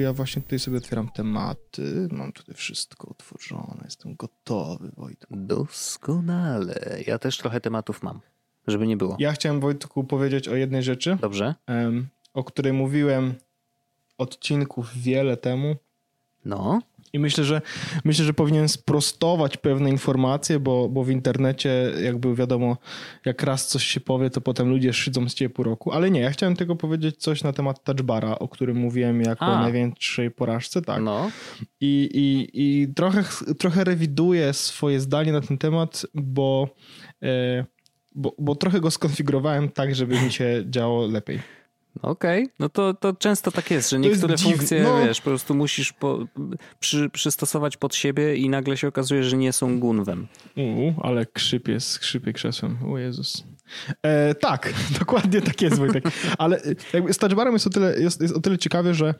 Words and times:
Ja 0.00 0.12
właśnie 0.12 0.42
tutaj 0.42 0.58
sobie 0.58 0.76
otwieram 0.78 1.08
tematy. 1.08 2.08
Mam 2.12 2.32
tutaj 2.32 2.54
wszystko 2.54 3.08
otworzone. 3.08 3.80
Jestem 3.84 4.14
gotowy, 4.16 4.90
Wojtku. 4.96 5.34
Doskonale. 5.36 6.98
Ja 7.06 7.18
też 7.18 7.38
trochę 7.38 7.60
tematów 7.60 8.02
mam, 8.02 8.20
żeby 8.66 8.86
nie 8.86 8.96
było. 8.96 9.16
Ja 9.18 9.32
chciałem, 9.32 9.60
Wojtku, 9.60 10.04
powiedzieć 10.04 10.48
o 10.48 10.56
jednej 10.56 10.82
rzeczy, 10.82 11.18
Dobrze? 11.20 11.54
em, 11.66 12.06
o 12.34 12.44
której 12.44 12.72
mówiłem 12.72 13.34
odcinków 14.18 14.90
wiele 14.96 15.36
temu. 15.36 15.76
No. 16.44 16.80
I 17.16 17.18
myślę, 17.18 17.44
że 17.44 17.62
myślę, 18.04 18.24
że 18.24 18.34
powinien 18.34 18.68
sprostować 18.68 19.56
pewne 19.56 19.90
informacje, 19.90 20.60
bo, 20.60 20.88
bo 20.88 21.04
w 21.04 21.10
internecie 21.10 21.92
jakby 22.02 22.34
wiadomo, 22.34 22.76
jak 23.24 23.42
raz 23.42 23.68
coś 23.68 23.84
się 23.84 24.00
powie, 24.00 24.30
to 24.30 24.40
potem 24.40 24.68
ludzie 24.68 24.92
szydzą 24.92 25.28
z 25.28 25.34
ciebie 25.34 25.54
po 25.54 25.62
roku. 25.62 25.92
Ale 25.92 26.10
nie, 26.10 26.20
ja 26.20 26.30
chciałem 26.30 26.56
tylko 26.56 26.76
powiedzieć 26.76 27.16
coś 27.16 27.42
na 27.42 27.52
temat 27.52 27.84
touchbara, 27.84 28.38
o 28.38 28.48
którym 28.48 28.76
mówiłem 28.76 29.20
jako 29.20 29.44
A. 29.44 29.60
największej 29.60 30.30
porażce, 30.30 30.82
tak. 30.82 31.02
No. 31.02 31.30
I, 31.80 32.08
i, 32.14 32.48
i 32.54 32.94
trochę, 32.94 33.24
trochę 33.58 33.84
rewiduję 33.84 34.52
swoje 34.52 35.00
zdanie 35.00 35.32
na 35.32 35.40
ten 35.40 35.58
temat, 35.58 36.06
bo, 36.14 36.68
e, 37.22 37.64
bo, 38.14 38.34
bo 38.38 38.54
trochę 38.54 38.80
go 38.80 38.90
skonfigurowałem 38.90 39.68
tak, 39.68 39.94
żeby 39.94 40.20
mi 40.20 40.32
się 40.32 40.64
działo 40.66 41.06
lepiej. 41.06 41.55
Okej, 42.02 42.48
no 42.58 42.68
to, 42.68 42.94
to 42.94 43.12
często 43.12 43.50
tak 43.50 43.70
jest, 43.70 43.90
że 43.90 43.96
jest 43.96 44.08
niektóre 44.08 44.36
dziwne, 44.36 44.56
funkcje, 44.56 44.82
no. 44.82 45.06
wiesz, 45.06 45.20
po 45.20 45.30
prostu 45.30 45.54
musisz 45.54 45.92
po, 45.92 46.26
przy, 46.80 47.10
przystosować 47.10 47.76
pod 47.76 47.94
siebie 47.94 48.36
i 48.36 48.48
nagle 48.48 48.76
się 48.76 48.88
okazuje, 48.88 49.24
że 49.24 49.36
nie 49.36 49.52
są 49.52 49.80
gunwem. 49.80 50.26
Uuu, 50.56 50.94
ale 51.02 51.26
krzypie, 51.26 51.80
skrzypie 51.80 52.32
krzesłem. 52.32 52.78
O 52.92 52.98
Jezus. 52.98 53.44
E, 54.02 54.34
tak, 54.34 54.74
dokładnie 54.98 55.42
tak 55.42 55.62
jest, 55.62 55.78
Wojtek. 55.78 56.04
Ale 56.38 56.56
e, 56.56 56.74
jakby 56.92 57.14
z 57.14 57.18
touchbarem 57.18 57.52
jest 57.52 57.66
o 57.66 57.70
tyle, 57.70 58.00
jest, 58.00 58.20
jest 58.20 58.36
o 58.36 58.40
tyle 58.40 58.58
ciekawie, 58.58 58.94
że 58.94 59.14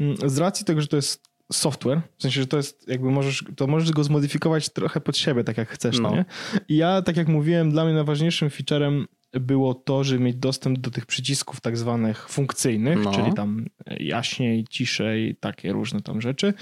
mm, 0.00 0.16
z 0.30 0.38
racji 0.38 0.66
tego, 0.66 0.80
że 0.80 0.86
to 0.88 0.96
jest 0.96 1.32
software, 1.52 2.00
w 2.18 2.22
sensie, 2.22 2.40
że 2.40 2.46
to 2.46 2.56
jest 2.56 2.88
jakby 2.88 3.10
możesz, 3.10 3.44
to 3.56 3.66
możesz 3.66 3.92
go 3.92 4.04
zmodyfikować 4.04 4.68
trochę 4.68 5.00
pod 5.00 5.16
siebie, 5.16 5.44
tak 5.44 5.58
jak 5.58 5.68
chcesz, 5.68 5.98
no. 5.98 6.10
No. 6.10 6.16
nie? 6.16 6.24
I 6.68 6.76
ja, 6.76 7.02
tak 7.02 7.16
jak 7.16 7.28
mówiłem, 7.28 7.70
dla 7.70 7.84
mnie 7.84 7.94
najważniejszym 7.94 8.50
featurem 8.50 9.06
było 9.32 9.74
to, 9.74 10.04
żeby 10.04 10.24
mieć 10.24 10.36
dostęp 10.36 10.78
do 10.78 10.90
tych 10.90 11.06
przycisków 11.06 11.60
tak 11.60 11.76
zwanych 11.76 12.28
funkcyjnych, 12.28 12.98
No. 13.04 13.12
czyli 13.12 13.32
tam 13.34 13.66
jaśniej, 14.00 14.64
ciszej, 14.70 15.36
takie 15.40 15.72
różne 15.72 16.00
tam 16.00 16.20
rzeczy. 16.20 16.54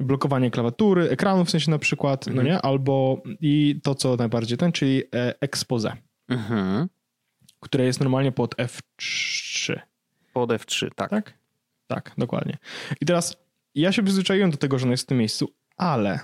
Blokowanie 0.00 0.50
klawiatury, 0.50 1.08
ekranu 1.10 1.44
w 1.44 1.50
sensie 1.50 1.70
na 1.70 1.78
przykład, 1.78 2.26
no 2.26 2.42
nie? 2.42 2.62
Albo 2.62 3.22
i 3.40 3.80
to, 3.82 3.94
co 3.94 4.16
najbardziej 4.16 4.58
ten, 4.58 4.72
czyli 4.72 5.02
e, 5.14 5.34
expose, 5.40 5.92
Mhm. 6.28 6.88
które 7.60 7.84
jest 7.84 8.00
normalnie 8.00 8.32
pod 8.32 8.54
F3. 8.56 9.80
Pod 10.32 10.50
F3, 10.50 10.88
tak. 10.94 11.10
Tak? 11.10 11.34
Tak, 11.86 12.12
dokładnie. 12.18 12.58
I 13.00 13.06
teraz 13.06 13.36
ja 13.74 13.92
się 13.92 14.02
przyzwyczaiłem 14.02 14.50
do 14.50 14.56
tego, 14.56 14.78
że 14.78 14.84
on 14.86 14.90
jest 14.90 15.02
w 15.02 15.06
tym 15.06 15.18
miejscu, 15.18 15.48
ale 15.76 16.18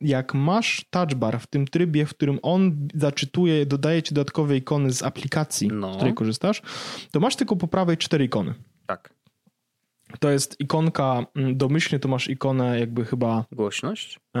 jak 0.00 0.34
masz 0.34 0.84
touch 0.90 1.14
bar 1.14 1.40
w 1.40 1.46
tym 1.46 1.66
trybie, 1.66 2.06
w 2.06 2.10
którym 2.10 2.38
on 2.42 2.88
zaczytuje, 2.94 3.66
dodaje 3.66 4.02
ci 4.02 4.14
dodatkowe 4.14 4.56
ikony 4.56 4.92
z 4.92 5.02
aplikacji, 5.02 5.68
No. 5.68 5.92
z 5.92 5.96
której 5.96 6.14
korzystasz, 6.14 6.62
to 7.10 7.20
masz 7.20 7.36
tylko 7.36 7.56
po 7.56 7.68
prawej 7.68 7.96
cztery 7.96 8.24
ikony. 8.24 8.54
Tak. 8.86 9.10
To 10.20 10.30
jest 10.30 10.60
ikonka, 10.60 11.26
mm, 11.36 11.56
domyślnie 11.56 11.98
to 12.00 12.08
masz 12.08 12.28
ikonę 12.28 12.80
jakby 12.80 13.04
chyba, 13.04 13.44
Głośność? 13.52 14.20
e, 14.36 14.40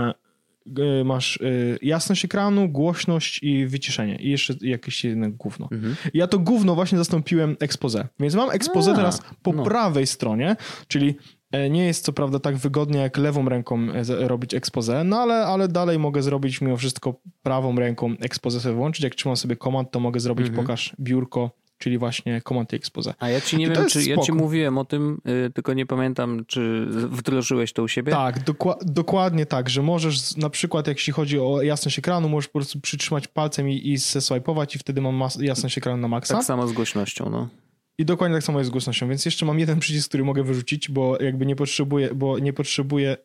e, 1.00 1.04
masz 1.04 1.40
e, 1.40 1.44
jasność 1.82 2.24
ekranu, 2.24 2.68
głośność 2.68 3.42
i 3.42 3.66
wyciszenie 3.66 4.16
i 4.16 4.30
jeszcze 4.30 4.54
jakieś 4.60 5.04
jedno 5.04 5.30
gówno. 5.30 5.68
Mhm. 5.72 5.96
Ja 6.14 6.26
to 6.26 6.38
gówno 6.38 6.74
właśnie 6.74 6.98
zastąpiłem 6.98 7.56
expose. 7.60 8.08
Więc 8.20 8.34
mam 8.34 8.50
expose 8.50 8.92
A, 8.92 8.94
teraz 8.94 9.22
po 9.42 9.52
no. 9.52 9.64
prawej 9.64 10.06
stronie, 10.06 10.56
czyli 10.88 11.14
nie 11.70 11.86
jest 11.86 12.04
co 12.04 12.12
prawda 12.12 12.38
tak 12.38 12.56
wygodnie 12.56 12.98
jak 13.00 13.16
lewą 13.18 13.48
ręką 13.48 13.78
e, 13.92 14.28
robić 14.28 14.54
expose, 14.54 15.04
no 15.04 15.18
ale, 15.18 15.34
ale 15.46 15.68
dalej 15.68 15.98
mogę 15.98 16.22
zrobić 16.22 16.60
mimo 16.60 16.76
wszystko 16.76 17.14
prawą 17.42 17.76
ręką 17.76 18.14
expose 18.20 18.60
sobie 18.60 18.74
włączyć. 18.74 19.04
Jak 19.04 19.14
trzymam 19.14 19.36
sobie 19.36 19.56
komand, 19.56 19.90
to 19.90 20.00
mogę 20.00 20.20
zrobić 20.20 20.46
Mhm. 20.46 20.66
pokaż 20.66 20.94
biurko, 21.00 21.50
czyli 21.78 21.98
właśnie 21.98 22.40
komand 22.42 22.72
i 22.72 22.76
expose. 22.76 23.14
A 23.18 23.28
ja 23.28 23.40
ci 23.40 23.56
nie 23.56 23.68
to 23.70 23.80
wiem, 23.80 23.90
czy 23.90 23.98
ja 23.98 24.16
ci 24.16 24.22
spoko. 24.22 24.38
mówiłem 24.38 24.78
o 24.78 24.84
tym, 24.84 25.20
y, 25.46 25.50
tylko 25.50 25.74
nie 25.74 25.86
pamiętam, 25.86 26.44
czy 26.46 26.86
wdrożyłeś 26.90 27.72
to 27.72 27.82
u 27.82 27.88
siebie? 27.88 28.12
Tak, 28.12 28.44
dokła- 28.44 28.78
dokładnie 28.84 29.46
tak, 29.46 29.70
że 29.70 29.82
możesz 29.82 30.36
na 30.36 30.50
przykład, 30.50 30.86
jeśli 30.88 31.12
chodzi 31.12 31.38
o 31.40 31.62
jasność 31.62 31.98
ekranu, 31.98 32.28
możesz 32.28 32.48
po 32.48 32.58
prostu 32.58 32.80
przytrzymać 32.80 33.28
palcem 33.28 33.68
i, 33.68 33.88
i 33.92 33.96
zeswipe'ować 33.98 34.76
i 34.76 34.78
wtedy 34.78 35.00
mam 35.00 35.14
mas- 35.14 35.42
jasność 35.42 35.78
ekranu 35.78 35.98
na 36.02 36.08
maksa. 36.08 36.34
Tak 36.34 36.44
samo 36.44 36.68
z 36.68 36.72
głośnością, 36.72 37.30
no. 37.30 37.48
I 37.98 38.04
dokładnie 38.04 38.36
tak 38.36 38.44
samo 38.44 38.58
jest 38.58 38.68
z 38.68 38.72
głośnością, 38.72 39.08
więc 39.08 39.24
jeszcze 39.24 39.46
mam 39.46 39.58
jeden 39.58 39.80
przycisk, 39.80 40.08
który 40.08 40.24
mogę 40.24 40.42
wyrzucić, 40.42 40.90
bo 40.90 41.22
jakby 41.22 41.46
nie 41.46 41.56
potrzebuję, 41.56 42.14
bo 42.14 42.38
nie 42.38 42.52
potrzebuję 42.52 43.16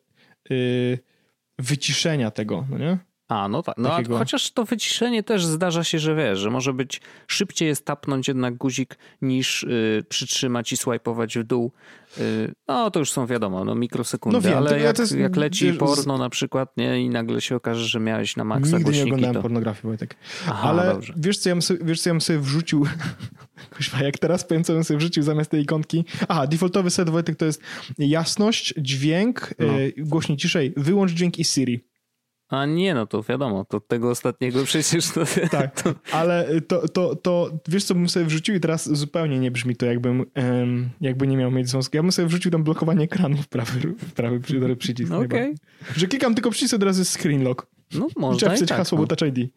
yy, 0.50 1.00
wyciszenia 1.59 2.32
tego, 2.32 2.66
no 2.70 2.78
nie? 2.78 2.98
A, 3.28 3.48
no 3.48 3.64
tak. 3.64 3.78
No, 3.78 3.90
Takiego- 3.90 4.18
chociaż 4.18 4.52
to 4.52 4.66
wyciszenie 4.66 5.24
też 5.24 5.46
zdarza 5.46 5.84
się, 5.84 6.00
że 6.00 6.16
wiesz, 6.16 6.40
że 6.40 6.50
może 6.50 6.74
być 6.74 7.02
szybciej 7.28 7.68
jest 7.68 7.86
tapnąć 7.86 8.28
jednak 8.28 8.56
guzik 8.56 8.98
niż 9.22 9.64
y, 9.64 10.04
przytrzymać 10.10 10.72
i 10.74 10.78
swajpować 10.78 11.38
w 11.38 11.44
dół. 11.44 11.72
Y, 12.20 12.52
no 12.68 12.92
to 12.92 13.00
już 13.00 13.12
są 13.12 13.28
wiadomo, 13.28 13.66
no 13.66 13.76
mikrosekundy, 13.76 14.38
No 14.38 14.42
wiem, 14.42 14.58
ale 14.58 14.80
jak, 14.80 15.00
jest- 15.00 15.16
jak 15.18 15.36
leci 15.36 15.66
wiesz, 15.66 15.78
porno 15.78 16.18
na 16.18 16.30
przykład, 16.30 16.78
nie, 16.78 17.02
i 17.02 17.10
nagle 17.10 17.42
się 17.42 17.56
okaże, 17.56 17.86
że 17.86 18.00
miałeś 18.00 18.36
na 18.38 18.44
maksa 18.44 18.66
Nigdy 18.66 18.78
nie 18.80 18.84
głośniki, 18.84 19.08
oglądałem 19.08 19.36
to... 19.36 19.42
pornografii, 19.42 19.82
Wojtek. 19.84 20.16
Aha, 20.48 20.70
Ale 20.70 20.94
dobrze. 20.94 21.14
wiesz 21.18 21.38
co, 21.38 21.50
ja 21.50 21.56
bym 21.56 21.62
sobie, 21.62 21.80
wiesz, 21.86 22.02
co 22.02 22.10
ja 22.10 22.14
bym 22.14 22.22
sobie 22.22 22.40
wrzucił, 22.40 22.86
Kuźwa, 23.76 24.04
jak 24.04 24.18
teraz 24.20 24.44
powiem, 24.44 24.64
co 24.64 24.74
bym 24.74 24.84
sobie 24.84 24.98
wrzucił 24.98 25.24
zamiast 25.24 25.52
tej 25.52 25.62
ikonki. 25.62 26.06
Aha, 26.28 26.48
defaultowy 26.48 26.90
set, 26.90 27.10
Wojtek, 27.10 27.36
to 27.36 27.46
jest 27.46 27.62
jasność, 27.98 28.74
dźwięk, 28.78 29.54
No. 29.60 29.66
yy, 29.80 29.94
głośniej 29.98 30.38
ciszej, 30.38 30.74
wyłącz 30.78 31.12
dźwięk 31.12 31.40
i 31.40 31.44
Siri. 31.46 31.91
A 32.51 32.66
nie, 32.66 32.94
no 32.94 33.06
to 33.06 33.23
wiadomo, 33.23 33.66
to 33.66 33.79
tego 33.79 34.09
ostatniego 34.09 34.63
przecież 34.66 35.12
to... 35.12 35.22
Tak, 35.51 35.84
ale 36.12 36.62
to, 36.67 36.88
to, 36.88 37.16
to 37.16 37.50
wiesz 37.67 37.84
co 37.84 37.94
bym 37.94 38.09
sobie 38.09 38.25
wrzucił 38.25 38.56
i 38.56 38.59
teraz 38.59 38.89
zupełnie 38.97 39.39
nie 39.39 39.51
brzmi 39.51 39.75
to 39.75 39.85
jakbym 39.85 40.25
jakby 41.01 41.28
nie 41.28 41.38
miał 41.38 41.51
mieć 41.51 41.69
związku. 41.69 41.97
Ja 41.97 42.03
bym 42.03 42.12
sobie 42.12 42.28
wrzucił 42.28 42.51
tam 42.51 42.63
blokowanie 42.63 43.03
ekranu 43.03 43.38
w 43.38 43.47
prawy, 43.47 43.79
w 43.97 44.13
prawy 44.13 44.39
przy- 44.39 44.75
przycisk. 44.75 45.12
Okej. 45.12 45.19
najbardziej. 45.19 45.57
Że 45.95 46.07
klikam 46.07 46.35
tylko 46.35 46.51
przycisk, 46.51 46.73
od 46.73 46.84
razu 46.84 47.01
jest 47.01 47.12
screen 47.19 47.44
lock. 47.44 47.67
No 47.94 48.07
Trzeba 48.07 48.22
można 48.22 48.47
i 48.47 48.51
wpisać 48.51 48.69
tak, 48.69 48.78
hasło, 48.78 48.97
no. 48.97 49.06
bo 49.06 49.16
Touch 49.16 49.38
ID. 49.38 49.51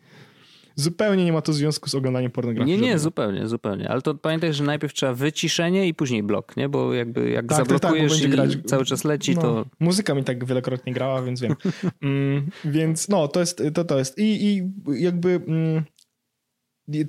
Zupełnie 0.77 1.25
nie 1.25 1.33
ma 1.33 1.43
to 1.43 1.53
związku 1.53 1.89
z 1.89 1.95
oglądaniem 1.95 2.31
pornografii. 2.31 2.71
Nie, 2.71 2.77
nie, 2.77 2.83
żadnego. 2.83 2.99
zupełnie, 3.03 3.49
zupełnie. 3.49 3.89
Ale 3.89 4.03
to 4.03 4.15
pamiętaj, 4.15 4.55
że 4.55 4.65
najpierw 4.65 4.93
trzeba 4.95 5.15
wyciszenie 5.15 5.89
i 5.89 5.95
później 5.95 6.23
blok, 6.23 6.57
nie? 6.57 6.69
Bo 6.69 6.95
jakby 6.95 7.31
jak 7.31 7.47
Tak, 7.47 7.59
tak, 7.59 7.67
tak, 7.69 7.79
zablokujesz 7.81 8.13
będzie 8.13 8.27
i 8.27 8.31
grać. 8.31 8.57
cały 8.67 8.85
czas 8.85 9.05
leci, 9.05 9.35
No, 9.35 9.41
to 9.43 9.67
Muzyka 9.81 10.15
mi 10.15 10.25
tak 10.25 10.45
wielokrotnie 10.45 10.93
grała, 10.93 11.23
więc 11.23 11.41
wiem. 11.41 11.55
mm, 12.03 12.51
więc 12.65 13.09
no, 13.09 13.29
to 13.29 13.41
jest, 13.41 13.63
to, 13.75 13.85
to 13.85 13.99
jest. 13.99 14.19
I, 14.19 14.47
i 14.47 14.63
jakby 15.03 15.31
mm, 15.49 15.85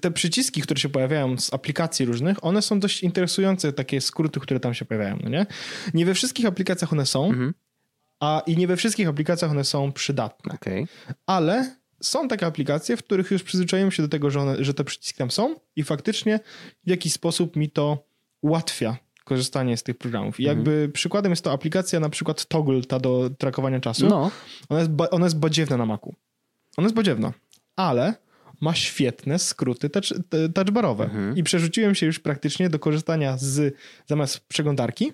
te 0.02 0.12
przyciski, 0.12 0.62
które 0.62 0.80
się 0.80 0.90
pojawiają 0.90 1.38
z 1.38 1.53
aplikacji 1.53 2.06
różnych, 2.06 2.44
one 2.46 2.62
są 2.62 2.80
dość 2.80 3.03
interesujące, 3.03 3.74
takie 3.74 4.02
skróty, 4.02 4.40
które 4.40 4.59
tam 4.59 4.74
się 4.74 4.86
pojawiają, 4.86 5.18
no 5.24 5.30
nie? 5.30 5.46
Nie 5.94 6.06
we 6.06 6.14
wszystkich 6.14 6.46
aplikacjach 6.46 6.94
one 6.94 7.06
są, 7.06 7.26
Mhm. 7.26 7.53
a 8.20 8.42
i 8.47 8.58
nie 8.58 8.68
we 8.68 8.78
wszystkich 8.78 9.08
aplikacjach 9.08 9.52
one 9.52 9.64
są 9.64 9.91
przydatne. 9.91 10.53
okej. 10.53 10.88
Ale 11.26 11.76
są 12.07 12.28
takie 12.28 12.46
aplikacje, 12.46 12.97
w 12.97 13.03
których 13.03 13.31
już 13.31 13.43
przyzwyczaiłem 13.43 13.91
się 13.91 14.03
do 14.03 14.09
tego, 14.09 14.31
że, 14.31 14.40
one, 14.41 14.63
że 14.63 14.73
te 14.73 14.84
przyciski 14.84 15.17
tam 15.17 15.31
są 15.31 15.55
i 15.75 15.84
faktycznie 15.84 16.40
w 16.85 16.90
jakiś 16.90 17.13
sposób 17.13 17.55
mi 17.55 17.69
to 17.69 18.03
ułatwia 18.41 18.97
korzystanie 19.23 19.78
z 19.78 19.84
tych 19.84 19.97
programów. 19.97 20.40
I 20.40 20.43
Mhm. 20.43 20.57
jakby 20.57 20.90
przykładem 20.93 21.31
jest 21.31 21.43
to 21.43 21.52
aplikacja 21.52 21.99
na 21.99 22.09
przykład 22.09 22.46
Toggle, 22.46 22.81
ta 22.81 22.99
do 22.99 23.29
trakowania 23.37 23.79
czasu. 23.79 24.07
No, 24.07 24.31
Ona, 24.69 24.79
jest 24.79 24.91
ba- 24.91 25.09
ona 25.09 25.25
jest 25.25 25.40
badziewna 25.40 25.78
na 25.78 25.85
Macu. 25.85 26.13
Ona 26.78 26.85
jest 26.85 26.96
badziewna, 26.96 27.34
ale 27.75 28.13
ma 28.61 28.73
świetne 28.75 29.40
skróty 29.40 29.90
touch, 29.90 30.05
touchbarowe. 30.53 31.03
Mhm. 31.03 31.37
I 31.37 31.43
przerzuciłem 31.43 31.96
się 31.96 32.05
już 32.05 32.19
praktycznie 32.19 32.69
do 32.69 32.79
korzystania 32.79 33.37
z, 33.37 33.75
zamiast 34.07 34.40
przeglądarki, 34.40 35.13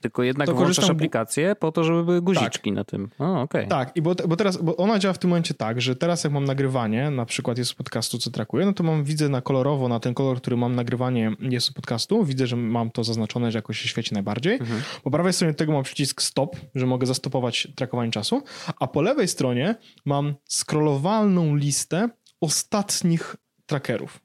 tylko 0.00 0.22
jednak 0.22 0.46
To 0.46 0.54
włączasz 0.54 0.76
korzystam- 0.76 0.96
aplikację 0.96 1.56
po 1.56 1.72
to, 1.72 1.84
żeby 1.84 2.04
były 2.04 2.22
guziczki 2.22 2.72
na 2.72 2.84
tym. 2.84 3.08
O, 3.18 3.40
okej. 3.40 3.68
Tak, 3.68 3.96
i 3.96 4.02
bo, 4.02 4.14
bo 4.28 4.36
teraz, 4.36 4.56
bo 4.56 4.76
ona 4.76 4.98
działa 4.98 5.12
w 5.12 5.18
tym 5.18 5.30
momencie 5.30 5.54
tak, 5.54 5.80
że 5.80 5.96
teraz 5.96 6.24
jak 6.24 6.32
mam 6.32 6.44
nagrywanie, 6.44 7.10
na 7.10 7.24
przykład 7.26 7.58
jest 7.58 7.74
podcastu, 7.74 8.18
co 8.18 8.30
trakuję, 8.30 8.66
no 8.66 8.72
to 8.72 8.84
mam, 8.84 9.04
widzę 9.04 9.28
na 9.28 9.40
kolorowo, 9.40 9.88
na 9.88 10.00
ten 10.00 10.14
kolor, 10.14 10.36
który 10.36 10.56
mam 10.56 10.74
nagrywanie 10.74 11.32
jest 11.40 11.74
podcastu, 11.74 12.24
widzę, 12.24 12.46
że 12.46 12.56
mam 12.56 12.90
to 12.90 13.04
zaznaczone, 13.04 13.52
że 13.52 13.58
jakoś 13.58 13.78
się 13.78 13.88
świeci 13.88 14.14
najbardziej. 14.14 14.52
Mhm. 14.52 14.82
Po 15.02 15.10
prawej 15.10 15.32
stronie 15.32 15.54
tego 15.54 15.72
mam 15.72 15.82
przycisk 15.82 16.22
stop, 16.22 16.56
że 16.74 16.86
mogę 16.86 17.06
zastopować 17.06 17.68
trakowanie 17.76 18.10
czasu, 18.12 18.42
a 18.80 18.86
po 18.86 19.02
lewej 19.02 19.28
stronie 19.28 19.74
mam 20.04 20.34
scrollowalną 20.48 21.56
listę 21.56 22.08
ostatnich 22.40 23.36
trackerów. 23.66 24.20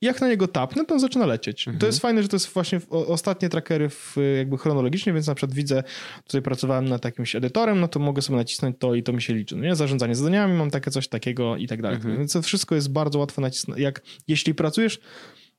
I 0.00 0.06
jak 0.06 0.20
na 0.20 0.28
niego 0.28 0.48
tapnę, 0.48 0.84
to 0.84 0.94
on 0.94 1.00
zaczyna 1.00 1.26
lecieć. 1.26 1.66
To 1.78 1.86
jest 1.86 2.00
fajne, 2.00 2.22
że 2.22 2.28
to 2.28 2.36
jest 2.36 2.48
właśnie 2.48 2.80
ostatnie 2.90 3.48
trackery 3.48 3.88
w, 3.88 4.16
jakby 4.36 4.58
chronologicznie, 4.58 5.12
więc 5.12 5.26
na 5.26 5.34
przykład 5.34 5.54
widzę, 5.54 5.82
tutaj 6.24 6.42
pracowałem 6.42 6.88
nad 6.88 7.04
jakimś 7.04 7.36
edytorem, 7.36 7.80
no 7.80 7.88
to 7.88 8.00
mogę 8.00 8.22
sobie 8.22 8.36
nacisnąć 8.36 8.76
to 8.78 8.94
i 8.94 9.02
to 9.02 9.12
mi 9.12 9.22
się 9.22 9.34
liczy. 9.34 9.56
No 9.56 9.62
nie? 9.62 9.76
Zarządzanie 9.76 10.14
zadaniami, 10.14 10.54
mam 10.54 10.70
takie 10.70 10.90
coś 10.90 11.08
takiego 11.08 11.56
i 11.56 11.66
tak 11.66 11.82
dalej. 11.82 11.96
Mhm. 11.96 12.18
Więc 12.18 12.32
to 12.32 12.42
wszystko 12.42 12.74
jest 12.74 12.92
bardzo 12.92 13.18
łatwo 13.18 13.40
nacisnąć. 13.40 13.80
Jak, 13.80 14.02
jeśli 14.28 14.54
pracujesz 14.54 15.00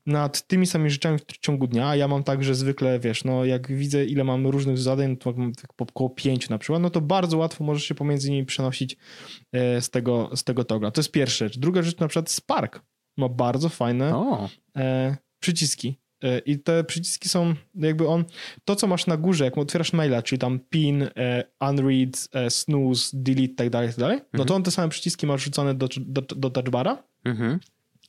nad 0.05 0.47
tymi 0.47 0.67
samymi 0.67 0.89
rzeczami 0.89 1.19
w 1.19 1.37
ciągu 1.37 1.67
dnia, 1.67 1.87
a 1.87 1.95
ja 1.95 2.07
mam 2.07 2.23
tak, 2.23 2.43
że 2.43 2.55
zwykle, 2.55 2.99
wiesz, 2.99 3.23
no 3.23 3.45
jak 3.45 3.71
widzę 3.71 4.05
ile 4.05 4.23
mam 4.23 4.47
różnych 4.47 4.77
zadań, 4.77 5.17
to 5.17 5.33
mam 5.37 5.53
tak 5.53 5.71
około 5.77 6.09
pięciu 6.09 6.47
na 6.49 6.57
przykład, 6.57 6.81
no 6.81 6.89
to 6.89 7.01
bardzo 7.01 7.37
łatwo 7.37 7.63
możesz 7.63 7.83
się 7.83 7.95
pomiędzy 7.95 8.31
nimi 8.31 8.45
przenosić 8.45 8.97
e, 9.51 9.81
z 9.81 9.89
tego, 9.89 10.29
z 10.35 10.43
tego 10.43 10.63
togla. 10.63 10.91
To 10.91 11.01
jest 11.01 11.11
pierwsza 11.11 11.45
rzecz. 11.45 11.59
Druga 11.59 11.81
rzecz, 11.81 11.99
na 11.99 12.07
przykład 12.07 12.31
Spark 12.31 12.81
ma 13.17 13.29
bardzo 13.29 13.69
fajne 13.69 14.13
e, 14.77 15.17
przyciski. 15.39 15.97
E, 16.23 16.39
I 16.39 16.59
te 16.59 16.83
przyciski 16.83 17.29
są 17.29 17.55
jakby 17.75 18.07
on, 18.07 18.25
to 18.65 18.75
co 18.75 18.87
masz 18.87 19.07
na 19.07 19.17
górze, 19.17 19.45
jak 19.45 19.57
otwierasz 19.57 19.93
maila, 19.93 20.21
czyli 20.21 20.39
tam 20.39 20.59
pin, 20.59 21.03
e, 21.03 21.43
unread, 21.69 22.29
e, 22.33 22.49
snooze, 22.49 23.09
delete, 23.13 23.55
tak 23.55 23.69
dalej, 23.69 23.89
tak 23.89 23.97
dalej, 23.97 24.19
no 24.33 24.37
to 24.37 24.43
mhm. 24.43 24.55
on 24.55 24.63
te 24.63 24.71
same 24.71 24.89
przyciski 24.89 25.27
ma 25.27 25.37
rzucone 25.37 25.75
do, 25.75 25.87
do, 25.97 26.21
do 26.21 26.49
touchbara. 26.49 27.03
Mhm. 27.25 27.59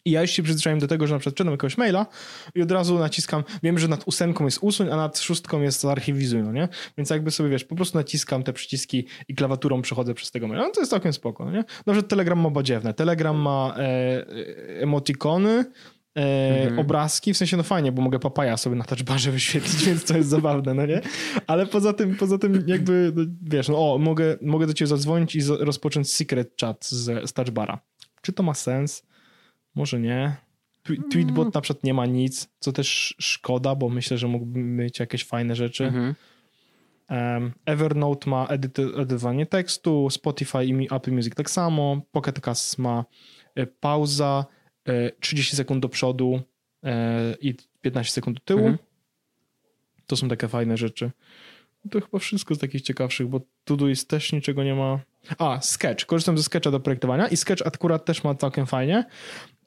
I 0.04 0.10
ja 0.10 0.22
już 0.22 0.30
się 0.30 0.42
przyzwyczaiłem 0.42 0.80
do 0.80 0.86
tego, 0.86 1.06
że 1.06 1.14
na 1.14 1.18
przykład 1.18 1.36
czytam 1.36 1.52
jakiegoś 1.52 1.78
maila 1.78 2.06
i 2.54 2.62
od 2.62 2.70
razu 2.70 2.98
naciskam, 2.98 3.44
wiem, 3.62 3.78
że 3.78 3.88
nad 3.88 4.02
ósemką 4.06 4.44
jest 4.44 4.58
usuń, 4.60 4.88
a 4.90 4.96
nad 4.96 5.18
szóstką 5.18 5.62
jest 5.62 5.84
archiwizuj, 5.84 6.42
no 6.42 6.52
nie? 6.52 6.68
Więc 6.98 7.10
jakby 7.10 7.30
sobie, 7.30 7.50
wiesz, 7.50 7.64
po 7.64 7.76
prostu 7.76 7.98
naciskam 7.98 8.42
te 8.42 8.52
przyciski 8.52 9.06
i 9.28 9.34
klawiaturą 9.34 9.82
przechodzę 9.82 10.14
przez 10.14 10.30
tego 10.30 10.48
maila. 10.48 10.64
No 10.64 10.70
to 10.70 10.80
jest 10.80 10.90
całkiem 10.90 11.12
spoko, 11.12 11.44
no 11.44 11.50
nie? 11.50 11.64
Że 11.94 12.02
Telegram 12.02 12.40
ma 12.40 12.50
badziewne. 12.50 12.94
Telegram 12.94 13.36
ma 13.36 13.74
e, 13.76 13.82
e 13.82 14.82
emotikony, 14.82 15.64
E, 16.16 16.62
mhm. 16.62 16.78
obrazki, 16.78 17.34
w 17.34 17.36
sensie 17.36 17.56
no 17.56 17.62
fajnie, 17.62 17.92
bo 17.92 18.02
mogę 18.02 18.18
papaja 18.18 18.56
sobie 18.56 18.76
na 18.76 18.84
touchbarze 18.84 19.32
wyświetlić, 19.32 19.84
więc 19.86 20.04
to 20.04 20.16
jest 20.16 20.28
zabawne, 20.28 20.74
no 20.74 20.86
nie? 20.86 21.00
Ale 21.46 21.66
poza 21.66 21.92
tym, 21.92 22.16
poza 22.16 22.38
tym 22.38 22.64
jakby, 22.66 23.12
no, 23.16 23.24
wiesz, 23.42 23.68
no 23.68 23.94
o, 23.94 23.98
mogę, 23.98 24.36
mogę 24.42 24.66
do 24.66 24.74
ciebie 24.74 24.86
zadzwonić 24.86 25.34
i 25.36 25.40
rozpocząć 25.58 26.12
secret 26.12 26.54
chat 26.60 26.84
z, 26.84 27.30
z 27.30 27.32
touchbara. 27.32 27.80
Czy 28.22 28.32
to 28.32 28.42
ma 28.42 28.54
sens? 28.54 29.02
Może 29.80 30.00
nie. 30.00 30.36
Tweetbot 30.82 31.44
mm. 31.44 31.50
na 31.54 31.60
przykład 31.60 31.84
nie 31.84 31.94
ma 31.94 32.06
nic, 32.06 32.48
co 32.58 32.72
też 32.72 33.14
szkoda, 33.18 33.74
bo 33.74 33.88
myślę, 33.88 34.18
że 34.18 34.28
mógłby 34.28 34.58
mieć 34.58 34.98
jakieś 34.98 35.24
fajne 35.24 35.56
rzeczy. 35.56 35.84
Mhm. 35.84 36.14
Um, 37.10 37.52
Evernote 37.64 38.30
ma 38.30 38.46
edytowanie 38.46 39.46
tekstu, 39.46 40.10
Spotify 40.10 40.64
i 40.64 40.94
Apple 40.94 41.12
Music 41.12 41.34
tak 41.34 41.50
samo, 41.50 42.00
Pocket 42.12 42.40
Cast 42.40 42.78
ma 42.78 43.04
e, 43.54 43.66
pauza, 43.66 44.46
30 45.20 45.54
e, 45.54 45.56
sekund 45.56 45.82
do 45.82 45.88
przodu 45.88 46.40
e, 46.84 47.34
i 47.40 47.54
15 47.80 48.12
sekund 48.12 48.36
do 48.36 48.44
tyłu. 48.44 48.66
Mhm. 48.66 48.78
To 50.06 50.16
są 50.16 50.28
takie 50.28 50.48
fajne 50.48 50.76
rzeczy. 50.76 51.10
To 51.90 52.00
chyba 52.00 52.18
wszystko 52.18 52.54
z 52.54 52.58
takich 52.58 52.82
ciekawszych, 52.82 53.28
bo 53.28 53.40
Todoist 53.64 54.08
też 54.08 54.32
niczego 54.32 54.64
nie 54.64 54.74
ma. 54.74 55.00
A, 55.38 55.60
Sketch. 55.60 56.06
Korzystam 56.06 56.38
ze 56.38 56.44
Sketcha 56.44 56.70
do 56.70 56.80
projektowania 56.80 57.28
i 57.28 57.36
Sketch 57.36 57.66
akurat 57.66 58.04
też 58.04 58.24
ma 58.24 58.34
całkiem 58.34 58.66
fajnie, 58.66 59.04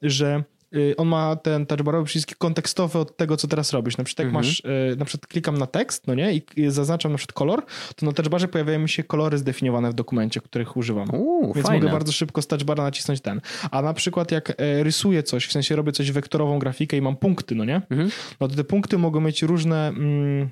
że 0.02 0.44
Y, 0.76 0.96
on 0.96 1.08
ma 1.08 1.36
ten 1.36 1.66
touchbarowy 1.66 2.04
przycisk 2.04 2.36
kontekstowy 2.38 2.98
od 2.98 3.16
tego, 3.16 3.36
co 3.36 3.48
teraz 3.48 3.72
robisz. 3.72 3.96
Na 3.96 4.04
przykład 4.04 4.24
jak 4.24 4.34
mhm. 4.34 4.44
masz, 4.44 4.62
y, 4.92 4.96
na 4.96 5.04
przykład 5.04 5.26
klikam 5.26 5.58
na 5.58 5.66
tekst, 5.66 6.06
no 6.06 6.14
nie, 6.14 6.34
i 6.34 6.42
zaznaczam 6.68 7.12
na 7.12 7.18
przykład 7.18 7.32
kolor, 7.32 7.64
to 7.96 8.06
na 8.06 8.12
touchbarze 8.12 8.48
pojawiają 8.48 8.78
mi 8.78 8.88
się 8.88 9.04
kolory 9.04 9.38
zdefiniowane 9.38 9.90
w 9.90 9.94
dokumencie, 9.94 10.40
których 10.40 10.76
używam. 10.76 11.14
Uu, 11.14 11.54
Więc 11.54 11.66
fajne. 11.66 11.80
mogę 11.80 11.92
bardzo 11.92 12.12
szybko 12.12 12.42
z 12.42 12.46
touchbara 12.46 12.84
nacisnąć 12.84 13.20
ten. 13.20 13.40
A 13.70 13.82
na 13.82 13.94
przykład 13.94 14.32
jak 14.32 14.50
e, 14.50 14.82
rysuję 14.82 15.22
coś, 15.22 15.46
w 15.46 15.52
sensie 15.52 15.76
robię 15.76 15.92
coś 15.92 16.10
wektorową 16.12 16.58
grafikę 16.58 16.96
i 16.96 17.00
mam 17.00 17.16
punkty, 17.16 17.54
no 17.54 17.64
nie, 17.64 17.76
mhm. 17.90 18.10
no 18.40 18.48
to 18.48 18.54
te 18.54 18.64
punkty 18.64 18.98
mogą 18.98 19.20
mieć 19.20 19.42
różne 19.42 19.88
mm, 19.88 20.48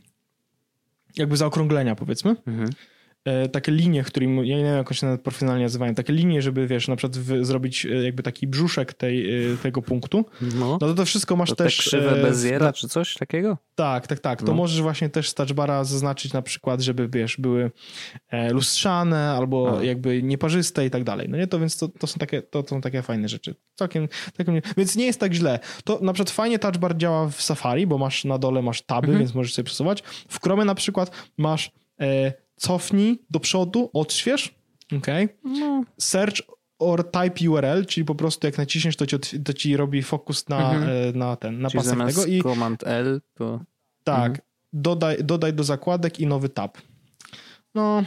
jakby 1.17 1.37
zaokrąglenia, 1.37 1.95
powiedzmy. 1.95 2.37
Mhm. 2.47 2.71
E, 3.25 3.49
takie 3.49 3.73
linie, 3.73 4.03
którymi, 4.03 4.49
ja 4.49 4.57
nie 4.57 4.65
wiem 4.65 4.77
jak 4.77 4.95
się 4.95 5.07
nawet 5.07 5.23
profesjonalnie 5.23 5.65
nazywają, 5.65 5.95
takie 5.95 6.13
linie, 6.13 6.43
żeby 6.43 6.67
wiesz, 6.67 6.89
na 6.89 6.97
przykład 6.97 7.19
w, 7.19 7.45
zrobić 7.45 7.87
e, 7.87 7.89
jakby 7.89 8.23
taki 8.23 8.47
brzuszek 8.47 8.93
tej, 8.93 9.53
e, 9.53 9.57
tego 9.57 9.83
punktu, 9.83 10.25
no, 10.41 10.67
no 10.71 10.79
to 10.79 10.95
to 10.95 11.05
wszystko 11.05 11.37
masz 11.37 11.49
to 11.49 11.57
też... 11.57 11.77
Te 11.77 11.83
krzywe 11.83 12.23
bez 12.23 12.39
zera, 12.39 12.73
czy 12.73 12.89
coś 12.89 13.15
takiego? 13.15 13.59
Tak, 13.75 14.07
tak, 14.07 14.21
tak. 14.21 14.41
To 14.41 14.47
no. 14.47 14.55
możesz 14.55 14.83
właśnie 14.83 15.09
też 15.09 15.29
z 15.29 15.35
touchbara 15.35 15.85
zaznaczyć 15.85 16.33
na 16.33 16.43
przykład, 16.43 16.81
żeby 16.81 17.09
wiesz, 17.09 17.37
były 17.37 17.71
lustrzane 18.51 19.31
albo 19.31 19.79
A. 19.79 19.85
jakby 19.85 20.23
nieparzyste 20.23 20.87
i 20.87 20.91
tak 20.91 21.05
dalej. 21.05 21.29
No 21.29 21.37
nie, 21.37 21.47
to 21.47 21.59
więc 21.59 21.77
to, 21.77 21.89
to, 21.89 22.07
są 22.07 22.19
takie, 22.19 22.43
to, 22.43 22.63
to 22.63 22.69
są 22.69 22.81
takie 22.81 23.03
fajne 23.03 23.29
rzeczy. 23.29 23.55
Całkiem, 23.75 24.09
całkiem, 24.37 24.61
więc 24.77 24.97
nie 24.97 25.07
jest 25.07 25.21
tak 25.21 25.35
źle. 25.35 25.59
To 25.85 25.99
na 26.03 26.13
przykład 26.13 26.31
fajnie 26.31 26.59
touchbar 26.59 26.97
działa 26.97 27.29
w 27.29 27.43
Safari, 27.43 27.87
bo 27.87 27.99
masz 27.99 28.25
na 28.25 28.39
dole 28.39 28.63
masz 28.63 28.83
taby, 28.83 29.07
mhm. 29.07 29.19
więc 29.19 29.35
możesz 29.35 29.55
sobie 29.55 29.67
przesuwać. 29.67 30.03
W 30.29 30.41
Chrome 30.41 30.65
na 30.65 30.75
przykład 30.75 31.11
masz 31.39 31.71
cofnij 32.63 33.19
do 33.31 33.41
przodu, 33.41 33.91
odśwież, 33.93 34.55
ok? 34.97 35.07
No. 35.45 35.85
Search 35.99 36.43
or 36.79 37.11
type 37.11 37.51
URL, 37.51 37.87
czyli 37.87 38.05
po 38.05 38.15
prostu 38.15 38.47
jak 38.47 38.59
naciśniesz, 38.59 38.97
to 38.97 39.07
ci, 39.07 39.19
to 39.45 39.53
ci 39.53 39.77
robi 39.77 40.03
fokus 40.03 40.49
na, 40.49 40.73
mhm. 40.73 40.91
E, 40.91 41.13
na 41.13 41.37
ten, 41.37 41.61
na 41.61 41.71
pasek 41.71 41.99
tego. 42.07 42.25
I 42.25 42.43
Command 42.43 42.85
L 42.87 43.21
to... 43.35 43.61
Tak, 44.05 44.31
mhm. 44.31 44.41
dodaj, 44.73 45.25
dodaj 45.25 45.53
do 45.53 45.65
zakładek 45.65 46.21
i 46.21 46.27
nowy 46.27 46.49
tab. 46.49 46.79
No, 47.75 48.03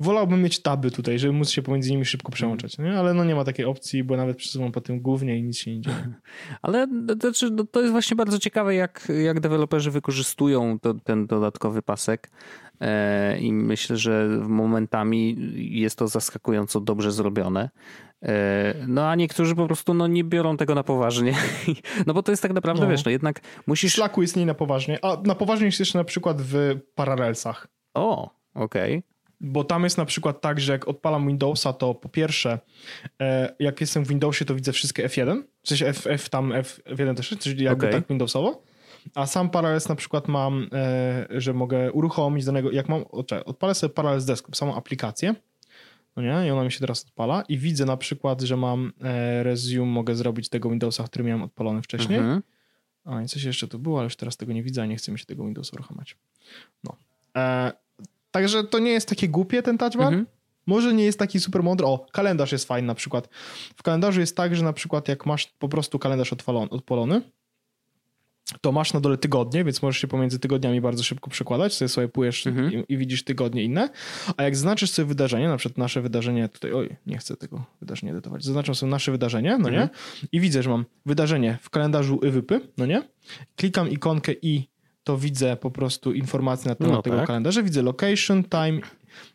wolałbym 0.00 0.42
mieć 0.42 0.62
taby 0.62 0.90
tutaj, 0.90 1.18
żeby 1.18 1.32
móc 1.32 1.50
się 1.50 1.62
pomiędzy 1.62 1.90
nimi 1.90 2.04
szybko 2.04 2.32
przełączać, 2.32 2.78
nie? 2.78 2.98
ale 2.98 3.14
no 3.14 3.24
nie 3.24 3.34
ma 3.34 3.44
takiej 3.44 3.64
opcji, 3.64 4.04
bo 4.04 4.16
nawet 4.16 4.36
przesuwam 4.36 4.72
po 4.72 4.80
tym 4.80 5.00
głównie 5.00 5.38
i 5.38 5.42
nic 5.42 5.58
się 5.58 5.76
nie 5.76 5.80
dzieje. 5.80 6.14
Ale 6.62 6.88
to, 7.08 7.14
znaczy, 7.20 7.50
no, 7.50 7.64
to 7.64 7.80
jest 7.80 7.92
właśnie 7.92 8.16
bardzo 8.16 8.38
ciekawe, 8.38 8.74
jak, 8.74 9.08
jak 9.24 9.40
deweloperzy 9.40 9.90
wykorzystują 9.90 10.78
to, 10.80 10.94
ten 10.94 11.26
dodatkowy 11.26 11.82
pasek 11.82 12.30
i 13.40 13.52
myślę, 13.52 13.96
że 13.96 14.26
momentami 14.48 15.36
jest 15.56 15.98
to 15.98 16.08
zaskakująco 16.08 16.80
dobrze 16.80 17.12
zrobione. 17.12 17.70
E, 18.22 18.74
no 18.86 19.08
a 19.08 19.14
niektórzy 19.14 19.54
po 19.54 19.66
prostu 19.66 19.94
no, 19.94 20.06
nie 20.06 20.24
biorą 20.24 20.56
tego 20.56 20.74
na 20.74 20.82
poważnie. 20.82 21.34
No 22.06 22.14
bo 22.14 22.22
to 22.22 22.32
jest 22.32 22.42
tak 22.42 22.52
naprawdę, 22.52 22.84
no. 22.84 22.90
wiesz, 22.90 23.04
no 23.04 23.10
jednak 23.10 23.40
musisz... 23.66 23.92
Szlaku 23.92 24.22
jest 24.22 24.36
nie 24.36 24.46
na 24.46 24.54
poważnie, 24.54 24.98
a 25.04 25.16
na 25.24 25.34
poważnie 25.34 25.66
jest 25.66 25.80
jeszcze 25.80 25.98
na 25.98 26.04
przykład 26.04 26.42
w 26.42 26.76
Parallelsach. 26.94 27.66
O, 27.94 28.30
okej. 28.54 28.96
Okay. 28.96 29.02
Bo 29.40 29.64
tam 29.64 29.84
jest 29.84 29.98
na 29.98 30.04
przykład 30.04 30.40
tak, 30.40 30.60
że 30.60 30.72
jak 30.72 30.88
odpalam 30.88 31.26
Windowsa, 31.26 31.72
to 31.72 31.94
po 31.94 32.08
pierwsze, 32.08 32.58
e, 33.22 33.54
jak 33.58 33.80
jestem 33.80 34.04
w 34.04 34.08
Windowsie, 34.08 34.44
to 34.44 34.54
widzę 34.54 34.72
wszystkie 34.72 35.08
F1, 35.08 35.42
w 35.62 35.68
sensie 35.68 35.86
F, 35.86 36.06
F 36.06 36.28
tam 36.28 36.52
F1 36.52 37.14
też, 37.14 37.34
czyli 37.40 37.64
jakby 37.64 37.86
okay. 37.86 38.00
tak 38.00 38.08
Windowsowo. 38.08 38.62
A 39.14 39.26
sam 39.26 39.50
Parallels 39.50 39.88
na 39.88 39.94
przykład 39.94 40.28
mam, 40.28 40.68
e, 40.72 41.26
że 41.30 41.54
mogę 41.54 41.92
uruchomić 41.92 42.44
danego, 42.44 42.70
jak 42.70 42.88
mam, 42.88 43.04
odpalę 43.44 43.74
sobie 43.74 43.94
Parallels 43.94 44.24
Desktop, 44.24 44.56
samą 44.56 44.74
aplikację, 44.74 45.34
no 46.16 46.22
nie, 46.22 46.48
i 46.48 46.50
ona 46.50 46.64
mi 46.64 46.72
się 46.72 46.80
teraz 46.80 47.04
odpala 47.04 47.42
i 47.48 47.58
widzę 47.58 47.84
na 47.84 47.96
przykład, 47.96 48.40
że 48.40 48.56
mam 48.56 48.92
e, 49.02 49.42
resume, 49.42 49.86
mogę 49.86 50.14
zrobić 50.14 50.48
tego 50.48 50.70
Windowsa, 50.70 51.04
który 51.04 51.24
miałem 51.24 51.42
odpalony 51.42 51.82
wcześniej. 51.82 52.18
Mhm. 52.18 52.42
A 53.04 53.22
i 53.22 53.26
coś 53.26 53.42
jeszcze 53.42 53.68
tu 53.68 53.78
było, 53.78 53.98
ale 53.98 54.04
już 54.04 54.16
teraz 54.16 54.36
tego 54.36 54.52
nie 54.52 54.62
widzę, 54.62 54.82
a 54.82 54.86
nie 54.86 54.96
chce 54.96 55.12
mi 55.12 55.18
się 55.18 55.26
tego 55.26 55.44
Windowsa 55.44 55.70
uruchamiać. 55.74 56.16
No. 56.84 56.96
E, 57.36 57.72
Także 58.30 58.64
to 58.64 58.78
nie 58.78 58.90
jest 58.90 59.08
takie 59.08 59.28
głupie 59.28 59.62
ten 59.62 59.78
touchbar. 59.78 60.06
Mhm. 60.06 60.26
Może 60.66 60.94
nie 60.94 61.04
jest 61.04 61.18
taki 61.18 61.40
super 61.40 61.62
mądry. 61.62 61.86
O, 61.86 62.06
kalendarz 62.12 62.52
jest 62.52 62.64
fajny 62.64 62.86
na 62.86 62.94
przykład. 62.94 63.28
W 63.76 63.82
kalendarzu 63.82 64.20
jest 64.20 64.36
tak, 64.36 64.56
że 64.56 64.64
na 64.64 64.72
przykład 64.72 65.08
jak 65.08 65.26
masz 65.26 65.46
po 65.46 65.68
prostu 65.68 65.98
kalendarz 65.98 66.32
odpalony, 66.70 67.22
to 68.60 68.72
masz 68.72 68.92
na 68.92 69.00
dole 69.00 69.18
tygodnie, 69.18 69.64
więc 69.64 69.82
możesz 69.82 70.00
się 70.00 70.08
pomiędzy 70.08 70.38
tygodniami 70.38 70.80
bardzo 70.80 71.02
szybko 71.02 71.30
przekładać, 71.30 71.74
sobie 71.74 71.88
sobie 71.88 72.08
pujesz 72.08 72.46
mhm. 72.46 72.72
i, 72.72 72.92
i, 72.92 72.96
widzisz 72.96 73.24
tygodnie 73.24 73.64
inne, 73.64 73.88
a 74.36 74.42
jak 74.42 74.56
zaznaczysz 74.56 74.90
sobie 74.90 75.06
wydarzenie, 75.06 75.48
na 75.48 75.56
przykład 75.56 75.78
nasze 75.78 76.02
wydarzenie 76.02 76.48
tutaj, 76.48 76.72
oj, 76.72 76.96
nie 77.06 77.18
chcę 77.18 77.36
tego 77.36 77.64
wydarzenia 77.80 78.12
edytować, 78.12 78.44
zaznaczam 78.44 78.74
sobie 78.74 78.90
nasze 78.90 79.12
wydarzenie, 79.12 79.58
no 79.58 79.68
mhm. 79.68 79.74
nie, 79.74 79.88
i 80.32 80.40
widzę, 80.40 80.62
że 80.62 80.70
mam 80.70 80.84
wydarzenie 81.06 81.58
w 81.62 81.70
kalendarzu 81.70 82.20
IWYPy, 82.26 82.60
no 82.76 82.86
nie, 82.86 83.02
klikam 83.56 83.90
ikonkę 83.90 84.32
i 84.42 84.68
to 85.04 85.18
widzę 85.18 85.56
po 85.56 85.70
prostu 85.70 86.12
informacje 86.12 86.68
na 86.68 86.74
temat 86.74 86.92
no, 86.92 87.02
tego 87.02 87.16
tak. 87.16 87.26
kalendarza, 87.26 87.62
widzę 87.62 87.82
location, 87.82 88.44
time 88.44 88.80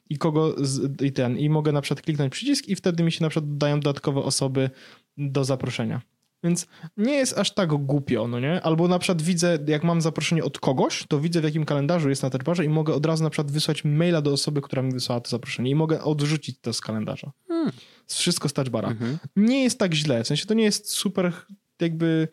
i 0.09 0.17
kogo 0.17 0.55
z, 0.57 1.01
i 1.01 1.11
ten, 1.11 1.37
i 1.37 1.49
mogę 1.49 1.71
na 1.71 1.81
przykład 1.81 2.05
kliknąć 2.05 2.33
przycisk 2.33 2.67
i 2.67 2.75
wtedy 2.75 3.03
mi 3.03 3.11
się 3.11 3.23
na 3.23 3.29
przykład 3.29 3.51
dodają 3.51 3.79
dodatkowe 3.79 4.23
osoby 4.23 4.69
do 5.17 5.43
zaproszenia. 5.43 6.01
Więc 6.43 6.67
nie 6.97 7.13
jest 7.13 7.37
aż 7.37 7.53
tak 7.53 7.69
głupio, 7.69 8.27
no 8.27 8.39
nie? 8.39 8.61
Albo 8.61 8.87
na 8.87 8.99
przykład 8.99 9.21
widzę, 9.21 9.59
jak 9.67 9.83
mam 9.83 10.01
zaproszenie 10.01 10.43
od 10.43 10.59
kogoś, 10.59 11.05
to 11.07 11.19
widzę 11.19 11.41
w 11.41 11.43
jakim 11.43 11.65
kalendarzu 11.65 12.09
jest 12.09 12.23
na 12.23 12.29
touchbarze 12.29 12.65
i 12.65 12.69
mogę 12.69 12.93
od 12.93 13.05
razu 13.05 13.23
na 13.23 13.29
przykład 13.29 13.51
wysłać 13.51 13.85
maila 13.85 14.21
do 14.21 14.31
osoby, 14.31 14.61
która 14.61 14.81
mi 14.81 14.91
wysłała 14.91 15.21
to 15.21 15.29
zaproszenie 15.29 15.71
i 15.71 15.75
mogę 15.75 16.03
odrzucić 16.03 16.59
to 16.61 16.73
z 16.73 16.81
kalendarza. 16.81 17.31
Hmm. 17.47 17.71
Wszystko 18.07 18.49
z 18.49 18.53
touchbara. 18.53 18.89
Mhm. 18.89 19.17
Nie 19.35 19.63
jest 19.63 19.79
tak 19.79 19.93
źle, 19.93 20.23
w 20.23 20.27
sensie 20.27 20.45
to 20.45 20.53
nie 20.53 20.63
jest 20.63 20.89
super 20.89 21.33
jakby... 21.81 22.27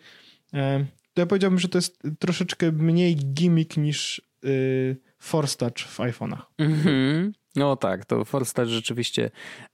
E, 0.55 0.87
to 1.15 1.23
ja 1.23 1.27
powiedziałbym, 1.27 1.59
że 1.59 1.69
to 1.69 1.79
jest 1.79 2.03
troszeczkę 2.19 2.73
mniej 2.73 3.17
gimmick 3.17 3.77
niż 3.77 4.23
yy, 4.43 4.97
Force 5.19 5.57
Touch 5.57 5.79
w 5.79 5.99
iPhone'ach. 5.99 6.43
Mm-hmm. 6.61 7.33
No 7.57 7.77
tak, 7.77 8.05
to 8.05 8.25
Touch 8.55 8.69
rzeczywiście 8.69 9.31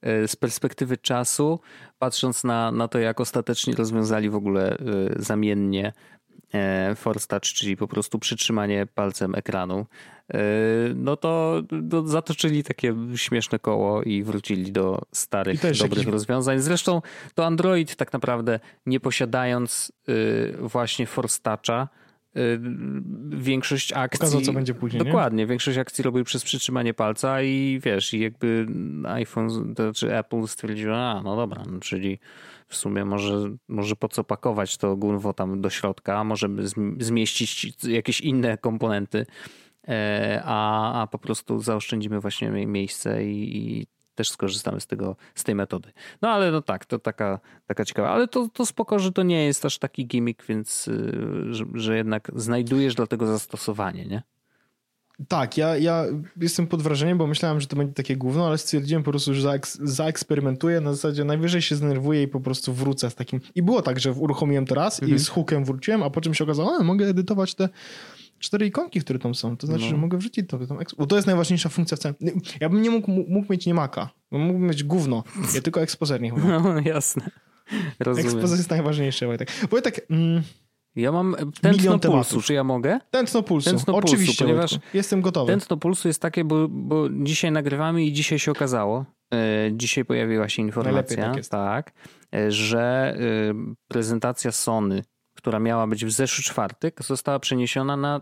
y, 0.06 0.28
z 0.28 0.36
perspektywy 0.36 0.96
czasu, 0.96 1.60
patrząc 1.98 2.44
na, 2.44 2.72
na 2.72 2.88
to, 2.88 2.98
jak 2.98 3.20
ostatecznie 3.20 3.74
rozwiązali 3.74 4.30
w 4.30 4.34
ogóle 4.34 4.76
y, 4.76 4.82
zamiennie 5.16 5.92
e, 6.54 6.94
Force 6.94 7.26
Touch, 7.26 7.42
czyli 7.42 7.76
po 7.76 7.88
prostu 7.88 8.18
przytrzymanie 8.18 8.86
palcem 8.86 9.34
ekranu, 9.34 9.86
e, 10.34 10.38
no 10.94 11.16
to, 11.16 11.62
to 11.90 12.06
zatoczyli 12.06 12.64
takie 12.64 12.94
śmieszne 13.16 13.58
koło 13.58 14.02
i 14.02 14.22
wrócili 14.22 14.72
do 14.72 15.02
starych, 15.12 15.60
dobrych 15.62 15.98
jakiś... 15.98 16.06
rozwiązań. 16.06 16.58
Zresztą 16.60 17.02
to 17.34 17.46
Android 17.46 17.96
tak 17.96 18.12
naprawdę 18.12 18.60
nie 18.86 19.00
posiadając 19.00 19.92
e, 20.08 20.12
właśnie 20.56 21.06
Force 21.06 21.40
Toucha, 21.42 21.88
większość 23.30 23.92
akcji. 23.92 24.18
Pokazał, 24.18 24.40
co 24.40 24.52
będzie 24.52 24.74
później. 24.74 25.04
Dokładnie, 25.04 25.42
nie? 25.42 25.46
większość 25.46 25.78
akcji 25.78 26.04
robił 26.04 26.24
przez 26.24 26.44
przytrzymanie 26.44 26.94
palca 26.94 27.42
i 27.42 27.80
wiesz, 27.84 28.14
i 28.14 28.20
jakby 28.20 28.66
iPhone, 29.04 29.74
to 29.74 29.92
czy 29.92 30.16
Apple 30.16 30.46
stwierdził, 30.46 30.94
a 30.94 31.22
no 31.24 31.36
dobra, 31.36 31.62
no, 31.70 31.80
czyli 31.80 32.18
w 32.66 32.76
sumie 32.76 33.04
może, 33.04 33.50
może 33.68 33.96
po 33.96 34.08
co 34.08 34.24
pakować 34.24 34.76
to 34.76 34.96
gunwo 34.96 35.32
tam 35.32 35.60
do 35.60 35.70
środka, 35.70 36.24
może 36.24 36.48
zmieścić 36.98 37.72
jakieś 37.82 38.20
inne 38.20 38.58
komponenty, 38.58 39.26
e, 39.88 40.42
a, 40.44 41.02
a 41.02 41.06
po 41.06 41.18
prostu 41.18 41.60
zaoszczędzimy 41.60 42.20
właśnie 42.20 42.50
miejsce 42.50 43.24
i, 43.24 43.56
i 43.56 43.86
też 44.18 44.30
skorzystamy 44.30 44.80
z 44.80 44.86
tego, 44.86 45.16
z 45.34 45.44
tej 45.44 45.54
metody. 45.54 45.92
No 46.22 46.28
ale 46.28 46.50
no 46.50 46.62
tak, 46.62 46.86
to 46.86 46.98
taka, 46.98 47.40
taka 47.66 47.84
ciekawa, 47.84 48.10
ale 48.10 48.28
to, 48.28 48.48
to 48.52 48.66
spoko, 48.66 48.98
że 48.98 49.12
to 49.12 49.22
nie 49.22 49.46
jest 49.46 49.64
aż 49.64 49.78
taki 49.78 50.06
gimmick, 50.06 50.46
więc 50.46 50.88
y, 50.88 51.54
że, 51.54 51.64
że 51.74 51.96
jednak 51.96 52.30
znajdujesz 52.36 52.94
do 52.94 53.06
tego 53.06 53.26
zastosowanie, 53.26 54.06
nie? 54.06 54.22
Tak, 55.28 55.56
ja, 55.56 55.76
ja 55.76 56.04
jestem 56.36 56.66
pod 56.66 56.82
wrażeniem, 56.82 57.18
bo 57.18 57.26
myślałem, 57.26 57.60
że 57.60 57.66
to 57.66 57.76
będzie 57.76 57.94
takie 57.94 58.16
gówno, 58.16 58.46
ale 58.46 58.58
stwierdziłem 58.58 59.02
po 59.02 59.10
prostu, 59.10 59.34
że 59.34 59.42
zaeks 59.42 59.78
zaeksperymentuję, 59.82 60.80
na 60.80 60.92
zasadzie 60.92 61.24
najwyżej 61.24 61.62
się 61.62 61.76
zdenerwuję 61.76 62.22
i 62.22 62.28
po 62.28 62.40
prostu 62.40 62.72
wrócę 62.72 63.10
z 63.10 63.14
takim... 63.14 63.40
I 63.54 63.62
było 63.62 63.82
tak, 63.82 64.00
że 64.00 64.12
uruchomiłem 64.12 64.66
to 64.66 64.74
raz 64.74 65.02
mhm. 65.02 65.16
i 65.16 65.18
z 65.18 65.28
hookiem 65.28 65.64
wróciłem, 65.64 66.02
a 66.02 66.10
po 66.10 66.20
czym 66.20 66.34
się 66.34 66.44
okazało, 66.44 66.76
a 66.80 66.82
mogę 66.82 67.06
edytować 67.06 67.54
te 67.54 67.68
cztery 68.38 68.66
ikonki, 68.66 69.00
które 69.00 69.18
tam 69.18 69.34
są. 69.34 69.56
To 69.56 69.66
znaczy, 69.66 69.84
no. 69.84 69.90
że 69.90 69.96
mogę 69.96 70.18
wrzucić 70.18 70.48
to. 70.48 70.58
Tam, 70.66 70.78
bo 70.98 71.06
to 71.06 71.16
jest 71.16 71.26
najważniejsza 71.26 71.68
funkcja 71.68 71.96
w 71.96 72.00
całym. 72.00 72.16
Ja 72.60 72.68
bym 72.68 72.82
nie 72.82 72.90
mógł, 72.90 73.10
mógł 73.10 73.52
mieć 73.52 73.66
nie 73.66 73.74
maka. 73.74 74.10
Mógłbym 74.30 74.66
mieć 74.68 74.84
gówno. 74.84 75.24
Ja 75.54 75.60
tylko 75.60 75.82
ekspozer 75.82 76.20
nie 76.20 76.32
No, 76.62 76.80
jasne. 76.84 77.30
Rozumiem. 78.00 78.30
Ekspozer 78.30 78.58
jest 78.58 78.70
najważniejszy. 78.70 79.26
Wojtek. 79.26 79.52
Bo 79.70 79.80
tak... 79.80 80.00
Mm, 80.10 80.42
ja 80.96 81.12
mam 81.12 81.36
tętno 81.60 81.98
pulsu, 81.98 82.42
czy 82.42 82.54
ja 82.54 82.64
mogę? 82.64 82.98
Tętno 83.10 83.42
pulsu, 83.42 83.70
tętno 83.70 83.96
oczywiście, 83.96 84.26
pulsu, 84.26 84.44
ponieważ 84.44 84.70
Wojtku. 84.70 84.96
jestem 84.96 85.20
gotowy. 85.20 85.52
Tętno 85.52 85.76
pulsu 85.76 86.08
jest 86.08 86.22
takie, 86.22 86.44
bo, 86.44 86.68
bo 86.68 87.10
dzisiaj 87.10 87.52
nagrywamy 87.52 88.04
i 88.04 88.12
dzisiaj 88.12 88.38
się 88.38 88.50
okazało, 88.50 89.04
e, 89.34 89.70
dzisiaj 89.72 90.04
pojawiła 90.04 90.48
się 90.48 90.62
informacja, 90.62 91.34
tak, 91.34 91.46
tak 91.46 91.92
e, 92.34 92.52
że 92.52 93.16
e, 93.18 93.74
prezentacja 93.88 94.52
Sony 94.52 95.02
która 95.38 95.58
miała 95.58 95.86
być 95.86 96.04
w 96.04 96.10
zeszły 96.10 96.44
czwartek, 96.44 97.04
została 97.04 97.38
przeniesiona 97.38 97.96
na 97.96 98.20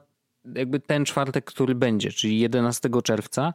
jakby 0.54 0.80
ten 0.80 1.04
czwartek, 1.04 1.44
który 1.44 1.74
będzie, 1.74 2.12
czyli 2.12 2.38
11 2.38 2.88
czerwca 3.04 3.54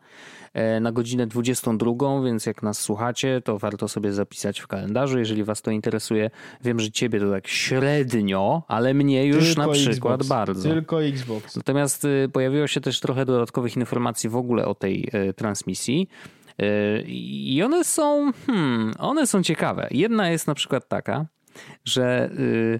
e, 0.53 0.79
na 0.79 0.91
godzinę 0.91 1.27
22, 1.27 1.91
więc 2.25 2.45
jak 2.45 2.63
nas 2.63 2.79
słuchacie, 2.79 3.41
to 3.41 3.57
warto 3.57 3.87
sobie 3.87 4.13
zapisać 4.13 4.59
w 4.59 4.67
kalendarzu, 4.67 5.19
jeżeli 5.19 5.43
was 5.43 5.61
to 5.61 5.71
interesuje. 5.71 6.29
Wiem, 6.63 6.79
że 6.79 6.91
ciebie 6.91 7.19
to 7.19 7.31
tak 7.31 7.47
średnio, 7.47 8.63
ale 8.67 8.93
mnie 8.93 9.25
już 9.25 9.45
Tylko 9.45 9.67
na 9.67 9.73
przykład 9.73 10.21
Xbox. 10.21 10.27
bardzo. 10.27 10.69
Tylko 10.69 11.03
Xbox. 11.03 11.55
Natomiast 11.55 12.05
y, 12.05 12.29
pojawiło 12.33 12.67
się 12.67 12.81
też 12.81 12.99
trochę 12.99 13.25
dodatkowych 13.25 13.75
informacji 13.77 14.29
w 14.29 14.35
ogóle 14.35 14.65
o 14.65 14.75
tej 14.75 15.09
e, 15.11 15.33
transmisji. 15.33 16.09
E, 16.59 17.01
I 17.07 17.63
one 17.63 17.83
są, 17.83 18.31
hmm, 18.47 18.93
one 18.99 19.27
są 19.27 19.43
ciekawe. 19.43 19.87
Jedna 19.91 20.29
jest 20.29 20.47
na 20.47 20.55
przykład 20.55 20.87
taka, 20.87 21.25
że 21.85 22.29
y, 22.39 22.79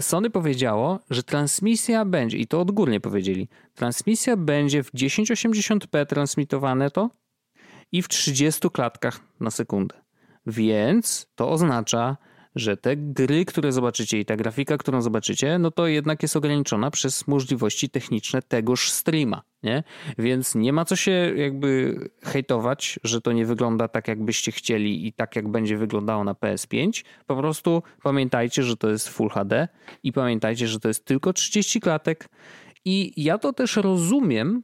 Sony 0.00 0.30
powiedziało, 0.30 1.00
że 1.10 1.22
transmisja 1.22 2.04
będzie, 2.04 2.38
i 2.38 2.46
to 2.46 2.60
odgórnie 2.60 3.00
powiedzieli, 3.00 3.48
transmisja 3.74 4.36
będzie 4.36 4.82
w 4.82 4.92
1080p 4.92 6.06
transmitowane 6.06 6.90
to 6.90 7.10
i 7.92 8.02
w 8.02 8.08
30 8.08 8.70
klatkach 8.70 9.20
na 9.40 9.50
sekundę. 9.50 9.94
Więc 10.46 11.26
to 11.34 11.50
oznacza, 11.50 12.16
że 12.54 12.76
te 12.76 12.96
gry, 12.96 13.44
które 13.44 13.72
zobaczycie 13.72 14.20
i 14.20 14.24
ta 14.24 14.36
grafika, 14.36 14.78
którą 14.78 15.02
zobaczycie, 15.02 15.58
no 15.58 15.70
to 15.70 15.86
jednak 15.86 16.22
jest 16.22 16.36
ograniczona 16.36 16.90
przez 16.90 17.26
możliwości 17.26 17.90
techniczne 17.90 18.42
tegoż 18.42 18.90
streama, 18.90 19.42
nie? 19.62 19.82
Więc 20.18 20.54
nie 20.54 20.72
ma 20.72 20.84
co 20.84 20.96
się 20.96 21.32
jakby 21.36 21.96
hejtować, 22.22 22.98
że 23.04 23.20
to 23.20 23.32
nie 23.32 23.46
wygląda 23.46 23.88
tak, 23.88 24.08
jakbyście 24.08 24.52
chcieli 24.52 25.06
i 25.06 25.12
tak, 25.12 25.36
jak 25.36 25.48
będzie 25.48 25.76
wyglądało 25.76 26.24
na 26.24 26.32
PS5. 26.34 27.04
Po 27.26 27.36
prostu 27.36 27.82
pamiętajcie, 28.02 28.62
że 28.62 28.76
to 28.76 28.90
jest 28.90 29.08
Full 29.08 29.28
HD 29.28 29.68
i 30.02 30.12
pamiętajcie, 30.12 30.68
że 30.68 30.80
to 30.80 30.88
jest 30.88 31.04
tylko 31.04 31.32
30 31.32 31.80
klatek 31.80 32.28
i 32.84 33.24
ja 33.24 33.38
to 33.38 33.52
też 33.52 33.76
rozumiem, 33.76 34.62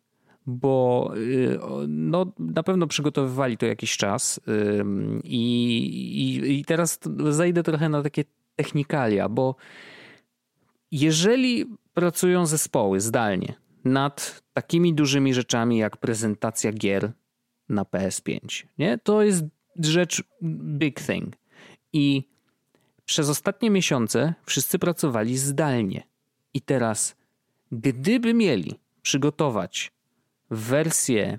bo 0.50 1.12
y, 1.16 1.58
no, 1.88 2.32
na 2.38 2.62
pewno 2.62 2.86
przygotowywali 2.86 3.56
to 3.56 3.66
jakiś 3.66 3.96
czas 3.96 4.40
i, 5.24 5.42
i, 6.44 6.58
i 6.58 6.64
teraz 6.64 6.98
zajdę 7.30 7.62
trochę 7.62 7.88
na 7.88 8.02
takie 8.02 8.24
technikalia, 8.56 9.28
bo 9.28 9.54
jeżeli 10.90 11.66
pracują 11.94 12.46
zespoły 12.46 13.00
zdalnie 13.00 13.54
nad 13.84 14.42
takimi 14.52 14.94
dużymi 14.94 15.34
rzeczami 15.34 15.78
jak 15.78 15.96
prezentacja 15.96 16.72
gier 16.72 17.12
na 17.68 17.82
PS5, 17.82 18.66
nie? 18.78 18.98
to 18.98 19.22
jest 19.22 19.44
rzecz 19.80 20.22
big 20.78 21.00
thing. 21.00 21.36
I 21.92 22.28
przez 23.04 23.28
ostatnie 23.28 23.70
miesiące 23.70 24.34
wszyscy 24.46 24.78
pracowali 24.78 25.38
zdalnie. 25.38 26.02
I 26.54 26.60
teraz, 26.60 27.16
gdyby 27.72 28.34
mieli 28.34 28.80
przygotować 29.02 29.92
wersję 30.50 31.38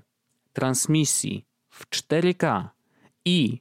transmisji 0.52 1.44
w 1.68 1.90
4K 1.90 2.68
i 3.24 3.60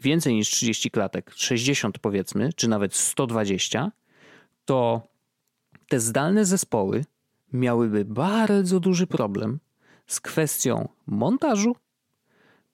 więcej 0.00 0.34
niż 0.34 0.50
30 0.50 0.90
klatek, 0.90 1.32
60 1.34 1.98
powiedzmy, 1.98 2.52
czy 2.52 2.68
nawet 2.68 2.94
120, 2.94 3.92
to 4.64 5.02
te 5.88 6.00
zdalne 6.00 6.44
zespoły 6.44 7.04
miałyby 7.52 8.04
bardzo 8.04 8.80
duży 8.80 9.06
problem 9.06 9.58
z 10.06 10.20
kwestią 10.20 10.88
montażu, 11.06 11.76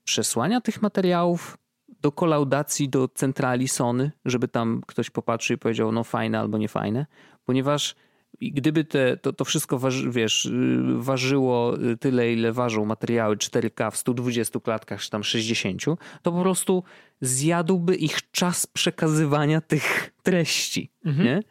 przesłania 0.04 0.60
tych 0.60 0.82
materiałów 0.82 1.58
do 2.00 2.12
kolaudacji 2.12 2.88
do 2.88 3.08
centrali 3.08 3.68
Sony, 3.68 4.12
żeby 4.24 4.48
tam 4.48 4.82
ktoś 4.86 5.10
popatrzył 5.10 5.54
i 5.54 5.58
powiedział, 5.58 5.92
no 5.92 6.04
fajne 6.04 6.40
albo 6.40 6.58
nie 6.58 6.68
fajne, 6.68 7.06
ponieważ 7.44 7.94
i 8.40 8.52
gdyby 8.52 8.84
te, 8.84 9.16
to, 9.16 9.32
to 9.32 9.44
wszystko 9.44 9.78
waży, 9.78 10.10
wiesz, 10.10 10.44
y, 10.44 10.82
ważyło 10.96 11.74
tyle, 12.00 12.32
ile 12.32 12.52
ważą 12.52 12.84
materiały 12.84 13.36
4K 13.36 13.90
w 13.90 13.96
120 13.96 14.60
klatkach, 14.60 15.00
czy 15.00 15.10
tam 15.10 15.24
60, 15.24 15.84
to 16.22 16.32
po 16.32 16.42
prostu 16.42 16.84
zjadłby 17.20 17.96
ich 17.96 18.30
czas 18.30 18.66
przekazywania 18.66 19.60
tych 19.60 20.10
treści. 20.22 20.90
Mhm. 21.04 21.26
Nie? 21.26 21.42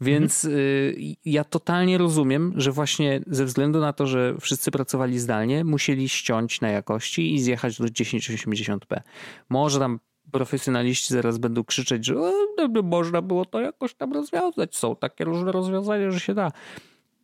Więc 0.00 0.44
mhm. 0.44 0.62
y, 0.62 1.16
ja 1.24 1.44
totalnie 1.44 1.98
rozumiem, 1.98 2.52
że 2.56 2.72
właśnie 2.72 3.20
ze 3.26 3.44
względu 3.44 3.80
na 3.80 3.92
to, 3.92 4.06
że 4.06 4.34
wszyscy 4.40 4.70
pracowali 4.70 5.18
zdalnie, 5.18 5.64
musieli 5.64 6.08
ściąć 6.08 6.60
na 6.60 6.68
jakości 6.68 7.34
i 7.34 7.40
zjechać 7.40 7.78
do 7.78 7.84
1080p. 7.84 9.00
Może 9.48 9.78
tam 9.78 10.00
profesjonaliści 10.36 11.14
zaraz 11.14 11.38
będą 11.38 11.64
krzyczeć, 11.64 12.06
że 12.06 12.14
no, 12.14 12.82
można 12.82 13.22
było 13.22 13.44
to 13.44 13.60
jakoś 13.60 13.94
tam 13.94 14.12
rozwiązać. 14.12 14.76
Są 14.76 14.96
takie 14.96 15.24
różne 15.24 15.52
rozwiązania, 15.52 16.10
że 16.10 16.20
się 16.20 16.34
da. 16.34 16.52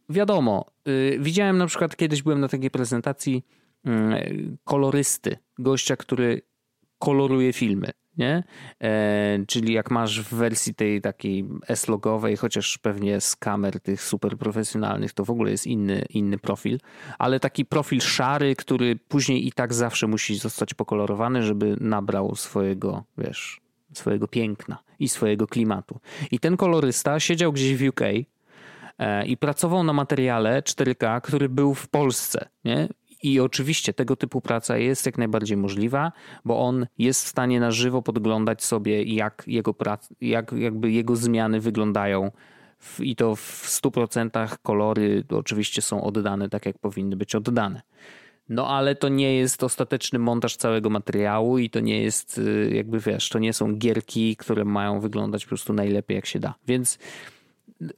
Wiadomo, 0.08 0.66
yy, 0.86 1.18
widziałem 1.20 1.58
na 1.58 1.66
przykład 1.66 1.96
kiedyś 1.96 2.22
byłem 2.22 2.40
na 2.40 2.48
takiej 2.48 2.70
prezentacji 2.70 3.44
yy, 3.84 3.92
kolorysty, 4.64 5.36
gościa, 5.58 5.96
który 5.96 6.42
koloruje 6.98 7.52
filmy 7.52 7.90
nie? 8.18 8.44
E, 8.82 9.38
czyli 9.46 9.72
jak 9.72 9.90
masz 9.90 10.20
w 10.20 10.34
wersji 10.34 10.74
tej 10.74 11.00
takiej 11.00 11.44
S-logowej, 11.68 12.36
chociaż 12.36 12.78
pewnie 12.78 13.20
z 13.20 13.36
kamer 13.36 13.80
tych 13.80 14.02
super 14.02 14.38
profesjonalnych, 14.38 15.12
to 15.12 15.24
w 15.24 15.30
ogóle 15.30 15.50
jest 15.50 15.66
inny, 15.66 16.04
inny 16.10 16.38
profil, 16.38 16.78
ale 17.18 17.40
taki 17.40 17.64
profil 17.64 18.00
szary, 18.00 18.56
który 18.56 18.96
później 18.96 19.46
i 19.46 19.52
tak 19.52 19.74
zawsze 19.74 20.06
musi 20.06 20.34
zostać 20.34 20.74
pokolorowany, 20.74 21.42
żeby 21.42 21.76
nabrał 21.80 22.36
swojego, 22.36 23.04
wiesz, 23.18 23.60
swojego 23.92 24.28
piękna 24.28 24.78
i 24.98 25.08
swojego 25.08 25.46
klimatu. 25.46 26.00
I 26.30 26.38
ten 26.38 26.56
kolorysta 26.56 27.20
siedział 27.20 27.52
gdzieś 27.52 27.76
w 27.76 27.88
UK 27.88 28.00
e, 28.98 29.26
i 29.26 29.36
pracował 29.36 29.84
na 29.84 29.92
materiale 29.92 30.62
4K, 30.62 31.20
który 31.20 31.48
był 31.48 31.74
w 31.74 31.88
Polsce, 31.88 32.48
nie? 32.64 32.88
I 33.22 33.40
oczywiście 33.40 33.92
tego 33.92 34.16
typu 34.16 34.40
praca 34.40 34.76
jest 34.76 35.06
jak 35.06 35.18
najbardziej 35.18 35.56
możliwa, 35.56 36.12
bo 36.44 36.60
on 36.60 36.86
jest 36.98 37.24
w 37.24 37.28
stanie 37.28 37.60
na 37.60 37.70
żywo 37.70 38.02
podglądać 38.02 38.64
sobie, 38.64 39.02
jak 39.02 39.44
jego, 39.46 39.74
prac, 39.74 40.08
jak 40.20 40.52
jakby 40.52 40.90
jego 40.90 41.16
zmiany 41.16 41.60
wyglądają. 41.60 42.30
I 43.00 43.16
to 43.16 43.36
w 43.36 43.66
100% 43.66 44.58
kolory 44.62 45.24
oczywiście 45.28 45.82
są 45.82 46.04
oddane 46.04 46.48
tak, 46.48 46.66
jak 46.66 46.78
powinny 46.78 47.16
być 47.16 47.34
oddane. 47.34 47.82
No 48.48 48.68
ale 48.68 48.94
to 48.94 49.08
nie 49.08 49.36
jest 49.36 49.62
ostateczny 49.62 50.18
montaż 50.18 50.56
całego 50.56 50.90
materiału 50.90 51.58
i 51.58 51.70
to 51.70 51.80
nie 51.80 52.02
jest, 52.02 52.38
y, 52.38 52.70
jakby 52.74 53.00
wiesz, 53.00 53.28
to 53.28 53.38
nie 53.38 53.52
są 53.52 53.76
gierki, 53.76 54.36
które 54.36 54.64
mają 54.64 55.00
wyglądać 55.00 55.44
po 55.44 55.48
prostu 55.48 55.72
najlepiej 55.72 56.14
jak 56.14 56.26
się 56.26 56.40
da. 56.40 56.54
Więc 56.66 56.98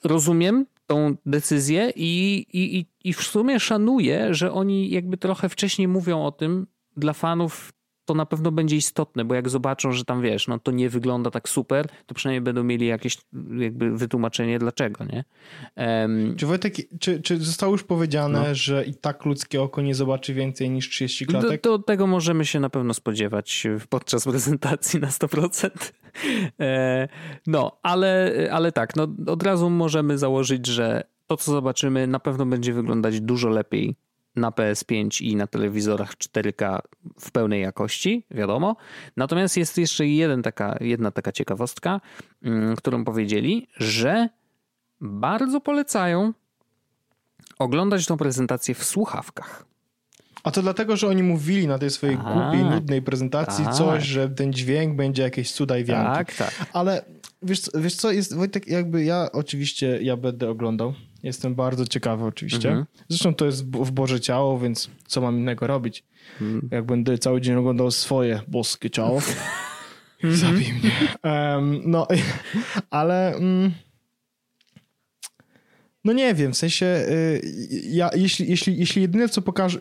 rozumiem 0.04 0.66
tą 0.86 1.16
decyzję 1.26 1.92
i, 1.96 2.46
i, 2.52 2.86
i 3.04 3.12
w 3.12 3.22
sumie 3.22 3.60
szanuję, 3.60 4.34
że 4.34 4.52
oni 4.52 4.90
jakby 4.90 5.16
trochę 5.16 5.48
wcześniej 5.48 5.88
mówią 5.88 6.24
o 6.24 6.32
tym 6.32 6.66
dla 6.96 7.12
fanów 7.12 7.72
to 8.04 8.14
na 8.14 8.26
pewno 8.26 8.52
będzie 8.52 8.76
istotne, 8.76 9.24
bo 9.24 9.34
jak 9.34 9.48
zobaczą, 9.48 9.92
że 9.92 10.04
tam 10.04 10.22
wiesz, 10.22 10.48
no 10.48 10.58
to 10.58 10.70
nie 10.70 10.88
wygląda 10.88 11.30
tak 11.30 11.48
super, 11.48 11.86
to 12.06 12.14
przynajmniej 12.14 12.40
będą 12.40 12.64
mieli 12.64 12.86
jakieś 12.86 13.18
jakby 13.58 13.96
wytłumaczenie 13.96 14.58
dlaczego, 14.58 15.04
nie? 15.04 15.24
Um, 15.76 16.36
czy 16.36 16.46
Wojtek, 16.46 16.74
czy, 17.00 17.22
czy 17.22 17.38
zostało 17.38 17.72
już 17.72 17.84
powiedziane, 17.84 18.48
no. 18.48 18.54
że 18.54 18.84
i 18.84 18.94
tak 18.94 19.24
ludzkie 19.24 19.62
oko 19.62 19.82
nie 19.82 19.94
zobaczy 19.94 20.34
więcej 20.34 20.70
niż 20.70 20.90
30 20.90 21.26
klatek? 21.26 21.62
Do, 21.62 21.78
do 21.78 21.84
tego 21.84 22.06
możemy 22.06 22.44
się 22.44 22.60
na 22.60 22.70
pewno 22.70 22.94
spodziewać 22.94 23.66
podczas 23.88 24.24
prezentacji 24.24 25.00
na 25.00 25.08
100%. 25.08 25.70
E, 26.60 27.08
no, 27.46 27.78
ale, 27.82 28.32
ale 28.52 28.72
tak, 28.72 28.96
no 28.96 29.08
od 29.26 29.42
razu 29.42 29.70
możemy 29.70 30.18
założyć, 30.18 30.66
że 30.66 31.04
to, 31.26 31.36
co 31.36 31.52
zobaczymy, 31.52 32.06
na 32.06 32.20
pewno 32.20 32.46
będzie 32.46 32.72
wyglądać 32.72 33.20
dużo 33.20 33.48
lepiej 33.48 33.96
na 34.36 34.50
PS5 34.50 35.24
i 35.24 35.36
na 35.36 35.46
telewizorach 35.46 36.14
4K 36.16 36.78
w 37.20 37.30
pełnej 37.30 37.62
jakości, 37.62 38.26
wiadomo. 38.30 38.76
Natomiast 39.16 39.56
jest 39.56 39.78
jeszcze 39.78 40.06
jeden 40.06 40.42
taka, 40.42 40.76
jedna 40.80 41.10
taka 41.10 41.32
ciekawostka, 41.32 42.00
mm, 42.42 42.76
którą 42.76 43.04
powiedzieli, 43.04 43.68
że 43.76 44.28
bardzo 45.00 45.60
polecają 45.60 46.32
oglądać 47.58 48.06
tą 48.06 48.16
prezentację 48.16 48.74
w 48.74 48.84
słuchawkach. 48.84 49.66
A 50.44 50.50
to 50.50 50.62
dlatego, 50.62 50.96
że 50.96 51.08
oni 51.08 51.22
mówili 51.22 51.66
na 51.66 51.78
tej 51.78 51.90
swojej 51.90 52.16
tak, 52.16 52.24
głupiej, 52.24 52.64
nudnej 52.64 53.02
prezentacji 53.02 53.64
tak. 53.64 53.74
coś, 53.74 54.04
że 54.04 54.28
ten 54.28 54.52
dźwięk 54.52 54.96
będzie 54.96 55.22
jakieś 55.22 55.52
cuda 55.52 55.78
i 55.78 55.84
wianki. 55.84 56.14
Tak, 56.14 56.34
tak. 56.34 56.66
Ale 56.72 57.04
wiesz, 57.42 57.60
wiesz 57.74 57.94
co, 57.94 58.12
jest 58.12 58.34
Wojtek, 58.34 58.68
jakby 58.68 59.04
ja 59.04 59.28
oczywiście, 59.32 59.98
ja 60.02 60.16
będę 60.16 60.50
oglądał 60.50 60.94
Jestem 61.24 61.54
bardzo 61.54 61.86
ciekawy 61.86 62.24
oczywiście. 62.24 62.68
Mhm. 62.68 62.86
Zresztą 63.08 63.34
to 63.34 63.46
jest 63.46 63.64
w 63.66 63.90
Boże 63.90 64.20
ciało, 64.20 64.58
więc 64.58 64.90
co 65.06 65.20
mam 65.20 65.36
innego 65.36 65.66
robić? 65.66 66.04
Mhm. 66.40 66.68
Jak 66.70 66.84
będę 66.84 67.18
cały 67.18 67.40
dzień 67.40 67.54
oglądał 67.54 67.90
swoje 67.90 68.40
boskie 68.48 68.90
ciało, 68.90 69.16
mhm. 70.22 70.36
zabij 70.36 70.72
mnie. 70.72 70.90
Um, 71.22 71.80
no, 71.84 72.06
ale... 72.90 73.34
Um, 73.34 73.72
no 76.04 76.12
nie 76.12 76.34
wiem, 76.34 76.52
w 76.52 76.56
sensie 76.56 76.86
y, 76.86 77.40
ja, 77.84 78.10
jeśli, 78.14 78.50
jeśli, 78.50 78.78
jeśli 78.78 79.02
jedyne 79.02 79.28
co 79.28 79.42
pokażę, 79.42 79.78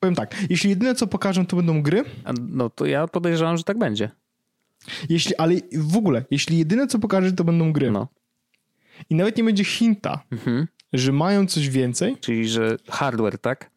powiem 0.00 0.14
tak, 0.14 0.34
jeśli 0.50 0.70
jedyne 0.70 0.94
co 0.94 1.06
pokażę 1.06 1.46
to 1.46 1.56
będą 1.56 1.82
gry. 1.82 2.04
No 2.40 2.70
to 2.70 2.86
ja 2.86 3.08
podejrzewam, 3.08 3.56
że 3.56 3.64
tak 3.64 3.78
będzie. 3.78 4.10
Jeśli, 5.08 5.36
ale 5.36 5.54
w 5.72 5.96
ogóle, 5.96 6.24
jeśli 6.30 6.58
jedyne 6.58 6.86
co 6.86 6.98
pokażę 6.98 7.32
to 7.32 7.44
będą 7.44 7.72
gry. 7.72 7.90
No. 7.90 8.08
I 9.10 9.14
nawet 9.14 9.36
nie 9.36 9.44
będzie 9.44 9.64
hinta, 9.64 10.22
mhm 10.32 10.66
że 10.94 11.12
mają 11.12 11.46
coś 11.46 11.68
więcej. 11.68 12.16
Czyli, 12.20 12.48
że 12.48 12.76
hardware, 12.88 13.38
tak? 13.38 13.70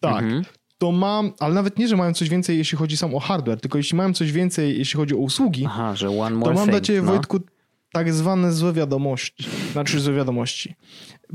Tak. 0.00 0.22
Mhm. 0.22 0.44
To 0.78 0.92
mam, 0.92 1.32
ale 1.40 1.54
nawet 1.54 1.78
nie, 1.78 1.88
że 1.88 1.96
mają 1.96 2.14
coś 2.14 2.28
więcej, 2.28 2.58
jeśli 2.58 2.78
chodzi 2.78 2.96
sam 2.96 3.14
o 3.14 3.20
hardware, 3.20 3.60
tylko 3.60 3.78
jeśli 3.78 3.96
mają 3.96 4.12
coś 4.14 4.32
więcej, 4.32 4.78
jeśli 4.78 4.96
chodzi 4.96 5.14
o 5.14 5.18
usługi, 5.18 5.64
Aha, 5.66 5.96
że 5.96 6.10
one 6.10 6.36
more 6.36 6.54
to 6.54 6.54
mam 6.54 6.64
thing, 6.64 6.70
dla 6.70 6.80
ciebie, 6.80 7.02
no. 7.02 7.12
Wojtku, 7.12 7.40
tak 7.92 8.12
zwane 8.12 8.52
złe 8.52 8.72
wiadomości. 8.72 9.48
Znaczy 9.72 10.00
złe 10.00 10.14
wiadomości. 10.14 10.74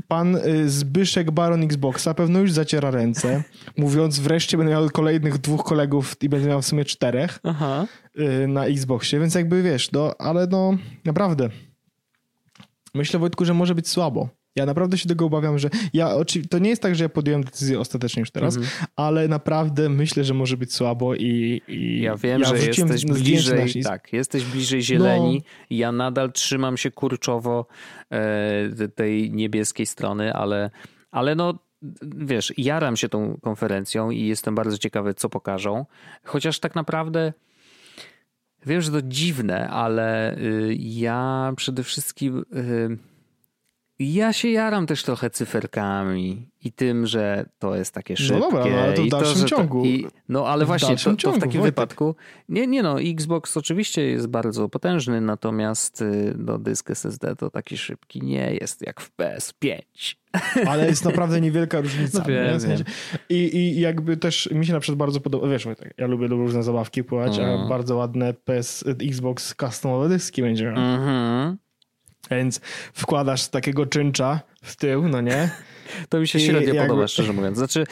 Pan 0.08 0.36
y, 0.36 0.70
Zbyszek 0.70 1.30
Baron 1.30 1.62
Xboxa 1.62 2.14
pewno 2.14 2.38
już 2.38 2.52
zaciera 2.52 2.90
ręce, 2.90 3.44
mówiąc 3.76 4.18
wreszcie 4.18 4.56
będę 4.56 4.72
miał 4.72 4.90
kolejnych 4.90 5.38
dwóch 5.38 5.64
kolegów 5.64 6.16
i 6.22 6.28
będę 6.28 6.48
miał 6.48 6.62
w 6.62 6.66
sumie 6.66 6.84
czterech 6.84 7.38
Aha. 7.42 7.86
Y, 8.18 8.48
na 8.48 8.66
Xboxie, 8.66 9.20
więc 9.20 9.34
jakby 9.34 9.62
wiesz, 9.62 9.92
no, 9.92 10.14
ale 10.18 10.46
no 10.46 10.76
naprawdę. 11.04 11.50
Myślę, 12.94 13.20
Wojtku, 13.20 13.44
że 13.44 13.54
może 13.54 13.74
być 13.74 13.88
słabo. 13.88 14.28
Ja 14.56 14.66
naprawdę 14.66 14.98
się 14.98 15.08
tego 15.08 15.26
obawiam, 15.26 15.58
że 15.58 15.70
ja 15.92 16.14
to 16.50 16.58
nie 16.58 16.70
jest 16.70 16.82
tak, 16.82 16.94
że 16.94 17.04
ja 17.04 17.08
podjąłem 17.08 17.44
decyzję 17.44 17.80
ostatecznie 17.80 18.20
już 18.20 18.30
teraz, 18.30 18.56
mm 18.56 18.68
-hmm. 18.68 18.84
ale 18.96 19.28
naprawdę 19.28 19.88
myślę, 19.88 20.24
że 20.24 20.34
może 20.34 20.56
być 20.56 20.74
słabo 20.74 21.14
i, 21.14 21.62
i 21.68 22.00
ja 22.00 22.16
wiem, 22.16 22.40
ja 22.40 22.48
że 22.48 22.58
jesteś 22.58 23.04
bliżej, 23.04 23.82
tak, 23.82 24.12
jesteś 24.12 24.44
bliżej 24.44 24.82
zieleni. 24.82 25.42
No. 25.44 25.76
Ja 25.76 25.92
nadal 25.92 26.32
trzymam 26.32 26.76
się 26.76 26.90
kurczowo 26.90 27.66
e, 28.10 28.88
tej 28.88 29.30
niebieskiej 29.30 29.86
strony, 29.86 30.34
ale, 30.34 30.70
ale 31.10 31.34
no 31.34 31.58
wiesz, 32.02 32.52
jaram 32.56 32.96
się 32.96 33.08
tą 33.08 33.38
konferencją 33.42 34.10
i 34.10 34.26
jestem 34.26 34.54
bardzo 34.54 34.78
ciekawy, 34.78 35.14
co 35.14 35.28
pokażą. 35.28 35.86
Chociaż 36.24 36.58
tak 36.58 36.74
naprawdę 36.74 37.32
wiem, 38.66 38.80
że 38.80 38.90
to 38.90 39.02
dziwne, 39.02 39.68
ale 39.68 40.38
y, 40.38 40.76
ja 40.78 41.52
przede 41.56 41.82
wszystkim 41.82 42.44
y, 42.56 43.13
ja 44.12 44.32
się 44.32 44.48
jaram 44.48 44.86
też 44.86 45.02
trochę 45.02 45.30
cyferkami 45.30 46.48
i 46.64 46.72
tym, 46.72 47.06
że 47.06 47.46
to 47.58 47.74
jest 47.74 47.94
takie 47.94 48.16
szybkie. 48.16 48.34
No 48.34 48.40
dobra, 48.40 48.66
no, 48.66 48.82
ale 48.82 48.92
to 48.92 49.02
w 49.02 49.08
dalszym 49.08 49.42
to, 49.42 49.48
ciągu. 49.48 49.80
To, 49.80 49.86
i, 49.86 50.06
no 50.28 50.46
ale 50.46 50.64
właśnie, 50.64 50.96
to, 50.96 51.16
to, 51.16 51.32
w 51.32 51.38
takim 51.38 51.60
Wojtek. 51.60 51.64
wypadku, 51.64 52.16
nie, 52.48 52.66
nie 52.66 52.82
no, 52.82 53.00
Xbox 53.00 53.56
oczywiście 53.56 54.02
jest 54.02 54.26
bardzo 54.26 54.68
potężny, 54.68 55.20
natomiast 55.20 56.02
y, 56.02 56.34
no, 56.38 56.58
dysk 56.58 56.90
SSD 56.90 57.36
to 57.36 57.50
taki 57.50 57.76
szybki 57.76 58.22
nie 58.22 58.54
jest 58.60 58.86
jak 58.86 59.00
w 59.00 59.16
PS5. 59.16 59.82
Ale 60.70 60.86
jest 60.86 61.04
naprawdę 61.04 61.40
niewielka 61.40 61.80
różnica. 61.80 62.18
No 62.18 62.24
wiem, 62.24 62.58
w 62.58 62.62
sensie. 62.62 62.84
I, 63.28 63.56
I 63.56 63.80
jakby 63.80 64.16
też 64.16 64.50
mi 64.52 64.66
się 64.66 64.72
na 64.72 64.80
przykład 64.80 64.98
bardzo 64.98 65.20
podoba, 65.20 65.48
wiesz, 65.48 65.66
ja 65.98 66.06
lubię 66.06 66.26
różne 66.26 66.62
zabawki 66.62 67.04
pływać, 67.04 67.38
mm. 67.38 67.50
a 67.50 67.52
mhm. 67.52 67.68
bardzo 67.68 67.96
ładne 67.96 68.34
PS, 68.34 68.84
Xbox 68.86 69.54
customowe 69.60 70.08
dyski 70.08 70.42
będzie 70.42 70.64
miał. 70.64 70.76
Mm 70.76 71.00
-hmm. 71.00 71.63
Więc 72.30 72.60
wkładasz 72.92 73.48
takiego 73.48 73.86
czyncza 73.86 74.40
w 74.62 74.76
tył, 74.76 75.08
no 75.08 75.20
nie? 75.20 75.50
To 76.08 76.20
mi 76.20 76.28
się 76.28 76.40
średnio 76.40 76.74
jakby... 76.74 76.88
podoba, 76.88 77.08
szczerze 77.08 77.32
mówiąc. 77.32 77.58
Znaczy... 77.58 77.86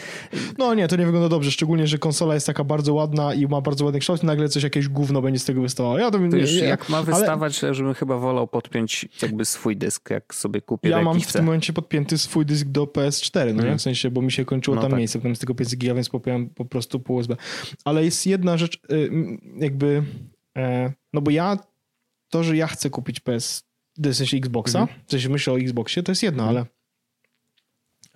No 0.58 0.74
nie, 0.74 0.88
to 0.88 0.96
nie 0.96 1.04
wygląda 1.04 1.28
dobrze, 1.28 1.50
szczególnie, 1.50 1.86
że 1.86 1.98
konsola 1.98 2.34
jest 2.34 2.46
taka 2.46 2.64
bardzo 2.64 2.94
ładna 2.94 3.34
i 3.34 3.46
ma 3.46 3.60
bardzo 3.60 3.84
ładny 3.84 4.00
kształt 4.00 4.22
i 4.22 4.26
nagle 4.26 4.48
coś, 4.48 4.62
jakieś 4.62 4.88
gówno 4.88 5.22
będzie 5.22 5.40
z 5.40 5.44
tego 5.44 5.62
wystawało. 5.62 5.98
Ja 5.98 6.10
to, 6.10 6.18
to 6.30 6.36
już 6.36 6.52
jak 6.52 6.88
ma 6.88 7.02
wystawać, 7.02 7.64
ale... 7.64 7.74
żebym 7.74 7.94
chyba 7.94 8.18
wolał 8.18 8.48
podpiąć 8.48 9.08
jakby 9.22 9.44
swój 9.44 9.76
dysk, 9.76 10.10
jak 10.10 10.34
sobie 10.34 10.60
kupię 10.60 10.88
Ja 10.88 11.02
mam 11.02 11.20
w 11.20 11.32
tym 11.32 11.44
momencie 11.44 11.72
podpięty 11.72 12.18
swój 12.18 12.46
dysk 12.46 12.66
do 12.66 12.84
PS4, 12.84 13.38
no 13.38 13.44
nie? 13.44 13.50
Mhm. 13.50 13.78
W 13.78 13.82
sensie, 13.82 14.10
bo 14.10 14.22
mi 14.22 14.32
się 14.32 14.44
kończyło 14.44 14.74
no 14.74 14.82
tam 14.82 14.90
tak. 14.90 14.98
miejsce, 14.98 15.18
potem 15.18 15.36
z 15.36 15.38
tego 15.38 15.54
5 15.54 15.76
giga, 15.76 15.94
więc 15.94 16.08
popiąłem 16.08 16.48
po 16.48 16.64
prostu 16.64 17.00
pół 17.00 17.16
USB. 17.16 17.36
Ale 17.84 18.04
jest 18.04 18.26
jedna 18.26 18.56
rzecz, 18.56 18.80
y, 18.92 19.10
jakby, 19.56 20.02
e, 20.56 20.92
no 21.12 21.20
bo 21.20 21.30
ja, 21.30 21.58
to, 22.28 22.44
że 22.44 22.56
ja 22.56 22.66
chcę 22.66 22.90
kupić 22.90 23.20
PS 23.20 23.71
w 23.98 24.14
sensie 24.14 24.36
Xboxa, 24.36 24.80
mhm. 24.80 25.00
w 25.06 25.10
sensie 25.10 25.28
myślę 25.28 25.52
o 25.52 25.58
Xboxie, 25.58 26.02
to 26.02 26.12
jest 26.12 26.22
jedno, 26.22 26.42
mhm. 26.42 26.56
ale 26.56 26.66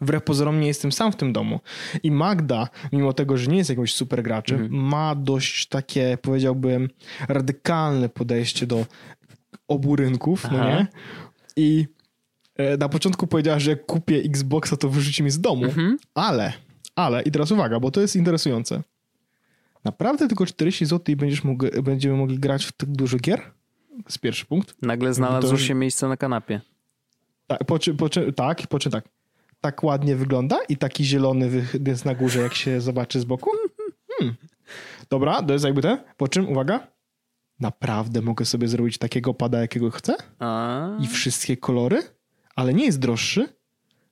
wbrew 0.01 0.23
pozorom 0.23 0.61
nie 0.61 0.67
jestem 0.67 0.93
sam 0.93 1.13
w 1.13 1.17
tym 1.17 1.33
domu. 1.33 1.61
I 2.03 2.11
Magda, 2.11 2.69
mimo 2.93 3.13
tego, 3.13 3.37
że 3.37 3.51
nie 3.51 3.57
jest 3.57 3.71
jakimś 3.71 3.95
super 3.95 4.23
graczem, 4.23 4.61
mhm. 4.61 4.83
ma 4.83 5.15
dość 5.15 5.67
takie, 5.67 6.19
powiedziałbym, 6.23 6.89
radykalne 7.29 8.09
podejście 8.09 8.67
do 8.67 8.87
obu 9.69 9.97
rynków, 9.97 10.47
no 10.53 10.65
nie? 10.65 10.87
I 11.57 11.87
e, 12.57 12.77
na 12.77 12.89
początku 12.89 13.27
powiedziała, 13.27 13.59
że 13.59 13.71
jak 13.71 13.87
kupię 13.87 14.17
Xboxa, 14.17 14.77
to 14.77 14.89
wyrzuci 14.89 15.23
mi 15.23 15.31
z 15.31 15.41
domu, 15.41 15.65
mhm. 15.65 15.97
ale, 16.15 16.53
ale, 16.95 17.23
i 17.23 17.31
teraz 17.31 17.51
uwaga, 17.51 17.81
bo 17.81 17.91
to 17.91 18.01
jest 18.01 18.17
interesujące. 18.17 18.83
Naprawdę 19.85 20.29
tylko 20.29 20.47
40 20.47 20.87
zł 20.87 21.13
i 21.13 21.17
będziesz 21.17 21.45
mógł, 21.45 21.67
będziemy 21.83 22.17
mogli 22.17 22.39
grać 22.39 22.65
w 22.65 22.73
tak 22.73 22.91
dużo 22.91 23.17
gier? 23.17 23.56
Jest 24.05 24.19
pierwszy 24.19 24.47
punkt. 24.47 24.77
Nagle 24.83 25.15
znalazło 25.15 25.51
to, 25.51 25.59
się 25.59 25.75
miejsce 25.75 26.09
na 26.09 26.17
kanapie. 26.17 26.61
Tak, 27.47 27.65
po, 27.65 27.79
po, 27.99 28.09
tak, 28.37 28.67
po 28.67 28.79
tak. 28.79 29.09
Tak 29.61 29.85
ładnie 29.85 30.17
wygląda 30.17 30.59
i 30.69 30.77
taki 30.77 31.05
zielony 31.05 31.67
jest 31.87 32.05
na 32.05 32.15
górze, 32.15 32.41
jak 32.41 32.55
się 32.55 32.81
zobaczy 32.81 33.21
z 33.21 33.25
boku. 33.25 33.51
Hmm. 34.19 34.37
Dobra, 35.11 35.43
to 35.43 35.53
jest 35.53 35.65
jakby 35.65 35.83
te. 35.83 36.05
Po 36.17 36.29
czym, 36.29 36.49
uwaga, 36.49 36.87
naprawdę 37.61 38.23
mogę 38.23 38.45
sobie 38.45 38.69
zrobić 38.69 38.99
takiego 38.99 39.35
pada, 39.35 39.61
jakiego 39.61 39.91
chcę? 39.91 40.15
A... 40.39 40.89
I 41.01 41.07
wszystkie 41.07 41.57
kolory? 41.57 42.03
Ale 42.57 42.75
nie 42.75 42.85
jest 42.85 42.99
droższy, 42.99 43.49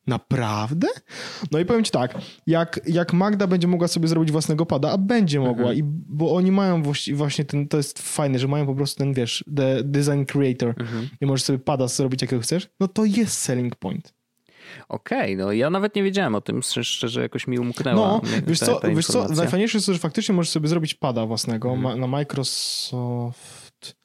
Naprawdę? 0.06 0.88
No 1.50 1.58
i 1.58 1.64
powiem 1.64 1.84
ci 1.84 1.90
tak, 1.90 2.14
jak, 2.46 2.80
jak 2.86 3.12
Magda 3.12 3.46
będzie 3.46 3.68
mogła 3.68 3.88
sobie 3.88 4.08
zrobić 4.08 4.32
własnego 4.32 4.66
pada, 4.66 4.90
a 4.90 4.98
będzie 4.98 5.40
mogła, 5.40 5.70
mhm. 5.70 5.78
i, 5.78 5.82
bo 6.08 6.34
oni 6.34 6.52
mają 6.52 6.82
właśnie 7.14 7.44
ten, 7.44 7.68
to 7.68 7.76
jest 7.76 7.98
fajne, 7.98 8.38
że 8.38 8.48
mają 8.48 8.66
po 8.66 8.74
prostu 8.74 8.98
ten, 8.98 9.14
wiesz, 9.14 9.44
the 9.56 9.84
design 9.84 10.24
creator 10.24 10.68
mhm. 10.68 11.08
i 11.20 11.26
możesz 11.26 11.44
sobie 11.44 11.58
pada 11.58 11.88
zrobić 11.88 12.22
jakiego 12.22 12.42
chcesz, 12.42 12.68
no 12.80 12.88
to 12.88 13.04
jest 13.04 13.38
selling 13.38 13.76
point. 13.76 14.14
Okej, 14.88 15.34
okay, 15.34 15.36
no 15.36 15.52
ja 15.52 15.70
nawet 15.70 15.94
nie 15.94 16.02
wiedziałem 16.02 16.34
o 16.34 16.40
tym, 16.40 16.62
szczerze 16.62 17.22
jakoś 17.22 17.46
mi 17.46 17.58
umknęła. 17.58 18.06
No, 18.06 18.20
wiesz, 18.46 18.58
ta, 18.58 18.66
co, 18.66 18.80
ta 18.80 18.88
wiesz 18.88 19.06
co, 19.06 19.28
najfajniejsze 19.28 19.78
jest 19.78 19.86
to, 19.86 19.92
że 19.92 19.98
faktycznie 19.98 20.34
możesz 20.34 20.50
sobie 20.50 20.68
zrobić 20.68 20.94
pada 20.94 21.26
własnego 21.26 21.72
mhm. 21.72 22.00
na 22.00 22.06
Microsoft 22.06 23.96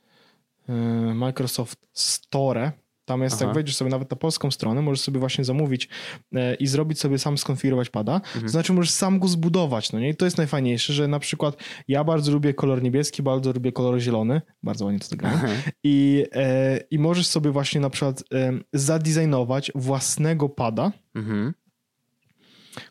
y, 0.69 0.73
Microsoft 1.13 1.79
Store 1.93 2.71
Tam 3.09 3.21
jest, 3.21 3.35
Aha. 3.35 3.45
jak 3.45 3.53
wejdziesz 3.53 3.75
sobie 3.75 3.91
nawet 3.91 4.11
na 4.11 4.17
polską 4.17 4.51
stronę, 4.51 4.81
możesz 4.81 5.01
sobie 5.01 5.19
właśnie 5.19 5.43
zamówić 5.43 5.89
e, 6.35 6.55
i 6.55 6.67
zrobić 6.67 6.99
sobie 6.99 7.19
sam 7.19 7.37
skonfigurować 7.37 7.89
pada. 7.89 8.15
Mhm. 8.15 8.43
To 8.43 8.49
znaczy 8.49 8.73
możesz 8.73 8.91
sam 8.91 9.19
go 9.19 9.27
zbudować, 9.27 9.91
no 9.91 9.99
nie? 9.99 10.09
I 10.09 10.15
to 10.15 10.25
jest 10.25 10.37
najfajniejsze, 10.37 10.93
że 10.93 11.07
na 11.07 11.19
przykład 11.19 11.57
ja 11.87 12.03
bardzo 12.03 12.31
lubię 12.31 12.53
kolor 12.53 12.83
niebieski, 12.83 13.23
bardzo 13.23 13.51
lubię 13.51 13.71
kolor 13.71 13.99
zielony, 13.99 14.41
bardzo 14.63 14.85
ładnie 14.85 14.99
to 14.99 15.07
zagrałem. 15.07 15.39
I, 15.83 16.25
e, 16.35 16.79
I 16.91 16.99
możesz 16.99 17.27
sobie 17.27 17.51
właśnie 17.51 17.81
na 17.81 17.89
przykład 17.89 18.23
e, 18.33 18.51
zadesignować 18.73 19.71
własnego 19.75 20.49
pada, 20.49 20.91
mhm 21.15 21.53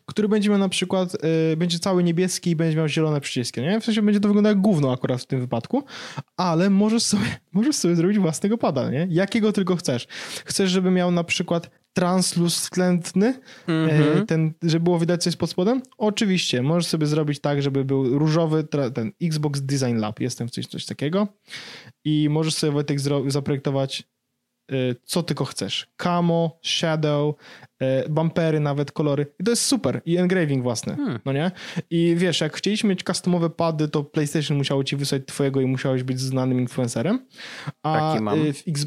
który 0.05 0.29
będzie 0.29 0.49
miał 0.49 0.59
na 0.59 0.69
przykład, 0.69 1.17
y, 1.53 1.57
będzie 1.57 1.79
cały 1.79 2.03
niebieski 2.03 2.49
i 2.49 2.55
będzie 2.55 2.77
miał 2.77 2.87
zielone 2.87 3.21
przyciski, 3.21 3.61
nie? 3.61 3.81
W 3.81 3.85
sensie 3.85 4.01
będzie 4.01 4.19
to 4.19 4.27
wyglądało 4.27 4.51
jak 4.51 4.61
gówno 4.61 4.93
akurat 4.93 5.21
w 5.21 5.25
tym 5.25 5.39
wypadku, 5.39 5.83
ale 6.37 6.69
możesz 6.69 7.03
sobie, 7.03 7.25
możesz 7.53 7.75
sobie 7.75 7.95
zrobić 7.95 8.19
własnego 8.19 8.57
pada, 8.57 8.89
nie? 8.89 9.07
Jakiego 9.09 9.53
tylko 9.53 9.75
chcesz. 9.75 10.07
Chcesz, 10.45 10.71
żeby 10.71 10.91
miał 10.91 11.11
na 11.11 11.23
przykład 11.23 11.69
translucentny, 11.93 13.33
mm 13.67 13.89
-hmm. 13.89 14.25
ten, 14.25 14.53
żeby 14.63 14.83
było 14.83 14.99
widać 14.99 15.23
coś 15.23 15.35
pod 15.35 15.49
spodem? 15.49 15.81
Oczywiście, 15.97 16.61
możesz 16.61 16.87
sobie 16.87 17.05
zrobić 17.05 17.39
tak, 17.39 17.61
żeby 17.61 17.85
był 17.85 18.19
różowy, 18.19 18.63
ten 18.93 19.11
Xbox 19.21 19.61
Design 19.61 19.97
Lab, 19.97 20.19
jestem 20.19 20.47
w 20.47 20.51
coś, 20.51 20.67
coś 20.67 20.85
takiego 20.85 21.27
i 22.05 22.27
możesz 22.29 22.53
sobie 22.53 22.71
Wojtek 22.73 22.99
zaprojektować 23.27 24.03
Y, 24.03 24.18
co 25.03 25.23
tylko 25.23 25.45
chcesz. 25.45 25.87
Camo, 25.97 26.59
shadow, 26.61 27.35
y, 28.05 28.09
bumpery 28.09 28.59
nawet, 28.59 28.91
kolory. 28.91 29.25
I 29.39 29.43
to 29.43 29.51
jest 29.51 29.65
super. 29.65 30.01
I 30.05 30.17
engraving 30.17 30.63
własny, 30.63 30.95
hmm. 30.95 31.19
no 31.25 31.33
nie? 31.33 31.51
I 31.89 32.15
wiesz, 32.17 32.41
jak 32.41 32.57
chcieliśmy 32.57 32.89
mieć 32.89 33.03
customowe 33.03 33.49
pady, 33.49 33.87
to 33.87 34.03
PlayStation 34.03 34.57
musiało 34.57 34.83
ci 34.83 34.95
wysłać 34.95 35.21
twojego 35.25 35.61
i 35.61 35.65
musiałeś 35.65 36.03
być 36.03 36.19
znanym 36.19 36.59
influencerem. 36.59 37.25
A 37.83 37.99
Taki 37.99 38.23
mam. 38.23 38.39
Y, 38.47 38.53
w 38.53 38.63
X... 38.67 38.85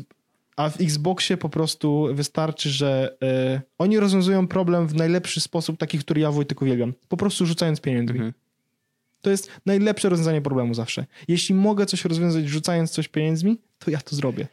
A 0.57 0.71
w 0.71 0.81
Xboxie 0.81 1.37
po 1.37 1.49
prostu 1.49 2.09
wystarczy, 2.13 2.71
że 2.71 3.17
y, 3.57 3.61
oni 3.79 4.01
rozwiązują 4.01 4.49
problem 4.49 4.87
w 4.89 4.95
najlepszy 4.95 5.41
sposób, 5.41 5.79
taki, 5.79 5.99
który 5.99 6.21
ja 6.21 6.31
Wojtek 6.31 6.63
uwielbiam. 6.63 6.93
Po 7.09 7.17
prostu 7.17 7.47
rzucając 7.47 7.81
pieniędzmi. 7.81 8.17
Mhm. 8.17 8.33
To 9.21 9.31
jest 9.31 9.51
najlepsze 9.67 10.09
rozwiązanie 10.09 10.43
problemu 10.43 10.75
zawsze. 10.75 11.07
Jeśli 11.29 11.55
mogę 11.55 11.87
coś 11.87 12.05
rozwiązać 12.05 12.45
rzucając 12.45 12.91
coś 12.91 13.09
pieniędzmi, 13.09 13.59
to 13.79 13.91
ja 13.91 14.01
to 14.01 14.17
zrobię. 14.17 14.49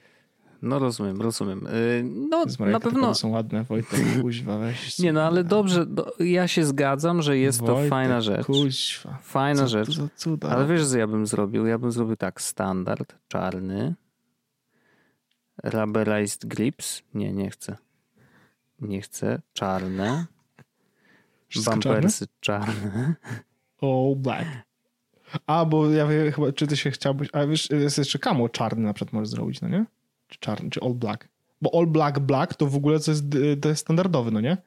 No 0.62 0.80
rozumiem, 0.80 1.22
rozumiem. 1.22 1.68
Y, 1.68 2.04
no 2.30 2.46
na 2.60 2.80
pewno... 2.80 3.16
są 3.16 3.30
ładne, 3.30 3.64
Wojtek, 3.64 4.00
kuźwa, 4.22 4.58
weź. 4.58 5.00
Nie 5.00 5.14
no, 5.14 5.24
ale 5.24 5.44
dobrze, 5.44 5.86
do, 5.86 6.14
ja 6.20 6.48
się 6.48 6.66
zgadzam, 6.66 7.22
że 7.22 7.38
jest 7.38 7.60
Wojtek, 7.60 7.84
to 7.84 7.90
fajna 7.90 8.22
rzecz. 8.22 8.46
kuźwa. 8.46 9.18
Fajna 9.22 9.62
co, 9.62 9.68
rzecz. 9.68 9.98
Co, 9.98 10.08
cuda. 10.16 10.50
Ale 10.50 10.68
wiesz, 10.68 10.88
co 10.88 10.98
ja 10.98 11.08
bym 11.08 11.26
zrobił? 11.26 11.66
Ja 11.66 11.78
bym 11.78 11.92
zrobił 11.92 12.16
tak, 12.16 12.42
standard, 12.42 13.16
czarny, 13.28 13.96
rubberized 15.64 16.46
grips. 16.46 17.04
Nie, 17.14 17.34
nie 17.34 17.50
chcę. 17.50 17.78
Nie 18.82 19.02
chcę. 19.02 19.42
Czarne. 19.54 20.26
Bumpersy 21.66 22.28
czarne. 22.40 23.16
All 23.82 24.16
black. 24.24 24.48
A, 25.48 25.66
bo 25.66 25.90
ja 25.90 26.08
wiem, 26.08 26.32
chyba, 26.32 26.52
czy 26.52 26.68
ty 26.68 26.78
się 26.78 26.92
chciałbyś, 26.92 27.30
a 27.34 27.46
wiesz, 27.46 27.70
jest 27.70 27.98
jeszcze 27.98 28.20
kamo 28.20 28.50
czarny 28.50 28.84
na 28.84 28.94
przykład 28.94 29.14
możesz 29.14 29.30
zrobić, 29.30 29.62
no 29.62 29.68
nie? 29.68 29.86
Czy 30.30 30.40
czarny, 30.40 30.70
czy 30.70 30.80
all 30.82 30.94
black. 30.94 31.28
Bo 31.62 31.80
all 31.80 31.88
black, 31.88 32.20
black 32.20 32.56
to 32.56 32.68
w 32.68 32.76
ogóle 32.76 33.00
to 33.00 33.12
jest, 33.12 33.24
to 33.62 33.70
jest 33.70 33.82
standardowy, 33.82 34.32
no 34.32 34.42
nie? 34.42 34.58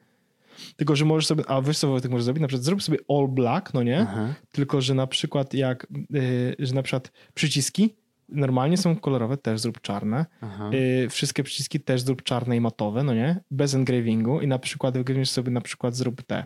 Tylko, 0.75 0.95
że 0.95 1.05
możesz 1.05 1.27
sobie, 1.27 1.43
a 1.47 1.61
wiesz 1.61 1.77
co 1.77 1.99
tak 1.99 2.11
możesz 2.11 2.23
zrobić? 2.23 2.41
Na 2.41 2.47
przykład 2.47 2.65
zrób 2.65 2.83
sobie 2.83 2.97
all 3.09 3.27
black, 3.27 3.73
no 3.73 3.83
nie? 3.83 3.99
Aha. 3.99 4.33
Tylko, 4.51 4.81
że 4.81 4.93
na 4.93 5.07
przykład 5.07 5.53
jak, 5.53 5.87
yy, 6.09 6.55
że 6.59 6.75
na 6.75 6.83
przykład 6.83 7.11
przyciski 7.33 7.95
normalnie 8.29 8.77
są 8.77 8.95
kolorowe, 8.95 9.37
też 9.37 9.59
zrób 9.59 9.81
czarne. 9.81 10.25
Yy, 10.71 11.09
wszystkie 11.09 11.43
przyciski 11.43 11.79
też 11.79 12.01
zrób 12.01 12.23
czarne 12.23 12.55
i 12.55 12.61
matowe, 12.61 13.03
no 13.03 13.13
nie? 13.13 13.39
Bez 13.51 13.73
engravingu 13.73 14.41
i 14.41 14.47
na 14.47 14.59
przykład 14.59 14.97
wygrywiesz 14.97 15.29
sobie 15.29 15.51
na 15.51 15.61
przykład 15.61 15.95
zrób 15.95 16.21
te 16.21 16.45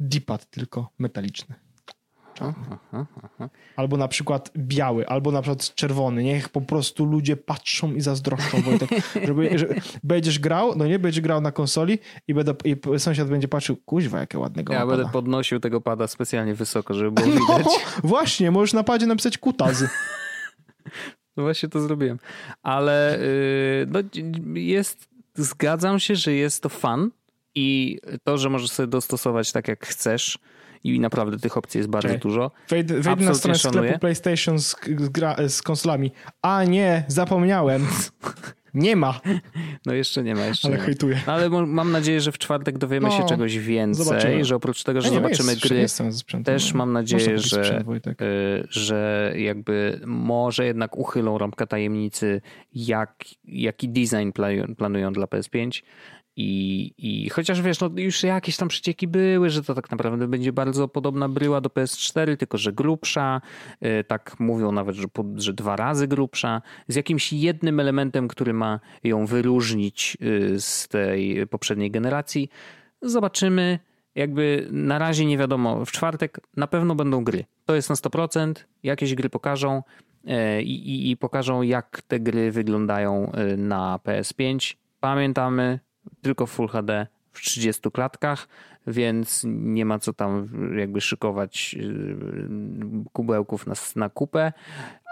D-pad 0.00 0.50
tylko 0.50 0.90
metaliczny. 0.98 1.54
Aha, 2.40 2.78
aha. 2.92 3.48
Albo 3.76 3.96
na 3.96 4.08
przykład 4.08 4.50
biały, 4.56 5.08
albo 5.08 5.32
na 5.32 5.42
przykład 5.42 5.74
czerwony. 5.74 6.22
Niech 6.22 6.48
po 6.48 6.60
prostu 6.60 7.04
ludzie 7.04 7.36
patrzą 7.36 7.94
i 7.94 8.00
zazdroszczą. 8.00 8.62
Wojtek, 8.62 8.90
żeby, 9.26 9.58
że 9.58 9.66
będziesz 10.04 10.38
grał, 10.38 10.72
no 10.76 10.86
nie, 10.86 10.98
będziesz 10.98 11.20
grał 11.20 11.40
na 11.40 11.52
konsoli 11.52 11.98
i, 12.28 12.34
będę, 12.34 12.54
i 12.64 12.76
sąsiad 12.98 13.28
będzie 13.28 13.48
patrzył, 13.48 13.76
kuźwa, 13.76 14.18
jakie 14.18 14.38
ładnego 14.38 14.72
Ja 14.72 14.86
będę 14.86 15.08
podnosił 15.12 15.60
tego 15.60 15.80
pada 15.80 16.06
specjalnie 16.06 16.54
wysoko, 16.54 16.94
żeby 16.94 17.10
było 17.10 17.26
no, 17.26 17.40
widać. 17.40 17.66
właśnie, 18.04 18.50
możesz 18.50 18.72
na 18.72 18.84
padzie 18.84 19.06
napisać 19.06 19.38
kutazy. 19.38 19.88
No 21.36 21.42
właśnie 21.42 21.68
to 21.68 21.80
zrobiłem. 21.80 22.18
Ale 22.62 23.18
yy, 23.20 23.86
no, 23.86 24.00
jest, 24.54 25.08
zgadzam 25.34 26.00
się, 26.00 26.16
że 26.16 26.32
jest 26.32 26.62
to 26.62 26.68
fan 26.68 27.10
i 27.54 27.98
to, 28.24 28.38
że 28.38 28.50
możesz 28.50 28.70
sobie 28.70 28.86
dostosować 28.86 29.52
tak 29.52 29.68
jak 29.68 29.86
chcesz, 29.86 30.38
i 30.94 31.00
naprawdę 31.00 31.38
tych 31.38 31.56
opcji 31.56 31.78
jest 31.78 31.90
bardzo 31.90 32.18
dużo. 32.18 32.50
Wejdę, 32.68 33.00
wejdę 33.00 33.24
na 33.24 33.34
stronę 33.34 33.58
szanuję. 33.58 33.82
sklepu 33.82 34.00
PlayStation 34.00 34.58
z, 34.58 34.76
z, 34.98 35.54
z 35.54 35.62
konsolami. 35.62 36.12
A 36.42 36.64
nie, 36.64 37.04
zapomniałem. 37.08 37.86
Nie 38.76 38.96
ma. 38.96 39.20
No 39.86 39.92
jeszcze 39.92 40.22
nie 40.22 40.34
ma. 40.34 40.46
Jeszcze 40.46 40.68
ale 40.68 40.76
nie 40.76 40.82
hejtuję. 40.82 41.20
No, 41.26 41.32
ale 41.32 41.50
mam 41.50 41.92
nadzieję, 41.92 42.20
że 42.20 42.32
w 42.32 42.38
czwartek 42.38 42.78
dowiemy 42.78 43.08
no, 43.08 43.16
się 43.16 43.26
czegoś 43.26 43.58
więcej, 43.58 44.04
zobaczymy. 44.04 44.44
że 44.44 44.56
oprócz 44.56 44.84
tego, 44.84 45.00
że 45.00 45.10
nie, 45.10 45.14
zobaczymy 45.14 45.52
jest, 45.52 45.62
gry, 45.62 46.44
też 46.44 46.72
no. 46.72 46.78
mam 46.78 46.92
nadzieję, 46.92 47.38
że, 47.38 47.64
sprzęt, 47.64 48.06
y, 48.06 48.66
że 48.70 49.32
jakby 49.36 50.00
może 50.06 50.66
jednak 50.66 50.96
uchylą 50.96 51.38
rąbkę 51.38 51.66
tajemnicy, 51.66 52.40
jak, 52.74 53.24
jaki 53.44 53.88
design 53.88 54.30
planują 54.76 55.12
dla 55.12 55.26
PS5 55.26 55.82
i, 56.36 56.92
I 56.98 57.30
chociaż 57.30 57.62
wiesz, 57.62 57.80
no 57.80 57.90
już 57.96 58.22
jakieś 58.22 58.56
tam 58.56 58.68
przecieki 58.68 59.08
były, 59.08 59.50
że 59.50 59.62
to 59.62 59.74
tak 59.74 59.90
naprawdę 59.90 60.28
będzie 60.28 60.52
bardzo 60.52 60.88
podobna 60.88 61.28
bryła 61.28 61.60
do 61.60 61.68
PS4, 61.68 62.36
tylko 62.36 62.58
że 62.58 62.72
grubsza, 62.72 63.40
y, 63.84 64.04
tak 64.04 64.36
mówią 64.38 64.72
nawet, 64.72 64.96
że, 64.96 65.06
że 65.36 65.52
dwa 65.52 65.76
razy 65.76 66.08
grubsza, 66.08 66.62
z 66.88 66.94
jakimś 66.96 67.32
jednym 67.32 67.80
elementem, 67.80 68.28
który 68.28 68.52
ma 68.52 68.80
ją 69.04 69.26
wyróżnić 69.26 70.16
y, 70.22 70.60
z 70.60 70.88
tej 70.88 71.46
poprzedniej 71.46 71.90
generacji. 71.90 72.48
Zobaczymy. 73.02 73.78
Jakby 74.14 74.68
na 74.70 74.98
razie 74.98 75.26
nie 75.26 75.38
wiadomo. 75.38 75.84
W 75.84 75.92
czwartek 75.92 76.40
na 76.56 76.66
pewno 76.66 76.94
będą 76.94 77.24
gry. 77.24 77.44
To 77.64 77.74
jest 77.74 77.88
na 77.88 77.94
100%. 77.94 78.54
Jakieś 78.82 79.14
gry 79.14 79.30
pokażą 79.30 79.82
y, 80.24 80.62
i, 80.62 81.10
i 81.10 81.16
pokażą, 81.16 81.62
jak 81.62 82.02
te 82.02 82.20
gry 82.20 82.52
wyglądają 82.52 83.32
na 83.56 83.98
PS5. 84.04 84.76
Pamiętamy, 85.00 85.78
tylko 86.22 86.46
Full 86.46 86.68
HD 86.68 87.06
w 87.32 87.40
30 87.40 87.90
klatkach, 87.90 88.48
więc 88.86 89.42
nie 89.46 89.84
ma 89.84 89.98
co 89.98 90.12
tam 90.12 90.48
jakby 90.78 91.00
szykować 91.00 91.76
y, 91.80 92.16
kubełków 93.12 93.66
na, 93.66 93.74
na 93.96 94.08
kupę. 94.08 94.52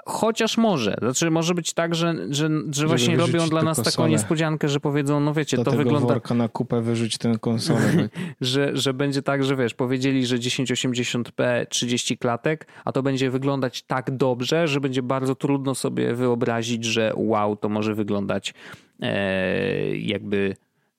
Chociaż 0.06 0.56
może. 0.56 0.96
Znaczy 0.98 1.30
może 1.30 1.54
być 1.54 1.72
tak, 1.72 1.94
że, 1.94 2.14
że, 2.30 2.48
że 2.70 2.86
właśnie 2.86 3.16
robią 3.16 3.48
dla 3.48 3.62
nas 3.62 3.82
taką 3.82 4.06
niespodziankę, 4.06 4.68
że 4.68 4.80
powiedzą, 4.80 5.20
no 5.20 5.34
wiecie, 5.34 5.56
Do 5.56 5.64
to 5.64 5.70
wygląda... 5.70 6.08
worka 6.08 6.34
na 6.34 6.48
kupę 6.48 6.80
wyrzuć 6.80 7.18
tę 7.18 7.34
konsolę. 7.40 8.08
że, 8.40 8.76
że 8.76 8.94
będzie 8.94 9.22
tak, 9.22 9.44
że 9.44 9.56
wiesz, 9.56 9.74
powiedzieli, 9.74 10.26
że 10.26 10.36
1080p 10.36 11.66
30 11.68 12.18
klatek, 12.18 12.66
a 12.84 12.92
to 12.92 13.02
będzie 13.02 13.30
wyglądać 13.30 13.82
tak 13.82 14.10
dobrze, 14.10 14.68
że 14.68 14.80
będzie 14.80 15.02
bardzo 15.02 15.34
trudno 15.34 15.74
sobie 15.74 16.14
wyobrazić, 16.14 16.84
że 16.84 17.12
wow, 17.16 17.56
to 17.56 17.68
może 17.68 17.94
wyglądać 17.94 18.54
e, 19.00 19.96
jakby 19.96 20.54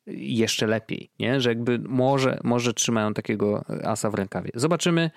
jeszcze 0.08 0.68
lepiej, 0.68 1.10
nie? 1.20 1.41
że 1.41 1.50
jakby 1.50 1.80
może, 1.80 2.39
może 2.44 2.74
trzymają 2.74 3.13
takiego 3.13 3.65
asa 3.84 4.10
w 4.10 4.13
rękawie. 4.13 4.52
Zobaczymy. 4.54 5.12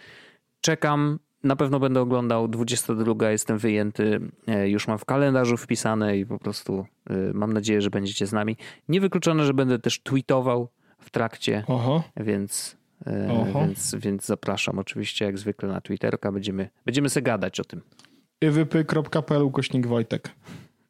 Czekam. 0.61 1.19
Na 1.45 1.57
pewno 1.57 1.81
będę 1.81 2.01
oglądał 2.01 2.49
22. 2.49 3.31
Jestem 3.31 3.59
wyjęty. 3.59 4.21
E, 4.47 4.69
już 4.69 4.89
mam 4.89 4.99
w 4.99 5.05
kalendarzu 5.05 5.57
wpisane 5.57 6.19
i 6.19 6.27
po 6.27 6.39
prostu 6.39 6.87
e, 7.11 7.15
mam 7.35 7.53
nadzieję, 7.53 7.83
że 7.83 7.91
będziecie 7.91 8.27
z 8.27 8.33
nami. 8.33 8.57
Niewykluczone, 8.89 9.45
że 9.45 9.55
będę 9.55 9.79
też 9.79 10.03
tweetował 10.03 10.69
w 11.01 11.11
trakcie, 11.11 11.65
więc 12.17 12.77
e, 13.07 13.29
Oho. 13.33 13.61
Więc, 13.61 13.95
więc 13.99 14.27
zapraszam 14.27 14.79
oczywiście 14.79 15.25
jak 15.25 15.39
zwykle 15.39 15.69
na 15.69 15.81
Twitterka. 15.81 16.33
Będziemy, 16.33 16.69
będziemy 16.85 17.11
sobie 17.11 17.25
gadać 17.25 17.61
o 17.61 17.65
tym. 17.65 17.81
iwypy.pl 18.41 19.43
ukośnik 19.43 19.87
Wojtek. 19.87 20.31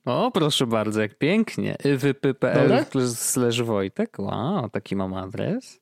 O, 0.08 0.30
proszę 0.30 0.66
bardzo, 0.66 1.00
jak 1.00 1.18
pięknie. 1.18 1.76
wypy.pl 1.96 2.84
slash 3.14 3.62
Wojtek. 3.62 4.18
Wow, 4.18 4.70
taki 4.70 4.96
mam 4.96 5.14
adres. 5.14 5.80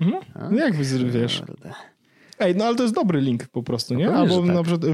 Mhm. 0.00 0.22
No 0.50 0.58
jak 0.58 0.76
wiesz? 0.76 1.42
Ej, 2.38 2.56
no 2.56 2.64
ale 2.64 2.76
to 2.76 2.82
jest 2.82 2.94
dobry 2.94 3.20
link 3.20 3.48
po 3.48 3.62
prostu, 3.62 3.94
nie? 3.94 4.06
No 4.06 4.12
Albo 4.12 4.42
tak. 4.42 4.54
na 4.54 4.62
przykład 4.62 4.84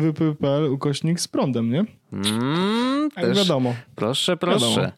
ukośnik 0.71 1.21
z 1.21 1.29
prądem, 1.29 1.71
nie? 1.71 1.85
Mm, 2.13 3.11
też 3.11 3.39
wiadomo. 3.39 3.75
Proszę, 3.95 4.37
proszę. 4.37 4.67
Wiadomo. 4.67 4.93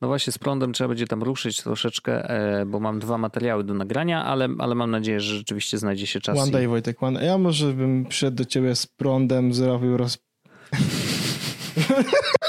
No 0.00 0.08
właśnie 0.08 0.32
z 0.32 0.38
prądem 0.38 0.72
trzeba 0.72 0.88
będzie 0.88 1.06
tam 1.06 1.22
ruszyć 1.22 1.62
troszeczkę, 1.62 2.30
e, 2.30 2.66
bo 2.66 2.80
mam 2.80 2.98
dwa 2.98 3.18
materiały 3.18 3.64
do 3.64 3.74
nagrania, 3.74 4.24
ale, 4.24 4.48
ale 4.58 4.74
mam 4.74 4.90
nadzieję, 4.90 5.20
że 5.20 5.36
rzeczywiście 5.36 5.78
znajdzie 5.78 6.06
się 6.06 6.20
czas. 6.20 6.38
One 6.38 6.52
day, 6.52 6.68
Wojtek, 6.68 7.02
one 7.02 7.24
Ja 7.24 7.38
może 7.38 7.72
bym 7.72 8.06
przyszedł 8.06 8.36
do 8.36 8.44
ciebie 8.44 8.76
z 8.76 8.86
prądem, 8.86 9.54
zrobił 9.54 9.96
roz... 9.96 10.18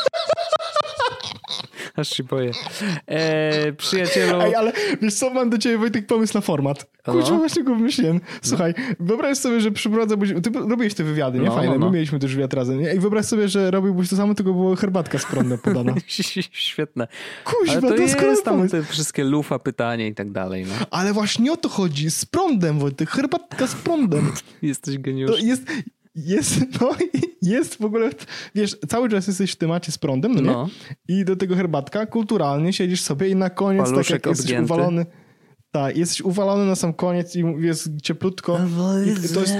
Aż 1.98 2.10
się 2.10 2.24
boję. 2.24 2.52
E, 3.08 3.74
przyjacielu... 3.74 4.42
Ej, 4.42 4.56
ale 4.56 4.74
wiesz 5.02 5.14
co, 5.14 5.30
mam 5.30 5.50
do 5.50 5.58
ciebie 5.58 5.78
Wojtek 5.78 6.08
pomysł 6.08 6.34
na 6.38 6.42
format. 6.42 6.86
Kurczę, 7.06 7.32
No. 7.32 7.38
właśnie 7.38 7.64
go 7.64 7.76
wymyśliłem. 7.76 8.20
Słuchaj, 8.42 8.74
wyobraź 9.00 9.38
sobie, 9.38 9.62
że 9.62 9.72
przyprowadzałbyś... 9.72 10.30
Ty 10.44 10.50
robiłeś 10.70 10.94
te 10.94 11.04
wywiady, 11.04 11.40
nie? 11.40 11.46
No, 11.46 11.56
Fajne, 11.56 11.74
no, 11.74 11.80
no. 11.80 11.86
my 11.86 11.92
mieliśmy 11.96 12.20
też 12.20 12.36
wywiad 12.36 12.54
razem. 12.54 12.82
Nie? 12.82 12.94
I 12.96 13.00
wyobraź 13.00 13.26
sobie, 13.26 13.48
że 13.48 13.72
robiłbyś 13.72 14.10
to 14.10 14.16
samo, 14.16 14.34
tylko 14.36 14.54
była 14.54 14.76
herbatka 14.76 15.18
z 15.18 15.26
prądem 15.26 15.58
podana. 15.58 15.94
Świetne. 16.52 17.08
Kuźwa, 17.44 17.74
Ale 17.74 17.82
to 17.82 17.98
doskonały 17.98 18.32
jest 18.32 18.46
tam 18.46 18.70
te 18.70 18.84
wszystkie 18.84 19.24
lufa, 19.24 19.60
pytanie 19.60 20.08
i 20.08 20.16
tak 20.16 20.32
dalej. 20.32 20.66
No. 20.66 20.86
Ale 20.92 21.14
właśnie 21.14 21.52
o 21.52 21.58
to 21.58 21.70
chodzi. 21.70 22.12
Z 22.12 22.26
prądem, 22.26 22.80
Wojtek. 22.80 23.10
Herbatka 23.10 23.68
z 23.68 23.76
prądem. 23.76 24.32
Jesteś 24.62 24.96
To 24.96 25.02
geniusz. 25.02 25.44
jest... 25.44 25.64
Jest, 26.16 26.60
no, 26.82 26.92
jest 27.42 27.76
w 27.76 27.86
ogóle, 27.86 28.10
wiesz, 28.56 28.78
cały 28.88 29.10
czas 29.10 29.28
jesteś 29.28 29.52
w 29.52 29.56
temacie 29.56 29.92
z 29.92 29.98
prądem, 29.98 30.36
no? 30.36 30.42
No. 30.42 30.70
I 31.08 31.26
do 31.26 31.36
tego 31.36 31.56
herbatka, 31.56 32.06
kulturalnie 32.06 32.74
siedzisz 32.74 33.02
sobie 33.02 33.30
i 33.30 33.36
na 33.36 33.50
koniec, 33.50 33.94
tak 33.96 34.10
jak 34.10 34.26
jesteś 34.26 34.60
uwalony, 34.60 35.06
tak, 35.72 35.98
jesteś 35.98 36.22
uwalony 36.22 36.66
na 36.66 36.76
sam 36.76 36.94
koniec 36.94 37.36
i 37.36 37.44
jest 37.60 37.90
cieplutko. 38.04 38.60
I 39.06 39.34
to 39.34 39.40
jest, 39.40 39.56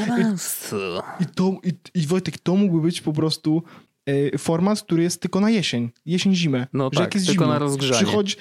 i, 1.20 1.24
i, 1.24 1.26
to, 1.26 1.58
i, 1.64 2.00
I 2.02 2.08
Wojtek, 2.08 2.38
to 2.38 2.56
mógłby 2.56 2.82
być 2.82 3.02
po 3.02 3.14
prostu 3.14 3.64
e, 4.06 4.38
format, 4.38 4.82
który 4.82 5.04
jest 5.04 5.22
tylko 5.22 5.40
na 5.40 5.50
jesień, 5.50 5.92
jesień-zimę. 6.06 6.68
No 6.74 6.90
że 6.94 7.00
tak, 7.00 7.12
tylko 7.12 7.32
zimno, 7.32 7.48
na 7.48 7.60
rozgrzanie. 7.60 8.06
Przychodzi, 8.06 8.36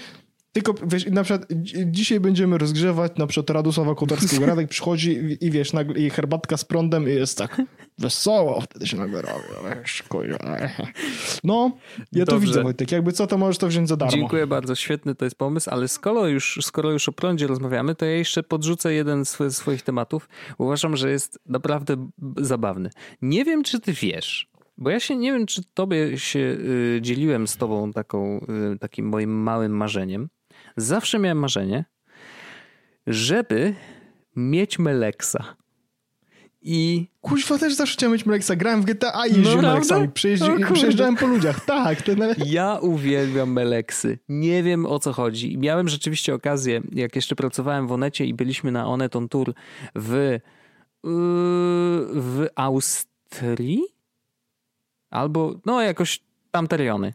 tylko, 0.53 0.75
wiesz, 0.87 1.07
na 1.07 1.23
przykład 1.25 1.49
dzi- 1.53 1.75
dzisiaj 1.87 2.21
będziemy 2.21 2.59
rozgrzewać 2.59 3.13
na 3.17 3.27
przykład 3.27 3.51
Radosława 3.51 3.95
Kotarskiego. 3.95 4.47
Radek 4.47 4.69
przychodzi 4.69 5.11
i, 5.13 5.47
i 5.47 5.51
wiesz, 5.51 5.73
nagle, 5.73 5.99
i 5.99 6.11
herbatka 6.11 6.57
z 6.57 6.65
prądem 6.65 7.09
i 7.09 7.13
jest 7.13 7.39
tak 7.39 7.63
wesoło, 7.99 8.61
wtedy 8.61 8.87
się 8.87 8.97
nagle 8.97 9.23
robi. 9.23 9.45
No, 11.45 11.71
ja 12.13 12.25
to 12.25 12.33
Dobrze. 12.33 12.47
widzę, 12.47 12.63
Wojtek. 12.63 12.93
Jakby 12.93 13.13
co, 13.13 13.27
to 13.27 13.39
możesz 13.39 13.59
to 13.59 13.69
wziąć 13.69 13.89
za 13.89 13.97
darmo. 13.97 14.13
Dziękuję 14.17 14.47
bardzo, 14.47 14.75
świetny 14.75 15.15
to 15.15 15.25
jest 15.25 15.37
pomysł, 15.37 15.71
ale 15.71 15.89
skoro 15.89 16.27
już, 16.27 16.59
skoro 16.63 16.91
już 16.91 17.09
o 17.09 17.13
prądzie 17.13 17.47
rozmawiamy, 17.47 17.95
to 17.95 18.05
ja 18.05 18.13
jeszcze 18.13 18.43
podrzucę 18.43 18.95
jeden 18.95 19.25
z 19.25 19.37
swo- 19.37 19.51
swoich 19.51 19.83
tematów. 19.83 20.29
Uważam, 20.59 20.97
że 20.97 21.11
jest 21.11 21.39
naprawdę 21.47 22.09
zabawny. 22.37 22.91
Nie 23.23 23.45
wiem, 23.45 23.63
czy 23.65 23.81
ty 23.81 23.93
wiesz, 23.93 24.49
bo 24.79 24.91
ja 24.91 25.01
się 25.01 25.17
nie 25.17 25.33
wiem, 25.33 25.47
czy 25.47 25.63
tobie 25.75 26.19
się 26.19 26.39
y, 26.39 26.99
dzieliłem 27.03 27.49
z 27.49 27.57
tobą 27.57 27.93
taką, 27.93 28.47
y, 28.75 28.79
takim 28.79 29.09
moim 29.09 29.31
małym 29.43 29.73
marzeniem. 29.77 30.29
Zawsze 30.77 31.19
miałem 31.19 31.39
marzenie, 31.39 31.85
żeby 33.07 33.75
mieć 34.37 34.79
Meleksa. 34.79 35.57
I 36.65 37.07
Kuźwa, 37.21 37.59
też 37.59 37.75
zawsze 37.75 37.95
chciałem 37.95 38.13
mieć 38.13 38.27
Meleksa. 38.27 38.57
Grałem 38.57 38.83
w 38.83 38.85
GTA 38.85 39.27
i 39.27 39.29
jeździłem 39.29 39.51
prawda? 39.59 39.69
Meleksami. 39.73 40.09
Przejeździ, 40.09 40.45
O 40.51 40.57
kurde. 40.57 40.73
przejeżdżałem 40.73 41.17
po 41.17 41.27
ludziach. 41.27 41.65
Tak, 41.65 42.03
ten 42.03 42.19
Ja 42.47 42.79
uwielbiam 42.81 43.53
Meleksy. 43.53 44.19
Nie 44.29 44.63
wiem 44.63 44.87
o 44.87 44.99
co 44.99 45.13
chodzi. 45.13 45.59
Miałem 45.59 45.89
rzeczywiście 45.89 46.35
okazję, 46.35 46.81
jak 46.93 47.17
jeszcze 47.17 47.35
pracowałem 47.37 47.87
w 47.89 47.93
Onecie 47.93 48.25
i 48.27 48.35
byliśmy 48.35 48.73
na 48.73 48.87
Onet 48.87 49.17
on 49.17 49.29
Tour 49.29 49.55
w, 49.95 50.13
yy, 50.13 50.41
w 52.21 52.47
Austrii? 52.55 53.83
Albo, 55.11 55.55
no 55.67 55.83
jakoś 55.83 56.21
tamte 56.51 56.77
rejony. 56.77 57.15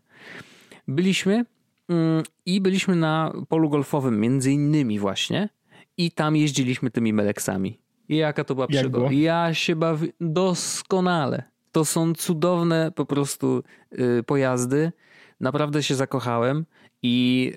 Byliśmy 0.87 1.45
i 2.45 2.61
byliśmy 2.61 2.95
na 2.95 3.33
polu 3.49 3.69
golfowym, 3.69 4.19
między 4.19 4.51
innymi 4.51 4.99
właśnie, 4.99 5.49
i 5.97 6.11
tam 6.11 6.35
jeździliśmy 6.35 6.91
tymi 6.91 7.13
Meleksami. 7.13 7.79
Jaka 8.09 8.43
to 8.43 8.55
była 8.55 8.67
przygoda. 8.67 9.11
Ja 9.11 9.53
się 9.53 9.75
bawi 9.75 10.13
doskonale. 10.21 11.43
To 11.71 11.85
są 11.85 12.13
cudowne 12.13 12.91
po 12.95 13.05
prostu 13.05 13.63
y, 14.19 14.23
pojazdy. 14.23 14.91
Naprawdę 15.39 15.83
się 15.83 15.95
zakochałem 15.95 16.65
i 17.01 17.53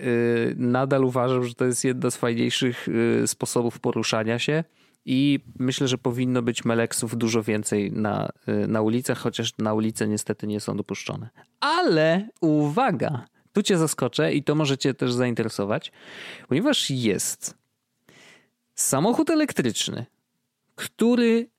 y, 0.50 0.54
nadal 0.56 1.04
uważam, 1.04 1.44
że 1.44 1.54
to 1.54 1.64
jest 1.64 1.84
jedna 1.84 2.10
z 2.10 2.16
fajniejszych 2.16 2.88
y, 2.88 3.26
sposobów 3.26 3.80
poruszania 3.80 4.38
się. 4.38 4.64
I 5.04 5.40
myślę, 5.58 5.88
że 5.88 5.98
powinno 5.98 6.42
być 6.42 6.64
meleksów 6.64 7.16
dużo 7.16 7.42
więcej 7.42 7.92
na, 7.92 8.28
na 8.68 8.82
ulicach, 8.82 9.18
chociaż 9.18 9.52
na 9.58 9.74
ulice 9.74 10.08
niestety 10.08 10.46
nie 10.46 10.60
są 10.60 10.76
dopuszczone. 10.76 11.28
Ale 11.60 12.28
uwaga, 12.40 13.24
tu 13.52 13.62
cię 13.62 13.78
zaskoczę 13.78 14.34
i 14.34 14.42
to 14.42 14.54
może 14.54 14.78
cię 14.78 14.94
też 14.94 15.12
zainteresować, 15.12 15.92
ponieważ 16.48 16.90
jest 16.90 17.58
samochód 18.74 19.30
elektryczny, 19.30 20.06
który 20.74 21.50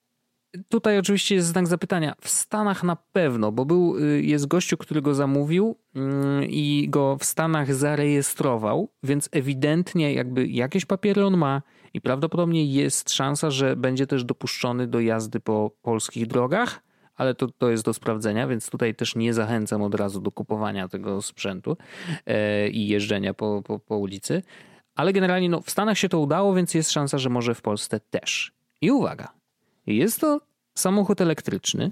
tutaj 0.69 0.99
oczywiście 0.99 1.35
jest 1.35 1.47
znak 1.47 1.67
zapytania. 1.67 2.15
W 2.21 2.29
Stanach 2.29 2.83
na 2.83 2.95
pewno, 2.95 3.51
bo 3.51 3.65
był, 3.65 3.97
y, 3.97 4.21
jest 4.21 4.47
gościu, 4.47 4.77
który 4.77 5.01
go 5.01 5.13
zamówił 5.13 5.75
mm, 5.95 6.43
i 6.43 6.87
go 6.89 7.17
w 7.17 7.25
Stanach 7.25 7.75
zarejestrował, 7.75 8.89
więc 9.03 9.29
ewidentnie 9.31 10.13
jakby 10.13 10.47
jakieś 10.47 10.85
papiery 10.85 11.25
on 11.25 11.37
ma 11.37 11.61
i 11.93 12.01
prawdopodobnie 12.01 12.65
jest 12.65 13.09
szansa, 13.09 13.51
że 13.51 13.75
będzie 13.75 14.07
też 14.07 14.23
dopuszczony 14.23 14.87
do 14.87 14.99
jazdy 14.99 15.39
po 15.39 15.71
polskich 15.81 16.27
drogach, 16.27 16.81
ale 17.15 17.35
to, 17.35 17.47
to 17.47 17.69
jest 17.69 17.85
do 17.85 17.93
sprawdzenia, 17.93 18.47
więc 18.47 18.69
tutaj 18.69 18.95
też 18.95 19.15
nie 19.15 19.33
zachęcam 19.33 19.81
od 19.81 19.95
razu 19.95 20.21
do 20.21 20.31
kupowania 20.31 20.87
tego 20.87 21.21
sprzętu 21.21 21.77
e, 22.25 22.69
i 22.69 22.87
jeżdżenia 22.87 23.33
po, 23.33 23.61
po, 23.65 23.79
po 23.79 23.97
ulicy. 23.97 24.43
Ale 24.95 25.13
generalnie 25.13 25.49
no, 25.49 25.61
w 25.61 25.69
Stanach 25.71 25.97
się 25.97 26.09
to 26.09 26.19
udało, 26.19 26.53
więc 26.53 26.73
jest 26.73 26.91
szansa, 26.91 27.17
że 27.17 27.29
może 27.29 27.55
w 27.55 27.61
Polsce 27.61 27.99
też. 27.99 28.51
I 28.81 28.91
uwaga, 28.91 29.33
jest 29.87 30.21
to 30.21 30.41
samochód 30.75 31.21
elektryczny. 31.21 31.91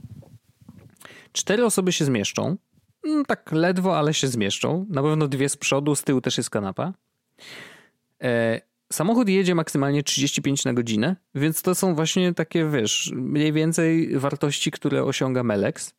Cztery 1.32 1.66
osoby 1.66 1.92
się 1.92 2.06
zmieszczą. 2.06 2.58
Mm, 3.06 3.26
Tak 3.26 3.52
ledwo, 3.52 3.98
ale 3.98 4.14
się 4.14 4.28
zmieszczą. 4.28 4.86
Na 4.90 5.04
pewno 5.04 5.28
dwie 5.28 5.50
z 5.50 5.58
przodu, 5.58 5.96
z 5.96 6.04
tyłu 6.04 6.22
też 6.22 6.38
jest 6.38 6.50
kanapa. 6.50 6.94
E, 8.24 8.62
samochód 8.94 9.30
jedzie 9.30 9.56
maksymalnie 9.56 10.04
35 10.04 10.66
na 10.66 10.74
godzinę, 10.74 11.16
więc 11.36 11.62
to 11.62 11.76
są 11.76 11.96
właśnie 11.96 12.34
takie, 12.34 12.70
wiesz, 12.70 13.12
mniej 13.16 13.54
więcej 13.54 14.20
wartości, 14.20 14.72
które 14.72 15.04
osiąga 15.04 15.44
Melex. 15.44 15.94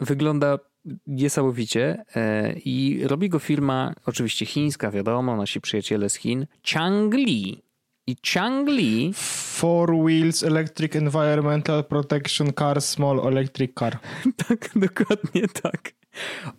Wygląda 0.00 0.58
niesamowicie 1.06 2.04
e, 2.16 2.52
i 2.52 3.00
robi 3.06 3.28
go 3.28 3.38
firma, 3.38 3.94
oczywiście 4.06 4.46
chińska, 4.46 4.90
wiadomo, 4.90 5.36
nasi 5.36 5.60
przyjaciele 5.60 6.10
z 6.10 6.14
Chin, 6.14 6.46
Changli. 6.72 7.62
I 8.06 8.16
Changli 8.32 9.12
Four 9.14 10.04
Wheels 10.04 10.42
Electric 10.42 10.96
Environmental 10.96 11.84
Protection 11.84 12.52
Car 12.58 12.82
Small 12.82 13.28
Electric 13.28 13.74
Car. 13.78 13.98
Tak, 14.48 14.70
dokładnie 14.76 15.48
tak. 15.62 15.92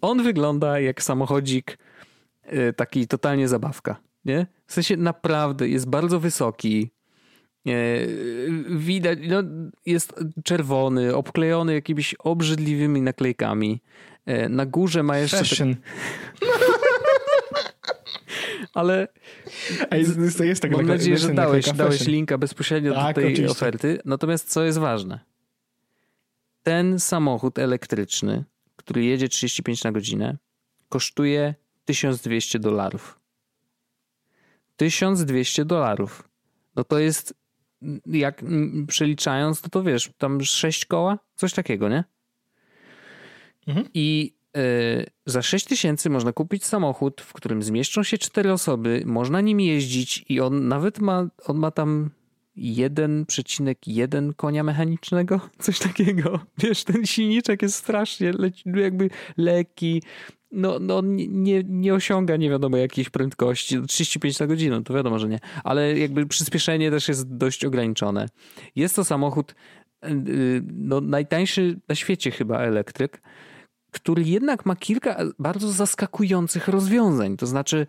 On 0.01 0.23
wygląda 0.23 0.79
jak 0.79 1.03
samochodzik 1.03 1.77
y, 2.53 2.73
taki 2.73 3.07
totalnie 3.07 3.47
zabawka, 3.47 3.95
nie? 4.25 4.47
W 4.67 4.73
sensie 4.73 4.97
naprawdę 4.97 5.69
jest 5.69 5.89
bardzo 5.89 6.19
wysoki. 6.19 6.91
y, 7.67 8.49
Widać, 8.69 9.19
no, 9.27 9.43
jest 9.85 10.13
czerwony, 10.43 11.15
obklejony 11.15 11.73
jakimiś 11.73 12.13
obrzydliwymi 12.19 13.01
naklejkami. 13.01 13.81
Y, 14.29 14.49
Na 14.49 14.65
górze 14.65 15.03
ma 15.03 15.17
jeszcze. 15.17 15.37
Tak, 15.37 15.47
Fashion. 15.47 15.75
ale 18.73 19.07
A 19.89 19.95
jest, 19.95 20.39
jest, 20.39 20.61
taka 20.61 20.77
mam 20.77 20.85
nadzieję, 20.85 21.17
że 21.17 21.33
dałeś, 21.33 21.65
dałeś 21.73 22.07
linka 22.07 22.37
bezpośrednio 22.37 22.93
do 22.93 22.99
Tak, 22.99 23.15
tej 23.15 23.25
oczywiście. 23.25 23.51
oferty. 23.51 23.99
Natomiast 24.05 24.49
co 24.49 24.63
jest 24.63 24.77
ważne? 24.77 25.19
Ten 26.63 26.99
samochód 26.99 27.59
elektryczny, 27.59 28.43
który 28.75 29.03
jedzie 29.03 29.29
35 29.29 29.83
na 29.83 29.91
godzinę, 29.91 30.37
kosztuje 30.89 31.55
1200 31.85 32.59
dolarów. 32.59 33.19
1200 34.75 35.65
dolarów. 35.65 36.29
No 36.75 36.83
to 36.83 36.99
jest, 36.99 37.33
jak 38.05 38.43
przeliczając, 38.87 39.63
no 39.63 39.69
to 39.69 39.83
wiesz, 39.83 40.11
tam 40.17 40.43
6 40.43 40.85
koła, 40.85 41.19
coś 41.35 41.53
takiego, 41.53 41.89
nie? 41.89 42.03
Mhm. 43.67 43.87
I 43.93 44.33
y, 44.57 45.05
za 45.25 45.41
6 45.41 45.65
tysięcy 45.65 46.09
można 46.09 46.33
kupić 46.33 46.65
samochód, 46.65 47.21
w 47.21 47.33
którym 47.33 47.63
zmieszczą 47.63 48.03
się 48.03 48.17
cztery 48.17 48.51
osoby, 48.51 49.03
można 49.05 49.41
nim 49.41 49.59
jeździć 49.59 50.25
i 50.29 50.39
on 50.39 50.67
nawet 50.67 50.99
ma, 50.99 51.27
on 51.45 51.57
ma 51.57 51.71
tam 51.71 52.09
1,1 52.57 54.33
konia 54.35 54.63
mechanicznego, 54.63 55.39
coś 55.59 55.79
takiego. 55.79 56.39
Wiesz, 56.57 56.83
ten 56.83 57.05
silniczek 57.05 57.61
jest 57.61 57.75
strasznie 57.75 58.31
leci, 58.31 58.63
jakby 58.75 59.09
lekki. 59.37 60.03
No, 60.55 60.79
no 60.79 61.01
nie- 61.05 61.63
nie, 61.63 61.93
osiąga 61.93 62.35
nie 62.37 62.49
wiadomo 62.49 62.77
jakiejś 62.77 63.09
prędkości. 63.09 63.75
No, 63.75 63.85
35 63.85 64.39
na 64.39 64.47
godzinę, 64.47 64.83
to 64.83 64.93
wiadomo, 64.93 65.19
że 65.19 65.27
nie. 65.29 65.39
Ale 65.63 65.99
jakby 65.99 66.25
przyspieszenie 66.25 66.91
też 66.91 67.07
jest 67.07 67.35
dość 67.37 67.65
ograniczone. 67.65 68.29
Jest 68.75 68.95
to 68.95 69.03
samochód 69.05 69.55
y, 70.05 70.63
no, 70.73 71.01
najtańszy 71.01 71.79
na 71.89 71.95
świecie 71.95 72.31
chyba 72.31 72.59
elektryk, 72.59 73.21
który 73.91 74.23
jednak 74.23 74.65
ma 74.65 74.75
kilka 74.75 75.17
bardzo 75.39 75.71
zaskakujących 75.71 76.67
rozwiązań. 76.67 77.37
To 77.37 77.47
znaczy, 77.47 77.87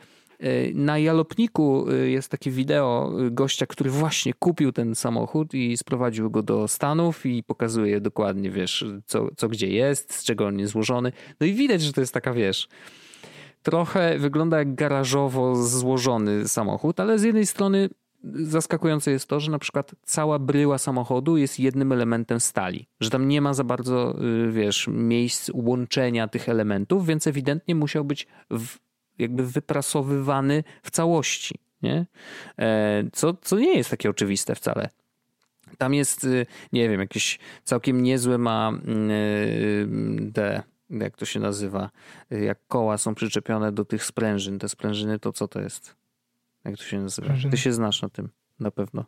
na 0.75 0.99
Jalopniku 0.99 1.91
y, 1.91 2.11
jest 2.11 2.29
takie 2.29 2.51
wideo 2.51 3.13
y, 3.27 3.31
gościa, 3.31 3.67
który 3.67 3.91
właśnie 3.91 4.35
kupił 4.35 4.73
ten 4.73 4.95
samochód 4.95 5.55
i 5.55 5.77
sprowadził 5.77 6.31
go 6.31 6.43
do 6.43 6.69
Stanów 6.69 7.27
i 7.27 7.43
pokazuje 7.43 8.01
dokładnie, 8.01 8.51
wiesz, 8.51 8.85
co, 9.07 9.29
co 9.37 9.49
gdzie 9.49 9.67
jest, 9.67 10.15
z 10.15 10.25
czego 10.25 10.47
on 10.47 10.59
jest 10.59 10.73
złożony. 10.73 11.13
No 11.41 11.47
i 11.47 11.55
widać, 11.55 11.83
że 11.83 11.93
to 11.93 12.01
jest 12.01 12.15
taka, 12.15 12.33
wiesz, 12.33 12.69
trochę 13.63 14.19
wygląda 14.19 14.59
jak 14.59 14.75
garażowo 14.75 15.57
złożony 15.65 16.49
samochód, 16.49 17.01
ale 17.01 17.19
z 17.19 17.23
jednej 17.23 17.47
strony 17.47 17.89
zaskakujące 18.35 19.11
jest 19.11 19.29
to, 19.29 19.41
że 19.41 19.51
na 19.51 19.59
przykład 19.59 19.95
cała 20.03 20.39
bryła 20.39 20.79
samochodu 20.79 21.37
jest 21.37 21.61
jednym 21.61 21.93
elementem 21.93 22.41
stali, 22.41 22.89
że 23.01 23.11
tam 23.11 23.29
nie 23.29 23.41
ma 23.41 23.55
za 23.55 23.65
bardzo, 23.65 24.17
y, 24.49 24.53
wiesz, 24.53 24.89
miejsc 24.93 25.51
łączenia 25.55 26.29
tych 26.29 26.49
elementów, 26.49 27.07
więc 27.07 27.27
ewidentnie 27.27 27.75
musiał 27.75 28.05
być 28.05 28.27
w, 28.51 28.77
jakby 29.19 29.47
wyprasowywany 29.47 30.65
w 30.83 30.91
całości, 30.91 31.55
nie? 31.83 32.07
E, 32.59 33.05
co, 33.13 33.35
co 33.43 33.59
nie 33.59 33.77
jest 33.77 33.91
takie 33.91 34.11
oczywiste 34.11 34.55
wcale. 34.55 34.89
Tam 35.79 35.95
jest, 35.95 36.25
y, 36.25 36.47
nie 36.73 36.89
wiem, 36.89 37.01
jakieś 37.01 37.39
całkiem 37.65 38.03
niezłe 38.03 38.39
ma 38.39 38.73
y, 38.73 40.33
te, 40.35 40.63
jak 40.91 41.17
to 41.17 41.25
się 41.25 41.41
nazywa, 41.41 41.91
jak 42.31 42.59
koła 42.69 42.99
są 42.99 43.15
przyczepione 43.15 43.73
do 43.73 43.85
tych 43.85 44.05
sprężyn. 44.05 44.59
Te 44.59 44.69
sprężyny 44.69 45.19
to 45.19 45.33
co 45.33 45.49
to 45.49 45.61
jest? 45.61 45.97
Jak 46.65 46.77
to 46.77 46.83
się 46.83 47.01
nazywa? 47.01 47.29
Ty 47.51 47.57
się 47.57 47.73
znasz 47.73 48.03
na 48.03 48.09
tym, 48.09 48.29
na 48.61 48.71
pewno. 48.71 49.05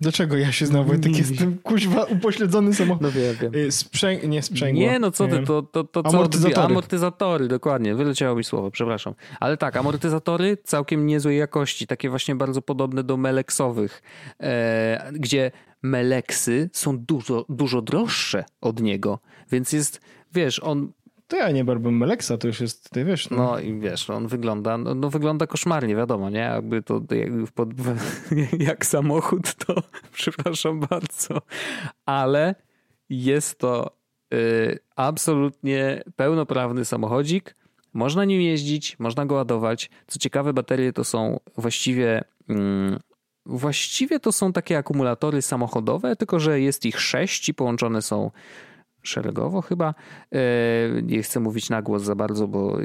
Dlaczego 0.00 0.36
ja 0.36 0.52
się 0.52 0.66
znam? 0.66 0.84
Wojtek 0.84 1.16
jestem 1.16 1.58
kuźwa 1.58 2.04
upośledzony 2.04 2.74
samochód. 2.74 3.02
No 3.02 3.10
wiem, 3.10 3.36
wiem. 3.40 3.54
Y, 3.54 3.72
sprzęg... 3.72 4.22
Nie 4.22 4.42
sprzęgło. 4.42 4.80
Nie, 4.82 4.98
no 4.98 5.10
co 5.10 5.28
ty, 5.28 5.42
to, 5.42 5.62
to, 5.62 5.84
to 5.84 6.06
amortyzatory. 6.06 6.54
Co, 6.54 6.64
amortyzatory, 6.64 7.48
dokładnie. 7.48 7.94
Wyleciało 7.94 8.36
mi 8.36 8.44
słowo, 8.44 8.70
przepraszam. 8.70 9.14
Ale 9.40 9.56
tak, 9.56 9.76
amortyzatory 9.76 10.56
całkiem 10.64 11.06
niezłej 11.06 11.38
jakości, 11.38 11.86
takie 11.86 12.10
właśnie 12.10 12.34
bardzo 12.34 12.62
podobne 12.62 13.04
do 13.04 13.16
meleksowych, 13.16 14.02
e, 14.40 15.12
gdzie 15.12 15.50
meleksy 15.82 16.70
są 16.72 16.98
dużo, 16.98 17.46
dużo 17.48 17.82
droższe 17.82 18.44
od 18.60 18.82
niego, 18.82 19.18
więc 19.52 19.72
jest, 19.72 20.00
wiesz, 20.34 20.60
on 20.62 20.92
to 21.30 21.36
ja 21.36 21.50
nie 21.50 21.64
barwę 21.64 21.90
Meleksa, 21.90 22.38
to 22.38 22.46
już 22.46 22.60
jest, 22.60 22.90
ty 22.90 23.04
wiesz. 23.04 23.30
No, 23.30 23.36
no 23.36 23.60
i 23.60 23.80
wiesz, 23.80 24.10
on 24.10 24.26
wygląda, 24.26 24.78
no, 24.78 24.94
no, 24.94 25.10
wygląda 25.10 25.46
koszmarnie, 25.46 25.96
wiadomo, 25.96 26.30
nie? 26.30 26.38
Jakby 26.38 26.82
to 26.82 27.00
jak, 27.10 27.52
pod, 27.54 27.68
jak 28.68 28.86
samochód, 28.86 29.54
to 29.54 29.74
przepraszam 30.12 30.80
bardzo, 30.80 31.42
ale 32.06 32.54
jest 33.08 33.58
to 33.58 33.96
y, 34.34 34.78
absolutnie 34.96 36.02
pełnoprawny 36.16 36.84
samochodzik. 36.84 37.56
Można 37.92 38.24
nim 38.24 38.40
jeździć, 38.40 38.98
można 38.98 39.26
go 39.26 39.34
ładować. 39.34 39.90
Co 40.06 40.18
ciekawe, 40.18 40.52
baterie 40.52 40.92
to 40.92 41.04
są 41.04 41.40
właściwie. 41.56 42.24
Mm, 42.48 42.98
właściwie 43.46 44.20
to 44.20 44.32
są 44.32 44.52
takie 44.52 44.78
akumulatory 44.78 45.42
samochodowe, 45.42 46.16
tylko 46.16 46.40
że 46.40 46.60
jest 46.60 46.86
ich 46.86 47.00
sześć 47.00 47.48
i 47.48 47.54
połączone 47.54 48.02
są 48.02 48.30
szeregowo 49.02 49.62
chyba. 49.62 49.94
E, 50.32 51.02
nie 51.02 51.22
chcę 51.22 51.40
mówić 51.40 51.70
na 51.70 51.82
głos 51.82 52.02
za 52.02 52.14
bardzo, 52.14 52.48
bo 52.48 52.78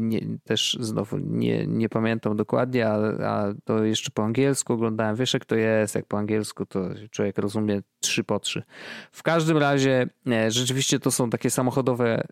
nie, 0.00 0.20
też 0.44 0.78
znowu 0.80 1.18
nie, 1.18 1.66
nie 1.66 1.88
pamiętam 1.88 2.36
dokładnie, 2.36 2.88
a, 2.88 2.96
a, 3.26 3.54
to 3.64 3.84
jeszcze 3.84 4.10
po 4.10 4.24
angielsku 4.24 4.72
oglądałem. 4.72 5.16
Wiesz 5.16 5.34
jak 5.34 5.44
to 5.44 5.56
jest, 5.56 5.94
jak 5.94 6.06
po 6.06 6.18
angielsku 6.18 6.66
to 6.66 6.80
człowiek 7.10 7.38
rozumie 7.38 7.82
trzy 8.00 8.24
po 8.24 8.40
trzy. 8.40 8.62
W 9.12 9.22
każdym 9.22 9.58
razie 9.58 10.08
e, 10.30 10.50
rzeczywiście 10.50 10.98
to 11.00 11.10
są 11.10 11.30
takie 11.30 11.50
samochodowe 11.50 12.22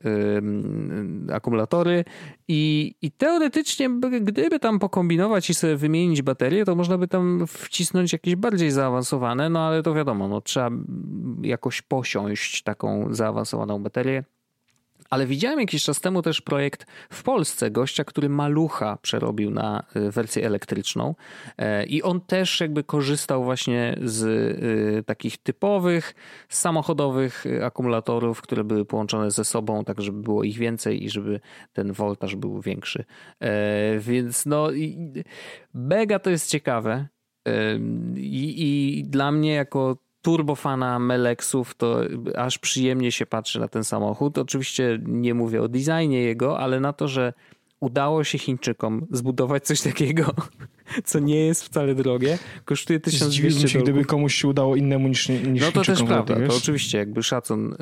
akumulatory 1.33 2.05
i, 2.49 2.95
i 3.03 3.11
teoretycznie 3.11 3.91
gdyby 4.21 4.59
tam 4.59 4.79
pokombinować 4.79 5.51
i 5.51 5.55
sobie 5.55 5.77
wymienić 5.77 6.23
baterie, 6.23 6.65
to 6.65 6.75
można 6.75 6.99
by 6.99 7.09
tam 7.09 7.47
wcisnąć 7.47 8.13
jakieś 8.13 8.37
bardziej 8.37 8.71
zaawansowane, 8.71 9.49
no 9.51 9.61
ale 9.61 9.83
to 9.83 9.95
wiadomo, 9.95 10.29
no 10.29 10.41
trzeba 10.41 10.71
jakoś 11.43 11.83
posiąść 11.83 12.63
taką 12.63 13.10
zaawansowaną 13.15 13.83
baterię. 13.83 14.25
Ale 15.11 15.27
widziałem 15.27 15.61
jakiś 15.61 15.85
czas 15.85 16.01
temu 16.01 16.23
też 16.23 16.41
projekt 16.41 16.87
w 17.11 17.23
Polsce 17.23 17.71
gościa, 17.71 18.05
który 18.05 18.29
malucha 18.29 18.99
przerobił 19.03 19.51
na 19.51 19.85
y, 19.97 20.11
wersję 20.11 20.47
elektryczną 20.47 21.15
e, 21.59 21.87
i 21.87 22.03
on 22.03 22.21
też 22.21 22.61
jakby 22.61 22.85
korzystał 22.85 23.45
właśnie 23.45 23.99
z 24.05 24.23
y, 24.23 25.05
takich 25.07 25.39
typowych 25.39 26.15
samochodowych 26.49 27.45
akumulatorów, 27.65 28.43
które 28.43 28.65
były 28.65 28.85
połączone 28.85 29.31
ze 29.31 29.45
sobą, 29.45 29.85
tak 29.85 30.01
żeby 30.01 30.23
było 30.23 30.45
ich 30.45 30.59
więcej 30.59 31.05
i 31.05 31.11
żeby 31.11 31.41
ten 31.73 31.93
voltaż 31.93 32.37
był 32.37 32.61
większy. 32.61 33.05
E, 33.41 33.99
więc 33.99 34.47
no 34.47 34.69
mega 35.75 36.19
to 36.19 36.31
jest 36.31 36.51
ciekawe 36.51 37.09
i, 38.17 38.55
i 38.59 39.05
dla 39.05 39.33
mnie 39.33 39.53
jako 39.53 39.97
turbofana 40.23 40.99
Melexów, 40.99 41.75
to 41.75 42.01
aż 42.37 42.59
przyjemnie 42.59 43.13
się 43.13 43.27
patrzy 43.27 43.61
na 43.61 43.69
ten 43.69 43.85
samochód. 43.85 44.39
Oczywiście 44.39 44.99
nie 45.07 45.35
mówię 45.35 45.63
o 45.63 45.69
designie 45.69 46.23
jego, 46.23 46.59
ale 46.59 46.81
na 46.81 46.93
to, 46.93 47.09
że 47.09 47.33
udało 47.81 48.25
się 48.25 48.39
Chińczykom 48.39 49.07
zbudować 49.11 49.67
coś 49.67 49.81
takiego, 49.81 50.35
co 51.05 51.19
nie 51.19 51.47
jest 51.47 51.65
wcale 51.65 51.95
drogie. 51.95 52.39
Kosztuje 52.65 53.01
1200 53.01 53.69
się, 53.69 53.79
gdyby 53.79 54.05
komuś 54.05 54.35
się 54.35 54.49
udało 54.49 54.77
innemu 54.77 55.09
niż, 55.09 55.29
niż 55.29 55.63
No 55.63 55.73
to 55.73 55.83
też 55.83 56.03
prawda, 56.03 56.47
to 56.49 56.57
oczywiście 56.57 56.99
jakby 56.99 57.23
szacun 57.23 57.73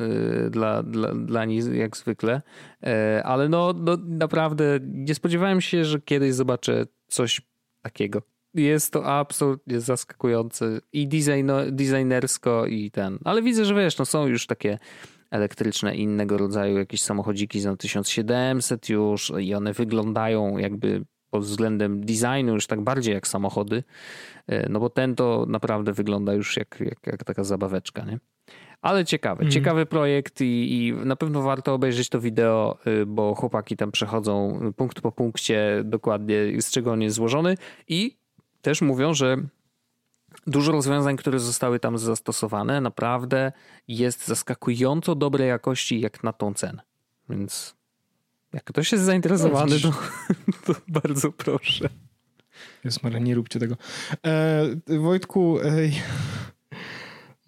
y, 0.47 0.51
dla, 0.51 0.83
dla, 0.83 1.15
dla 1.15 1.45
nich 1.45 1.65
jak 1.67 1.97
zwykle, 1.97 2.43
y, 2.83 3.25
ale 3.25 3.49
no, 3.49 3.75
no 3.77 3.97
naprawdę 4.07 4.81
nie 4.83 5.15
spodziewałem 5.15 5.61
się, 5.61 5.85
że 5.85 6.01
kiedyś 6.01 6.35
zobaczę 6.35 6.87
coś 7.09 7.41
takiego 7.83 8.23
jest 8.55 8.93
to 8.93 9.07
absolutnie 9.07 9.81
zaskakujące 9.81 10.81
i 10.93 11.09
designo, 11.09 11.59
designersko 11.71 12.67
i 12.67 12.91
ten. 12.91 13.19
Ale 13.25 13.43
widzę, 13.43 13.65
że 13.65 13.75
wiesz, 13.75 13.99
no 13.99 14.05
są 14.05 14.27
już 14.27 14.47
takie 14.47 14.79
elektryczne 15.31 15.97
innego 15.97 16.39
rodzaju 16.39 16.79
jakieś 16.79 17.03
samochodziki 17.03 17.61
za 17.61 17.77
1700 17.77 18.89
już 18.89 19.33
i 19.41 19.55
one 19.55 19.73
wyglądają 19.73 20.59
jakby 20.59 21.05
pod 21.31 21.43
względem 21.43 22.01
designu 22.05 22.55
już 22.55 22.67
tak 22.67 22.81
bardziej 22.81 23.15
jak 23.15 23.29
samochody, 23.29 23.85
e, 24.47 24.69
no 24.69 24.81
bo 24.81 24.91
ten 24.91 25.15
to 25.15 25.47
naprawdę 25.49 25.93
wygląda 25.93 26.33
już 26.35 26.57
jak, 26.57 26.81
jak, 26.81 27.07
jak 27.07 27.25
taka 27.25 27.45
zabaweczka, 27.45 28.05
nie? 28.05 28.19
Ale 28.83 29.05
ciekawy, 29.05 29.43
mm. 29.43 29.53
ciekawy 29.53 29.87
projekt 29.87 30.41
i, 30.41 30.45
i, 30.45 30.93
na 30.93 31.17
pewno 31.17 31.43
warto 31.43 31.75
obejrzeć 31.75 32.09
to 32.09 32.21
wideo, 32.21 32.79
y, 32.87 33.07
bo 33.07 33.35
chłopaki 33.35 33.77
tam 33.77 33.93
przechodzą 33.93 34.61
punkt 34.77 35.01
po 35.01 35.13
punkcie 35.13 35.83
dokładnie 35.85 36.63
z 36.63 36.71
czego 36.71 36.93
on 36.93 37.03
jest 37.03 37.17
złożony 37.17 37.57
i 37.89 38.19
też 38.63 38.81
mówią, 38.83 39.15
że 39.15 39.37
dużo 40.47 40.73
rozwiązań, 40.73 41.17
które 41.17 41.39
zostały 41.39 41.81
tam 41.81 41.99
zastosowane, 41.99 42.81
naprawdę 42.81 43.53
jest 43.89 44.27
zaskakująco 44.27 45.15
dobrej 45.15 45.49
jakości 45.49 46.01
jak 46.01 46.25
na 46.25 46.33
tą 46.33 46.55
cenę. 46.55 46.83
Więc 47.29 47.77
jak 48.53 48.65
ktoś 48.65 48.93
jest 48.93 49.05
zainteresowany, 49.05 49.81
to, 49.81 49.93
to 50.67 50.81
bardzo 50.89 51.33
proszę. 51.33 51.89
Jest 52.85 53.03
Maria, 53.03 53.19
nie 53.19 53.35
róbcie 53.35 53.61
tego. 53.61 53.77
E, 54.27 54.99
Wojtku, 54.99 55.61
e, 55.61 55.91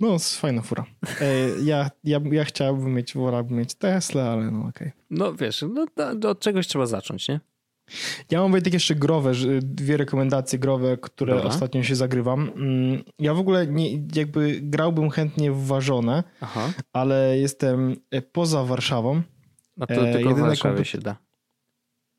no 0.00 0.18
fajna 0.18 0.62
fura. 0.62 0.84
E, 1.20 1.48
ja, 1.62 1.90
ja, 2.04 2.20
ja 2.32 2.44
chciałbym 2.44 2.94
mieć, 2.94 3.14
wolałbym 3.14 3.58
mieć 3.58 3.74
Tesla, 3.74 4.22
ale 4.22 4.50
no 4.50 4.58
okej. 4.60 4.68
Okay. 4.68 4.92
No 5.10 5.34
wiesz, 5.34 5.64
no, 5.74 5.86
od 6.30 6.40
czegoś 6.40 6.66
trzeba 6.66 6.86
zacząć, 6.86 7.28
nie? 7.28 7.40
Ja 8.30 8.40
mam 8.40 8.50
Wojtek 8.50 8.72
jeszcze 8.72 8.94
growe, 8.94 9.32
dwie 9.62 9.96
rekomendacje 9.96 10.58
growe, 10.58 10.96
które 10.96 11.34
Dobra. 11.34 11.48
ostatnio 11.48 11.82
się 11.82 11.96
zagrywam. 11.96 12.50
Mm, 12.56 13.02
ja 13.18 13.34
w 13.34 13.38
ogóle 13.38 13.66
nie, 13.66 13.92
jakby 14.14 14.60
grałbym 14.62 15.10
chętnie 15.10 15.52
w 15.52 15.66
ważone, 15.66 16.24
Aha. 16.40 16.72
ale 16.92 17.38
jestem 17.38 17.96
e, 18.10 18.22
poza 18.22 18.64
Warszawą. 18.64 19.22
A 19.80 19.86
to 19.86 20.08
e, 20.08 20.12
tylko 20.12 20.34
w 20.34 20.38
Warszawie 20.38 20.84
się 20.84 20.98
da. 20.98 21.16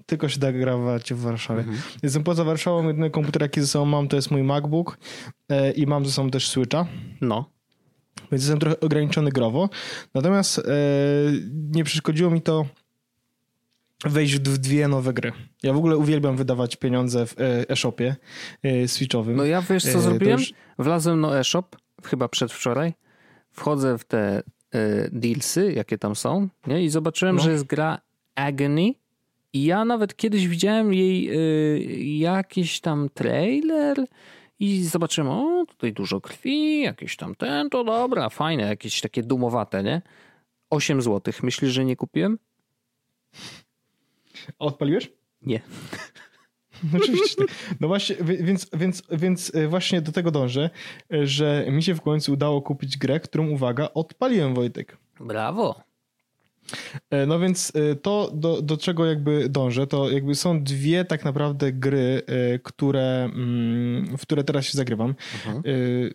Tylko 0.06 0.30
się 0.30 0.40
da 0.40 0.52
grawać 0.52 1.14
w 1.14 1.20
Warszawie. 1.20 1.60
Mhm. 1.60 1.78
Jestem 2.04 2.24
poza 2.24 2.44
Warszawą, 2.44 2.88
jedyny 2.88 3.10
komputer 3.10 3.42
jaki 3.42 3.62
ze 3.62 3.68
sobą 3.68 3.86
mam 3.86 4.08
to 4.08 4.16
jest 4.16 4.32
mój 4.32 4.44
MacBook 4.44 4.98
e, 5.50 5.72
i 5.72 5.88
mam 5.88 6.06
ze 6.06 6.12
sobą 6.12 6.30
też 6.32 6.50
Switcha. 6.50 6.88
No. 7.22 7.50
Więc 8.32 8.44
jestem 8.44 8.60
trochę 8.60 8.80
ograniczony 8.80 9.32
growo. 9.32 9.70
Natomiast 10.14 10.62
nie 11.52 11.84
przeszkodziło 11.84 12.32
mi 12.32 12.42
to 12.42 12.66
wejść 14.06 14.36
w 14.36 14.58
dwie 14.58 14.88
nowe 14.88 15.14
gry. 15.14 15.32
Ja 15.64 15.74
w 15.74 15.78
ogóle 15.78 15.98
uwielbiam 15.98 16.36
wydawać 16.36 16.76
pieniądze 16.76 17.26
w 17.26 17.40
e, 17.40 17.70
e-shopie 17.70 18.16
e, 18.64 18.88
switchowym. 18.88 19.36
No 19.36 19.46
ja 19.46 19.62
wiesz 19.62 19.84
co 19.84 19.98
e, 19.98 20.02
zrobiłem? 20.02 20.40
Już... 20.40 20.54
Wlazłem 20.80 21.22
na 21.22 21.40
e-shop 21.40 21.76
chyba 22.04 22.28
przedwczoraj. 22.28 22.94
Wchodzę 23.52 23.98
w 23.98 24.04
te 24.04 24.44
dealsy, 25.12 25.74
jakie 25.74 25.98
tam 25.98 26.16
są 26.16 26.48
nie? 26.68 26.84
i 26.84 26.90
zobaczyłem, 26.90 27.36
no. 27.36 27.42
że 27.42 27.52
jest 27.52 27.64
gra 27.64 28.02
Agony 28.36 28.94
i 29.54 29.64
ja 29.66 29.86
nawet 29.86 30.16
kiedyś 30.16 30.48
widziałem 30.48 30.94
jej 30.94 31.30
jakiś 32.20 32.82
tam 32.82 33.10
trailer 33.14 34.06
i 34.60 34.84
zobaczyłem, 34.84 35.30
o 35.30 35.66
tutaj 35.68 35.94
dużo 35.94 36.22
krwi, 36.22 36.82
jakieś 36.82 37.16
tam 37.16 37.36
ten, 37.36 37.70
to 37.70 37.84
dobra, 37.84 38.30
fajne, 38.30 38.64
jakieś 38.64 39.02
takie 39.02 39.24
dumowate, 39.24 39.84
nie? 39.84 40.02
8 40.70 41.02
zł. 41.02 41.34
Myślisz, 41.44 41.72
że 41.72 41.86
nie 41.86 41.96
kupiłem? 41.96 42.38
A 44.60 44.66
odpaliłeś? 44.66 45.12
Nie. 45.42 45.62
No 46.84 47.00
oczywiście. 47.02 47.44
No 47.80 47.88
właśnie, 47.88 48.16
więc, 48.20 48.70
więc, 48.74 49.04
więc 49.12 49.56
e, 49.56 49.68
właśnie 49.68 50.02
do 50.02 50.12
tego 50.12 50.32
dążę, 50.32 50.70
że 51.10 51.66
mi 51.72 51.84
się 51.84 51.96
w 51.96 52.02
końcu 52.02 52.34
udało 52.34 52.62
kupić 52.62 52.98
grę, 52.98 53.20
którą, 53.20 53.50
uwaga, 53.50 53.90
odpaliłem, 53.94 54.54
Wojtek. 54.54 54.98
Brawo. 55.20 55.92
E, 57.10 57.26
no 57.26 57.40
więc 57.40 57.74
e, 57.76 57.96
to, 57.96 58.32
do, 58.34 58.62
do 58.62 58.78
czego 58.78 59.06
jakby 59.06 59.50
dążę, 59.50 59.88
to 59.88 60.12
jakby 60.12 60.36
są 60.36 60.64
dwie 60.64 61.06
tak 61.06 61.26
naprawdę 61.26 61.72
gry, 61.72 62.22
e, 62.28 62.60
które, 62.60 63.30
mm, 63.34 64.18
w 64.18 64.22
które 64.22 64.44
teraz 64.44 64.66
się 64.66 64.78
zagrywam. 64.78 65.16
Mhm. 65.48 65.64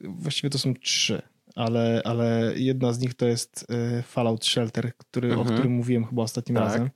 Właściwie 0.05 0.51
to 0.51 0.59
są 0.59 0.75
trzy, 0.75 1.23
ale, 1.55 2.03
ale 2.05 2.53
jedna 2.57 2.93
z 2.93 3.01
nich 3.01 3.15
to 3.15 3.27
jest 3.27 3.67
Fallout 4.03 4.45
Shelter, 4.45 4.93
który, 4.97 5.29
mhm. 5.29 5.49
o 5.49 5.53
którym 5.53 5.73
mówiłem 5.73 6.05
chyba 6.05 6.23
ostatnim 6.23 6.57
tak. 6.57 6.65
razem. 6.65 6.91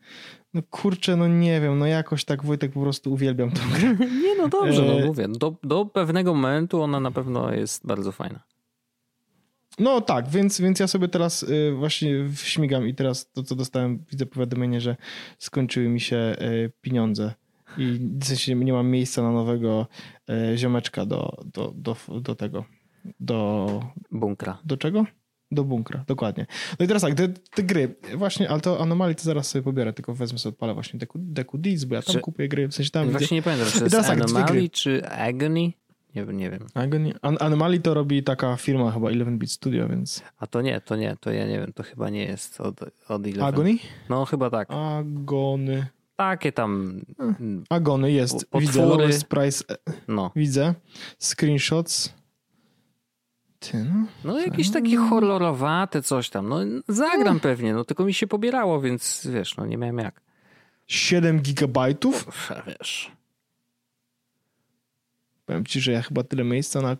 No 0.55 0.62
kurczę, 0.70 1.16
no 1.16 1.28
nie 1.28 1.61
wiem, 1.61 1.78
no 1.78 1.86
jakoś 1.86 2.24
tak 2.24 2.44
Wojtek 2.44 2.72
po 2.72 2.80
prostu 2.80 3.12
uwielbiam 3.12 3.51
tę 3.51 3.61
grę. 3.74 3.96
Nie, 4.22 4.36
no 4.36 4.48
dobrze, 4.48 4.82
no 4.82 5.07
mówię. 5.07 5.28
Do, 5.28 5.57
do 5.62 5.86
pewnego 5.86 6.34
momentu 6.34 6.82
ona 6.82 7.01
na 7.01 7.11
pewno 7.11 7.53
jest 7.53 7.86
bardzo 7.86 8.12
fajna. 8.12 8.40
No 9.78 10.01
tak, 10.01 10.28
więc, 10.28 10.61
więc 10.61 10.80
ja 10.80 10.86
sobie 10.86 11.09
teraz 11.09 11.42
y, 11.42 11.72
właśnie 11.78 12.11
śmigam 12.34 12.88
i 12.88 12.94
teraz 12.94 13.30
to, 13.32 13.42
co 13.42 13.55
dostałem, 13.55 14.05
widzę 14.11 14.26
powiadomienie, 14.26 14.80
że 14.80 14.96
skończyły 15.38 15.88
mi 15.88 16.01
się 16.01 16.16
y, 16.16 16.72
pieniądze 16.80 17.34
i 17.78 17.98
w 18.20 18.24
sensie 18.24 18.55
nie 18.55 18.72
mam 18.72 18.88
miejsca 18.88 19.22
na 19.22 19.30
nowego 19.30 19.86
ziomeczka 20.57 21.07
do, 21.07 21.42
do, 21.55 21.72
do, 21.76 21.96
do 22.20 22.34
tego, 22.34 22.64
do... 23.20 23.82
Bunkra. 24.11 24.59
Do 24.64 24.76
czego? 24.76 25.05
Do 25.53 25.64
bunkra, 25.64 26.05
dokładnie. 26.07 26.46
No 26.78 26.84
i 26.84 26.88
teraz 26.88 27.03
tak, 27.03 27.14
te, 27.14 27.28
te 27.28 27.62
gry, 27.62 27.94
właśnie, 28.16 28.51
ale 28.51 28.61
to 28.61 28.80
anomalii 28.80 29.16
to 29.16 29.22
zaraz 29.22 29.48
sobie 29.48 29.62
pobiorę, 29.62 29.92
tylko 29.92 30.14
wezmę 30.14 30.38
sobie, 30.38 30.53
odpalę 30.55 30.74
właśnie 30.74 30.98
Deku, 30.98 31.18
Deku 31.18 31.59
Deeds, 31.59 31.84
bo 31.84 31.94
ja 31.94 32.03
tam 32.03 32.14
czy, 32.14 32.20
kupuję 32.20 32.48
gry, 32.48 32.68
w 32.68 32.74
sensie 32.74 32.90
tam... 32.90 33.11
Właśnie 33.11 33.20
widzę. 33.20 33.34
nie 33.34 33.42
pamiętam, 33.42 33.68
czy 33.72 33.78
to 33.78 33.96
jest 33.96 34.09
tak, 34.09 34.20
Anomaly, 34.20 34.68
czy 34.68 35.09
Agony? 35.09 35.72
Nie, 36.14 36.24
nie 36.24 36.51
wiem. 36.51 36.66
Agony? 36.74 37.12
An 37.22 37.36
Anomaly 37.40 37.80
to 37.80 37.94
robi 37.94 38.22
taka 38.22 38.57
firma 38.57 38.90
chyba 38.90 39.09
11-bit 39.09 39.53
Studio, 39.53 39.88
więc... 39.88 40.22
A 40.38 40.46
to 40.46 40.62
nie, 40.62 40.80
to 40.80 40.96
nie, 40.96 41.16
to 41.20 41.32
ja 41.32 41.46
nie 41.46 41.59
wiem, 41.59 41.72
to 41.72 41.82
chyba 41.82 42.11
nie 42.11 42.24
jest 42.24 42.61
od, 42.61 42.80
od 43.09 43.26
11. 43.26 43.46
Agony? 43.46 43.78
No 44.09 44.24
chyba 44.24 44.51
tak. 44.51 44.68
Agony. 44.70 45.86
Takie 46.16 46.53
tam... 46.53 47.01
Agony 47.70 48.12
jest, 48.12 48.34
potwory. 48.34 48.66
widzę, 48.66 48.86
lowest 48.86 49.24
price, 49.24 49.64
no. 50.09 50.30
widzę, 50.36 50.74
screenshots... 51.18 52.19
Ty, 53.61 53.84
no, 53.84 54.06
no 54.24 54.40
jakieś 54.40 54.70
takie 54.70 54.96
horrorowate 54.96 56.02
coś 56.02 56.30
tam. 56.30 56.48
No 56.48 56.58
zagram 56.88 57.34
no. 57.34 57.40
pewnie, 57.40 57.74
no 57.74 57.84
tylko 57.84 58.04
mi 58.04 58.14
się 58.14 58.26
pobierało, 58.26 58.80
więc 58.80 59.26
wiesz, 59.32 59.56
no 59.56 59.66
nie 59.66 59.76
miałem 59.76 59.98
jak. 59.98 60.20
7 60.86 61.40
gigabajtów? 61.40 62.48
Wiesz. 62.66 63.12
Powiem 65.46 65.66
ci, 65.66 65.80
że 65.80 65.92
ja 65.92 66.02
chyba 66.02 66.22
tyle 66.22 66.44
miejsca 66.44 66.80
na 66.80 66.96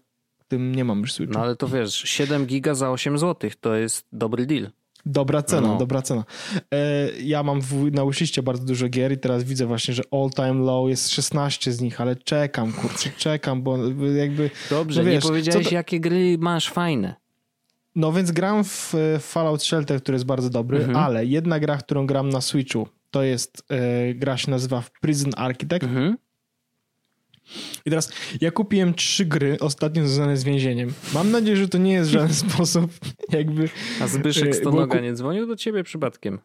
tym 0.48 0.74
nie 0.74 0.84
mam 0.84 1.00
już 1.00 1.12
Switcha. 1.12 1.38
No 1.38 1.44
ale 1.44 1.56
to 1.56 1.68
wiesz, 1.68 1.94
7 1.94 2.46
giga 2.46 2.74
za 2.74 2.90
8 2.90 3.18
zł 3.18 3.50
to 3.61 3.74
jest 3.74 4.06
dobry 4.12 4.46
deal. 4.46 4.70
Dobra 5.07 5.42
cena, 5.42 5.68
no. 5.68 5.76
dobra 5.76 6.03
cena. 6.03 6.24
E, 6.74 7.11
ja 7.22 7.42
mam 7.42 7.61
w, 7.61 7.92
na 7.92 8.05
uszyście 8.05 8.42
bardzo 8.42 8.64
dużo 8.64 8.88
gier 8.88 9.12
i 9.12 9.18
teraz 9.18 9.44
widzę 9.44 9.66
właśnie, 9.66 9.94
że 9.94 10.03
all 10.11 10.30
time 10.30 10.64
low 10.64 10.88
jest 10.88 11.11
16 11.11 11.72
z 11.72 11.80
nich, 11.80 12.01
ale 12.01 12.16
czekam, 12.16 12.72
kurczę, 12.72 13.11
czekam, 13.16 13.62
bo 13.62 13.78
jakby... 14.16 14.51
Dobrze, 14.70 15.03
no 15.03 15.11
wiesz, 15.11 15.24
nie 15.24 15.30
powiedziałeś, 15.30 15.68
to... 15.68 15.74
jakie 15.74 16.01
gry 16.01 16.36
masz 16.38 16.70
fajne. 16.70 17.14
No 17.94 18.12
więc 18.12 18.30
gram 18.30 18.64
w 18.64 18.94
Fallout 19.20 19.62
Shelter, 19.62 20.03
który 20.03 20.16
jest 20.16 20.26
bardzo 20.26 20.51
dobry, 20.51 20.78
mhm. 20.78 20.96
ale 20.96 21.26
jedna 21.26 21.61
gra, 21.61 21.76
którą 21.76 22.07
gram 22.07 22.28
na 22.28 22.40
Switchu, 22.40 22.88
to 23.11 23.22
jest, 23.22 23.64
e, 23.70 24.14
gra 24.14 24.36
się 24.36 24.51
nazywa 24.51 24.82
Prison 25.01 25.32
Architect. 25.36 25.84
Mhm. 25.84 26.16
I 27.86 27.90
teraz 27.90 28.12
ja 28.40 28.51
kupiłem 28.51 28.94
trzy 28.94 29.24
gry 29.24 29.57
ostatnio 29.61 30.07
związane 30.07 30.36
z 30.36 30.44
więzieniem. 30.44 30.92
Mam 31.14 31.30
nadzieję, 31.30 31.57
że 31.57 31.68
to 31.68 31.78
nie 31.78 31.92
jest 31.92 32.11
żaden 32.11 32.34
sposób 32.51 32.90
jakby... 33.28 33.68
A 34.01 34.07
Zbyszek 34.07 34.57
Stonoga 34.57 34.96
kup... 34.96 35.03
nie 35.03 35.14
dzwonił 35.14 35.46
do 35.46 35.57
ciebie 35.57 35.84
przypadkiem? 35.84 36.38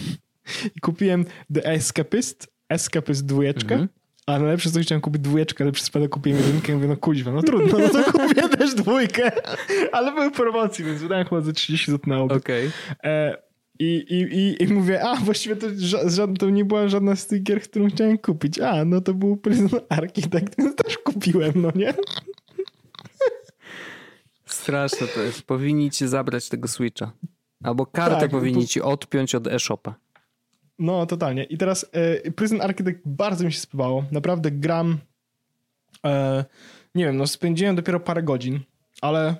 I 0.76 0.80
kupiłem 0.80 1.24
The 1.54 1.64
Escapist, 1.64 2.52
Escapist 2.68 3.26
dwójeczkę, 3.26 3.74
mhm. 3.74 3.88
a 4.26 4.38
najlepsze 4.38 4.70
co 4.70 4.80
chciałem 4.80 5.00
kupić 5.00 5.22
dwójeczkę, 5.22 5.64
ale 5.64 5.72
przez 5.72 5.84
przypadek 5.84 6.10
kupiłem 6.10 6.40
jedynkę 6.40 6.72
i 6.72 6.74
mówię, 6.74 6.88
no 6.88 6.96
kuźwa, 6.96 7.32
no 7.32 7.42
trudno, 7.42 7.78
no 7.78 7.88
to 7.88 8.12
kupię 8.12 8.48
też 8.48 8.74
dwójkę. 8.74 9.32
Ale 9.92 10.12
były 10.12 10.30
promocji, 10.30 10.84
więc 10.84 11.02
wydałem 11.02 11.26
chyba 11.26 11.40
za 11.40 11.52
30 11.52 11.90
zł 11.90 12.00
na. 12.06 12.22
Okej. 12.22 12.38
Okay. 12.38 12.70
E, 13.04 13.51
i, 13.78 14.04
i, 14.08 14.38
i, 14.38 14.62
I 14.62 14.74
mówię, 14.74 15.02
a 15.02 15.16
właściwie 15.16 15.56
to, 15.56 15.66
ża- 15.68 16.36
to 16.36 16.50
nie 16.50 16.64
była 16.64 16.88
żadna 16.88 17.16
z 17.16 17.26
tych 17.26 17.42
gier, 17.42 17.62
którą 17.62 17.88
chciałem 17.88 18.18
kupić. 18.18 18.58
A, 18.58 18.84
no 18.84 19.00
to 19.00 19.14
był 19.14 19.36
Prison 19.36 19.80
Architect, 19.88 20.54
więc 20.58 20.76
też 20.84 20.98
kupiłem, 20.98 21.52
no 21.56 21.72
nie? 21.74 21.94
Straszne 24.46 25.06
to 25.06 25.22
jest. 25.22 25.42
Powinni 25.42 25.90
ci 25.90 26.08
zabrać 26.08 26.48
tego 26.48 26.68
Switcha. 26.68 27.12
Albo 27.62 27.86
kartę 27.86 28.20
tak, 28.20 28.30
powinni 28.30 28.66
ci 28.66 28.82
odpiąć 28.82 29.34
od 29.34 29.46
e-shopa. 29.46 29.94
No, 30.78 31.06
totalnie. 31.06 31.44
I 31.44 31.58
teraz 31.58 31.86
e, 31.92 32.30
Prison 32.30 32.60
Architect 32.60 33.00
bardzo 33.04 33.44
mi 33.44 33.52
się 33.52 33.60
spodobało. 33.60 34.04
Naprawdę 34.10 34.50
gram... 34.50 34.98
E, 36.06 36.44
nie 36.94 37.04
wiem, 37.04 37.16
no 37.16 37.26
spędziłem 37.26 37.76
dopiero 37.76 38.00
parę 38.00 38.22
godzin, 38.22 38.60
ale 39.00 39.36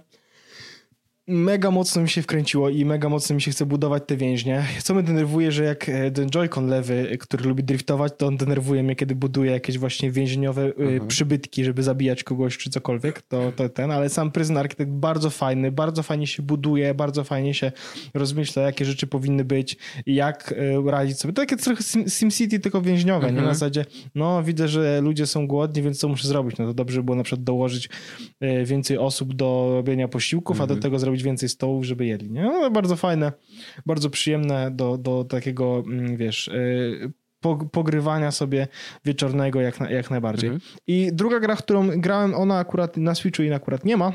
mega 1.28 1.70
mocno 1.70 2.02
mi 2.02 2.08
się 2.08 2.22
wkręciło 2.22 2.68
i 2.68 2.84
mega 2.84 3.08
mocno 3.08 3.34
mi 3.34 3.42
się 3.42 3.50
chce 3.50 3.66
budować 3.66 4.02
te 4.06 4.16
więźnie. 4.16 4.64
Co 4.82 4.94
mnie 4.94 5.02
denerwuje, 5.02 5.52
że 5.52 5.64
jak 5.64 5.88
e, 5.88 6.10
ten 6.10 6.28
Joy-Con 6.28 6.68
lewy, 6.68 7.18
który 7.20 7.48
lubi 7.48 7.64
driftować, 7.64 8.12
to 8.18 8.26
on 8.26 8.36
denerwuje 8.36 8.82
mnie, 8.82 8.96
kiedy 8.96 9.14
buduje 9.14 9.50
jakieś 9.50 9.78
właśnie 9.78 10.10
więźniowe 10.10 10.62
e, 10.62 10.66
mhm. 10.66 11.08
przybytki, 11.08 11.64
żeby 11.64 11.82
zabijać 11.82 12.24
kogoś 12.24 12.58
czy 12.58 12.70
cokolwiek, 12.70 13.22
to, 13.22 13.52
to 13.56 13.68
ten, 13.68 13.90
ale 13.90 14.08
sam 14.08 14.32
Prison 14.32 14.56
Architect 14.56 14.90
bardzo 14.90 15.30
fajny, 15.30 15.72
bardzo 15.72 16.02
fajnie 16.02 16.26
się 16.26 16.42
buduje, 16.42 16.94
bardzo 16.94 17.24
fajnie 17.24 17.54
się 17.54 17.72
rozmyśla, 18.14 18.62
jakie 18.62 18.84
rzeczy 18.84 19.06
powinny 19.06 19.44
być 19.44 19.76
jak 20.06 20.54
e, 20.86 20.90
radzić 20.90 21.18
sobie. 21.18 21.34
To 21.34 21.42
takie 21.42 21.56
trochę 21.56 21.82
SimCity, 22.08 22.60
tylko 22.60 22.82
więźniowe, 22.82 23.26
mhm. 23.26 23.34
nie? 23.34 23.40
Na 23.40 23.48
mhm. 23.48 23.54
zasadzie, 23.54 23.84
no 24.14 24.42
widzę, 24.42 24.68
że 24.68 25.00
ludzie 25.00 25.26
są 25.26 25.46
głodni, 25.46 25.82
więc 25.82 25.98
co 25.98 26.08
muszę 26.08 26.28
zrobić? 26.28 26.58
No 26.58 26.66
to 26.66 26.74
dobrze 26.74 27.00
by 27.00 27.04
było 27.04 27.16
na 27.16 27.22
przykład 27.22 27.44
dołożyć 27.44 27.88
więcej 28.64 28.98
osób 28.98 29.34
do 29.34 29.70
robienia 29.74 30.08
posiłków, 30.08 30.54
mhm. 30.54 30.64
a 30.64 30.66
do 30.66 30.74
mhm. 30.74 30.82
tego 30.82 30.98
zrobić 30.98 31.11
zrobić 31.12 31.22
więcej 31.22 31.48
stołów, 31.48 31.84
żeby 31.84 32.06
jedli. 32.06 32.30
Nie? 32.30 32.42
No, 32.42 32.70
bardzo 32.70 32.96
fajne, 32.96 33.32
bardzo 33.86 34.10
przyjemne 34.10 34.70
do, 34.70 34.98
do 34.98 35.24
takiego, 35.24 35.82
mm, 35.86 36.16
wiesz, 36.16 36.48
y, 36.48 37.12
pogrywania 37.72 38.30
sobie 38.30 38.68
wieczornego 39.04 39.60
jak, 39.60 39.80
na, 39.80 39.90
jak 39.90 40.10
najbardziej. 40.10 40.50
Mhm. 40.50 40.70
I 40.86 41.10
druga 41.12 41.40
gra, 41.40 41.56
którą 41.56 42.00
grałem, 42.00 42.34
ona 42.34 42.58
akurat 42.58 42.96
na 42.96 43.14
Switchu 43.14 43.42
i 43.42 43.52
akurat 43.52 43.84
nie 43.84 43.96
ma. 43.96 44.12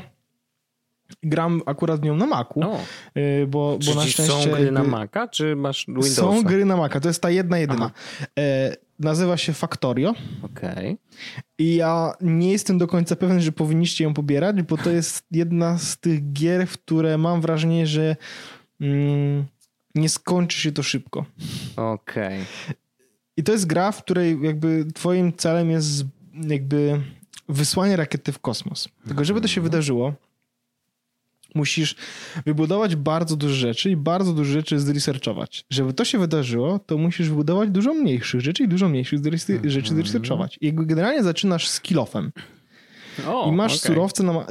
Gram 1.22 1.62
akurat 1.66 2.02
nią 2.02 2.16
na 2.16 2.26
Macu, 2.26 2.60
o. 2.60 2.78
Y, 3.16 3.46
bo, 3.46 3.78
bo 3.86 3.94
na 3.94 4.06
szczęście... 4.06 4.22
są 4.22 4.50
gry 4.50 4.72
na 4.72 4.84
Maca, 4.84 5.28
czy 5.28 5.56
masz 5.56 5.86
Windowsa? 5.86 6.22
Są 6.22 6.42
gry 6.42 6.64
na 6.64 6.76
Maca, 6.76 7.00
to 7.00 7.08
jest 7.08 7.22
ta 7.22 7.30
jedna 7.30 7.58
jedyna. 7.58 7.90
Nazywa 8.98 9.36
się 9.36 9.52
Factorio. 9.52 10.14
Okej. 10.42 10.72
Okay. 10.72 10.96
I 11.58 11.76
ja 11.76 12.12
nie 12.20 12.52
jestem 12.52 12.78
do 12.78 12.86
końca 12.86 13.16
pewien, 13.16 13.40
że 13.40 13.52
powinniście 13.52 14.04
ją 14.04 14.14
pobierać, 14.14 14.62
bo 14.62 14.76
to 14.76 14.90
jest 14.90 15.24
jedna 15.30 15.78
z 15.78 15.98
tych 15.98 16.32
gier, 16.32 16.66
w 16.66 16.78
które 16.78 17.18
mam 17.18 17.40
wrażenie, 17.40 17.86
że 17.86 18.16
mm, 18.80 19.44
nie 19.94 20.08
skończy 20.08 20.60
się 20.60 20.72
to 20.72 20.82
szybko. 20.82 21.24
Okej. 21.76 22.42
Okay. 22.42 22.74
I 23.36 23.42
to 23.42 23.52
jest 23.52 23.66
gra, 23.66 23.92
w 23.92 24.02
której 24.02 24.38
jakby 24.42 24.86
twoim 24.94 25.32
celem 25.32 25.70
jest 25.70 26.04
jakby 26.34 27.00
wysłanie 27.48 27.96
rakiety 27.96 28.32
w 28.32 28.38
kosmos. 28.38 28.88
Tylko 29.06 29.24
żeby 29.24 29.40
to 29.40 29.48
się 29.48 29.60
mhm. 29.60 29.70
wydarzyło, 29.70 30.14
musisz 31.54 31.94
wybudować 32.46 32.96
bardzo 32.96 33.36
dużo 33.36 33.54
rzeczy 33.54 33.90
i 33.90 33.96
bardzo 33.96 34.32
dużo 34.32 34.52
rzeczy 34.52 34.80
zresearchować. 34.80 35.64
Żeby 35.70 35.92
to 35.92 36.04
się 36.04 36.18
wydarzyło, 36.18 36.78
to 36.78 36.98
musisz 36.98 37.28
wybudować 37.28 37.70
dużo 37.70 37.94
mniejszych 37.94 38.40
rzeczy 38.40 38.62
i 38.64 38.68
dużo 38.68 38.88
mniejszych 38.88 39.20
mm-hmm. 39.20 39.68
rzeczy 39.68 39.94
zresearchować. 39.94 40.58
I 40.60 40.72
generalnie 40.72 41.22
zaczynasz 41.22 41.68
z 41.68 41.80
kilofem. 41.80 42.32
I 43.48 43.52
masz 43.52 43.72
okay. 43.72 43.94
surowce, 43.94 44.22
na, 44.22 44.46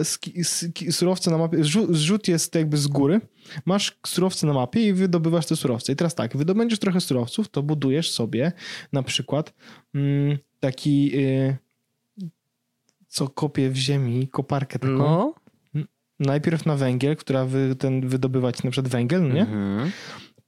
surowce 0.91 1.32
na 1.32 1.38
mapie, 1.38 1.58
zrzut 1.89 2.28
jest 2.28 2.56
jakby 2.56 2.78
z 2.78 2.88
góry, 2.88 3.22
masz 3.66 3.98
surowce 4.08 4.48
na 4.48 4.54
mapie 4.54 4.88
i 4.88 4.93
wydobywasz 4.93 5.45
te 5.45 5.56
surowce. 5.56 5.93
I 5.93 5.95
teraz 5.95 6.16
tak, 6.16 6.38
wydobędziesz 6.38 6.80
trochę 6.80 7.02
surowców, 7.02 7.50
to 7.50 7.64
budujesz 7.64 8.12
sobie 8.12 8.52
na 8.93 9.04
przykład 9.04 9.54
mm, 9.95 10.38
taki, 10.60 11.12
y, 11.16 11.58
co 13.08 13.28
kopie 13.28 13.70
w 13.70 13.76
ziemi, 13.76 14.28
koparkę 14.28 14.80
taką. 14.80 14.98
No 14.98 15.34
najpierw 16.20 16.65
na 16.65 16.76
węgiel, 16.76 17.15
która 17.15 17.45
wy, 17.45 17.76
ten 17.76 18.07
wydobywać 18.07 18.63
na 18.63 18.72
przykład 18.72 18.91
węgiel, 18.91 19.34
nie? 19.34 19.41
Mhm. 19.41 19.91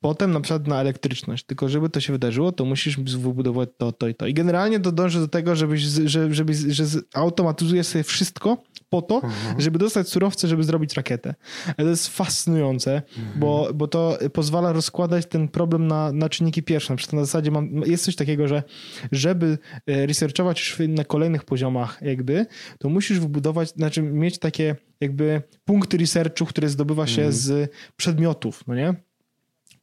Potem 0.01 0.32
na 0.32 0.41
przykład 0.41 0.67
na 0.67 0.82
elektryczność. 0.82 1.45
Tylko 1.45 1.70
żeby 1.70 1.89
to 1.89 1.99
się 1.99 2.13
wydarzyło, 2.13 2.51
to 2.51 2.65
musisz 2.65 2.97
wybudować 2.97 3.70
to, 3.78 3.91
to 3.91 4.07
i 4.07 4.15
to. 4.15 4.28
I 4.28 4.34
generalnie 4.34 4.80
to 4.80 4.91
dąży 4.91 5.20
do 5.20 5.28
tego, 5.28 5.55
żebyś, 5.55 5.82
że, 5.82 6.34
żebyś, 6.34 6.57
że 6.57 6.86
automatyzujesz 7.13 7.88
sobie 7.88 8.03
wszystko 8.03 8.57
po 8.90 9.02
to, 9.02 9.16
mhm. 9.16 9.62
żeby 9.62 9.80
dostać 9.80 10.10
surowce, 10.10 10.48
żeby 10.48 10.64
zrobić 10.64 10.94
rakietę. 10.94 11.36
To 11.78 11.84
jest 11.84 12.08
fascynujące, 12.08 13.02
mhm. 13.18 13.40
bo, 13.40 13.70
bo 13.76 13.88
to 13.88 14.18
pozwala 14.34 14.74
rozkładać 14.74 15.26
ten 15.26 15.48
problem 15.48 15.88
na, 15.88 16.12
na 16.12 16.30
czynniki 16.30 16.64
pierwsze. 16.64 16.94
Na 16.94 16.98
przykład 16.98 17.14
na 17.14 17.26
zasadzie 17.26 17.52
mam, 17.52 17.82
jest 17.86 18.04
coś 18.04 18.16
takiego, 18.16 18.48
że 18.48 18.64
żeby 19.12 19.58
e, 19.88 20.06
researchować 20.06 20.60
już 20.60 20.88
na 20.88 21.04
kolejnych 21.04 21.44
poziomach 21.44 22.00
jakby, 22.02 22.46
to 22.80 22.90
musisz 22.90 23.20
wybudować, 23.20 23.70
znaczy 23.70 24.02
mieć 24.02 24.40
takie 24.40 24.76
jakby 25.02 25.42
punkty 25.66 25.98
researchu, 25.98 26.46
które 26.46 26.70
zdobywa 26.70 27.08
się 27.08 27.22
mhm. 27.22 27.34
z 27.34 27.72
przedmiotów, 27.96 28.64
no 28.68 28.76
nie? 28.76 28.96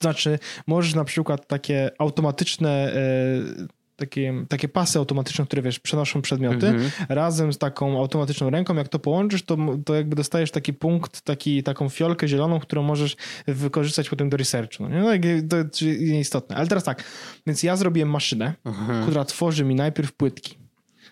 Znaczy, 0.01 0.39
możesz 0.67 0.95
na 0.95 1.05
przykład 1.05 1.47
takie 1.47 1.91
automatyczne 1.99 2.93
e, 2.95 3.76
takie, 3.97 4.45
takie 4.49 4.69
pasy 4.69 4.99
automatyczne, 4.99 5.45
które 5.47 5.63
wiesz, 5.63 5.81
przenoszą 5.81 6.23
przedmioty, 6.23 6.67
Mhm. 6.69 6.91
razem 7.09 7.53
z 7.53 7.59
taką 7.59 7.99
automatyczną 7.99 8.51
ręką, 8.51 8.75
jak 8.75 8.89
to 8.89 8.99
połączysz, 8.99 9.43
to, 9.43 9.57
to 9.85 9.95
jakby 9.95 10.17
dostajesz 10.17 10.51
taki 10.51 10.73
punkt, 10.75 11.21
taki, 11.21 11.63
taką 11.63 11.89
fiolkę 11.89 12.29
zieloną, 12.29 12.61
którą 12.61 12.83
możesz 12.83 13.17
wykorzystać 13.47 14.09
potem 14.09 14.29
do 14.31 14.37
researchu. 14.37 14.83
No, 14.83 14.89
nie? 14.89 15.01
no 15.03 15.09
to 15.49 15.57
jest 15.57 15.83
nieistotne. 16.01 16.57
Ale 16.57 16.67
teraz 16.67 16.85
tak, 16.85 17.05
więc 17.47 17.63
ja 17.63 17.77
zrobiłem 17.77 18.11
maszynę, 18.11 18.53
Mhm. 18.65 19.03
która 19.03 19.25
tworzy 19.25 19.65
mi 19.65 19.75
najpierw 19.75 20.13
płytki. 20.13 20.59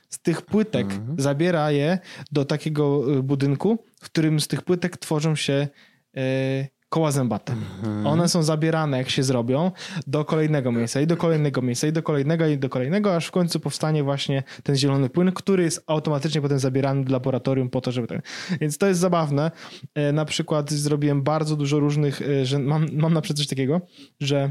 Z 0.08 0.18
tych 0.18 0.42
płytek 0.42 0.86
Mhm. 0.92 1.20
zabiera 1.20 1.70
je 1.70 1.98
do 2.32 2.44
takiego 2.44 3.12
y, 3.18 3.22
budynku, 3.22 3.78
w 4.00 4.04
którym 4.04 4.40
z 4.40 4.48
tych 4.48 4.62
płytek 4.62 4.96
tworzą 4.96 5.36
się 5.36 5.68
y, 6.16 6.73
koła 6.94 7.10
zębate. 7.10 7.52
Mhm. 7.52 8.06
One 8.06 8.28
są 8.28 8.42
zabierane, 8.42 8.98
jak 8.98 9.10
się 9.10 9.22
zrobią, 9.22 9.70
do 10.06 10.24
kolejnego 10.24 10.72
miejsca 10.72 11.00
i 11.00 11.06
do 11.06 11.16
kolejnego 11.16 11.62
miejsca 11.62 11.86
i 11.86 11.92
do 11.92 12.02
kolejnego 12.02 12.46
i 12.46 12.58
do 12.58 12.68
kolejnego, 12.68 13.16
aż 13.16 13.26
w 13.26 13.30
końcu 13.30 13.60
powstanie 13.60 14.02
właśnie 14.04 14.42
ten 14.62 14.76
zielony 14.76 15.08
płyn, 15.08 15.32
który 15.32 15.62
jest 15.62 15.84
automatycznie 15.86 16.40
potem 16.40 16.58
zabierany 16.58 17.04
do 17.04 17.12
laboratorium 17.12 17.70
po 17.70 17.80
to, 17.80 17.92
żeby 17.92 18.06
ten... 18.06 18.20
Więc 18.60 18.78
to 18.78 18.86
jest 18.86 19.00
zabawne. 19.00 19.50
E, 19.94 20.12
Na 20.12 20.24
przykład 20.24 20.70
zrobiłem 20.70 21.22
bardzo 21.22 21.56
dużo 21.56 21.78
różnych, 21.80 22.22
e, 22.22 22.46
że 22.46 22.58
mam, 22.58 22.86
mam 22.92 23.12
na 23.12 23.20
przykład 23.20 23.38
coś 23.38 23.46
takiego, 23.46 23.80
że 24.20 24.50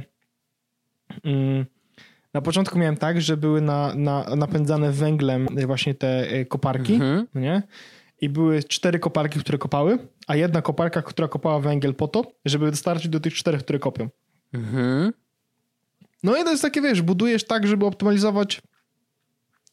mm, 1.24 1.66
na 2.34 2.42
początku 2.42 2.80
miałem 2.80 2.98
tak, 2.98 3.22
że 3.22 3.38
były 3.38 3.62
na, 3.62 3.96
na, 3.96 4.36
napędzane 4.36 4.92
węglem 4.92 5.48
właśnie 5.68 5.94
te 5.94 6.30
e, 6.30 6.46
koparki, 6.46 6.94
Mhm. 6.94 7.28
nie? 7.36 7.64
I 8.22 8.30
były 8.30 8.64
cztery 8.64 9.00
koparki, 9.00 9.40
które 9.40 9.58
kopały, 9.58 9.98
a 10.28 10.36
jedna 10.36 10.62
koparka, 10.62 11.02
która 11.02 11.28
kopała 11.28 11.60
węgiel 11.60 11.96
po 11.96 12.08
to, 12.08 12.32
żeby 12.46 12.72
dostarczyć 12.72 13.10
do 13.10 13.20
tych 13.20 13.34
czterech, 13.34 13.62
które 13.62 13.80
kopią. 13.80 14.10
Mhm. 14.54 15.14
No 16.24 16.38
i 16.38 16.44
to 16.44 16.52
jest 16.52 16.62
takie, 16.62 16.82
wiesz, 16.82 17.02
budujesz 17.02 17.44
tak, 17.44 17.68
żeby 17.68 17.86
optymalizować, 17.86 18.62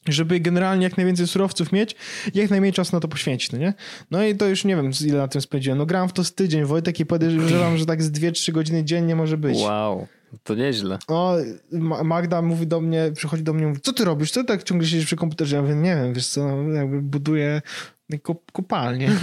żeby 0.09 0.41
generalnie 0.41 0.85
jak 0.85 0.97
najwięcej 0.97 1.27
surowców 1.27 1.73
mieć 1.73 1.97
jak 2.35 2.51
najmniej 2.51 2.73
czasu 2.73 2.97
na 2.97 3.01
to 3.01 3.09
poświęcić, 3.09 3.53
no 3.53 3.59
nie? 3.59 3.75
No 4.11 4.25
i 4.25 4.37
to 4.37 4.47
już 4.47 4.65
nie 4.65 4.77
wiem, 4.77 4.91
ile 5.07 5.19
na 5.19 5.29
tym 5.29 5.41
spędziłem. 5.41 5.79
No 5.79 5.87
gram 5.87 6.09
w 6.09 6.13
to 6.13 6.25
z 6.25 6.35
tydzień, 6.35 6.65
Wojtek, 6.65 7.01
i 7.01 7.07
podejrzewam, 7.07 7.77
że 7.79 7.87
tak 7.87 8.03
z 8.03 8.11
2-3 8.13 8.53
godziny 8.53 8.85
dziennie 8.85 9.17
może 9.17 9.37
być. 9.37 9.59
Wow, 9.59 10.07
to 10.43 10.55
nieźle. 10.55 10.99
O, 11.09 11.37
Ma- 11.73 12.05
Magda 12.05 12.43
mówi 12.43 12.67
do 12.67 12.81
mnie, 12.81 13.13
przychodzi 13.15 13.43
do 13.43 13.53
mnie, 13.53 13.67
mówi, 13.67 13.81
co 13.81 13.93
ty 13.93 14.05
robisz? 14.05 14.31
Co 14.31 14.41
ty 14.41 14.47
tak 14.47 14.63
ciągle 14.63 14.89
siedzisz 14.89 15.07
przy 15.07 15.17
komputerze? 15.17 15.57
Ja 15.57 15.63
mówię, 15.63 15.75
nie 15.75 15.97
wiem, 15.97 16.15
wiesz 16.15 16.27
co, 16.27 16.57
no, 16.63 16.73
jakby 16.73 17.03
buduję 17.03 17.63
kop- 18.19 18.53
kopalnię. 18.53 19.11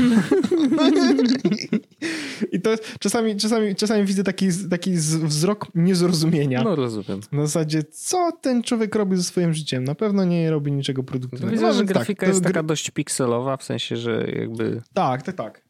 I 2.51 2.61
to 2.61 2.69
jest, 2.69 2.99
czasami, 2.99 3.35
czasami, 3.35 3.75
czasami 3.75 4.05
widzę 4.05 4.23
taki, 4.23 4.47
taki 4.69 4.91
wzrok 5.23 5.67
niezrozumienia. 5.75 6.63
No 6.63 6.75
rozumiem. 6.75 7.19
Na 7.31 7.45
zasadzie, 7.45 7.83
co 7.83 8.31
ten 8.41 8.63
człowiek 8.63 8.95
robi 8.95 9.17
ze 9.17 9.23
swoim 9.23 9.53
życiem? 9.53 9.83
Na 9.83 9.95
pewno 9.95 10.25
nie 10.25 10.51
robi 10.51 10.71
niczego 10.71 11.03
produktywnego. 11.03 11.51
Widzę, 11.51 11.65
No, 11.67 11.73
że 11.73 11.79
więc 11.79 11.91
grafika 11.91 12.25
to 12.25 12.31
jest 12.31 12.43
taka 12.43 12.63
dość 12.63 12.91
pikselowa, 12.91 13.57
w 13.57 13.63
sensie, 13.63 13.97
że 13.97 14.27
jakby 14.39 14.81
Tak, 14.93 15.21
tak, 15.21 15.35
tak. 15.35 15.66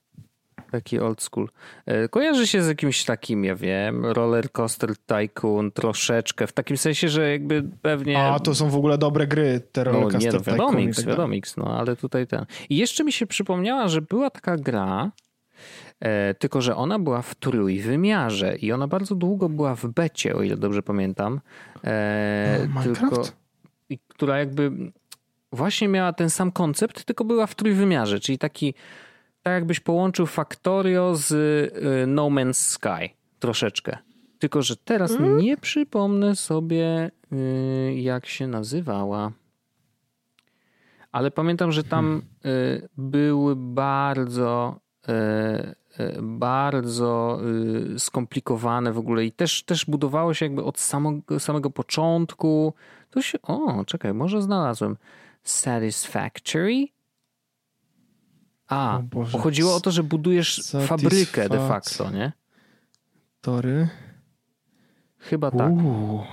Taki 0.72 1.00
old 1.00 1.22
school. 1.22 1.50
E, 1.86 2.10
Kojarzy 2.10 2.48
się 2.48 2.64
z 2.64 2.68
jakimś 2.68 3.04
takim, 3.06 3.46
ja 3.46 3.56
wiem, 3.56 4.06
roller 4.06 4.52
coaster 4.52 4.98
tycoon 4.98 5.72
troszeczkę, 5.72 6.48
w 6.48 6.54
takim 6.54 6.78
sensie, 6.78 7.10
że 7.10 7.32
jakby 7.32 7.64
pewnie... 7.82 8.20
A, 8.24 8.40
to 8.40 8.56
są 8.56 8.70
w 8.70 8.76
ogóle 8.76 8.98
dobre 8.98 9.28
gry, 9.28 9.62
te 9.72 9.84
No 9.84 9.92
nie, 9.92 9.98
rollercoaster 9.98 10.34
no 10.34 10.40
Tycoon 10.40 10.56
i 10.56 10.60
wiadomix, 10.60 10.98
tak 10.98 11.06
wiadomix, 11.06 11.58
no 11.58 11.78
ale 11.80 11.96
tutaj 11.96 12.28
ten. 12.28 12.46
I 12.70 12.78
jeszcze 12.78 13.04
mi 13.04 13.12
się 13.12 13.28
przypomniała, 13.28 13.88
że 13.88 14.02
była 14.02 14.30
taka 14.30 14.58
gra, 14.58 15.12
e, 16.00 16.34
tylko 16.34 16.62
że 16.62 16.76
ona 16.76 17.00
była 17.00 17.22
w 17.22 17.36
trójwymiarze 17.36 18.56
i 18.56 18.72
ona 18.72 18.88
bardzo 18.88 19.16
długo 19.16 19.50
była 19.50 19.76
w 19.76 19.86
becie, 19.86 20.36
o 20.36 20.44
ile 20.44 20.58
dobrze 20.58 20.84
pamiętam. 20.84 21.40
E, 21.84 22.60
O, 22.64 22.68
Minecraft? 22.68 23.00
tylko, 23.00 23.24
i, 23.90 24.00
która 24.08 24.40
jakby 24.40 24.72
właśnie 25.52 25.88
miała 25.88 26.14
ten 26.14 26.30
sam 26.30 26.52
koncept, 26.52 27.04
tylko 27.04 27.26
była 27.26 27.48
w 27.48 27.56
trójwymiarze, 27.56 28.20
czyli 28.20 28.38
taki 28.38 28.74
tak 29.48 29.54
jakbyś 29.54 29.80
połączył 29.80 30.26
Factorio 30.26 31.16
z 31.16 31.32
y, 31.32 32.08
No 32.08 32.26
Man's 32.26 32.54
Sky 32.54 33.16
troszeczkę. 33.40 33.98
Tylko, 34.40 34.62
że 34.62 34.76
teraz 34.76 35.12
Mhm. 35.12 35.38
nie 35.38 35.58
przypomnę 35.58 36.36
sobie, 36.36 37.12
y, 37.34 37.94
jak 37.96 38.26
się 38.26 38.48
nazywała. 38.48 39.32
Ale 41.12 41.32
pamiętam, 41.32 41.72
że 41.72 41.84
tam 41.84 42.22
y, 42.46 42.90
były 42.98 43.56
bardzo, 43.56 44.80
bardzo 46.22 47.40
skomplikowane 47.98 48.94
w 48.94 48.98
ogóle 48.98 49.26
i 49.26 49.32
też, 49.32 49.64
też 49.64 49.86
budowało 49.86 50.34
się 50.34 50.46
jakby 50.46 50.64
od 50.64 50.80
samego, 50.80 51.40
samego 51.40 51.70
początku. 51.70 52.74
To 53.10 53.22
się, 53.22 53.42
o, 53.42 53.86
czekaj, 53.86 54.14
może 54.14 54.42
znalazłem. 54.42 54.98
Satisfactory? 55.44 56.88
A, 58.68 59.00
Boże. 59.12 59.32
bo 59.32 59.44
chodziło 59.44 59.76
o 59.76 59.80
to, 59.80 59.92
że 59.92 60.04
budujesz 60.04 60.62
fabrykę 60.88 61.50
de 61.50 61.68
facto, 61.68 62.12
nie? 62.12 62.32
Tory. 63.42 63.88
Chyba 65.18 65.52
tak. 65.52 65.72
Uuu. 65.72 66.24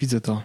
Widzę 0.00 0.20
to. 0.20 0.42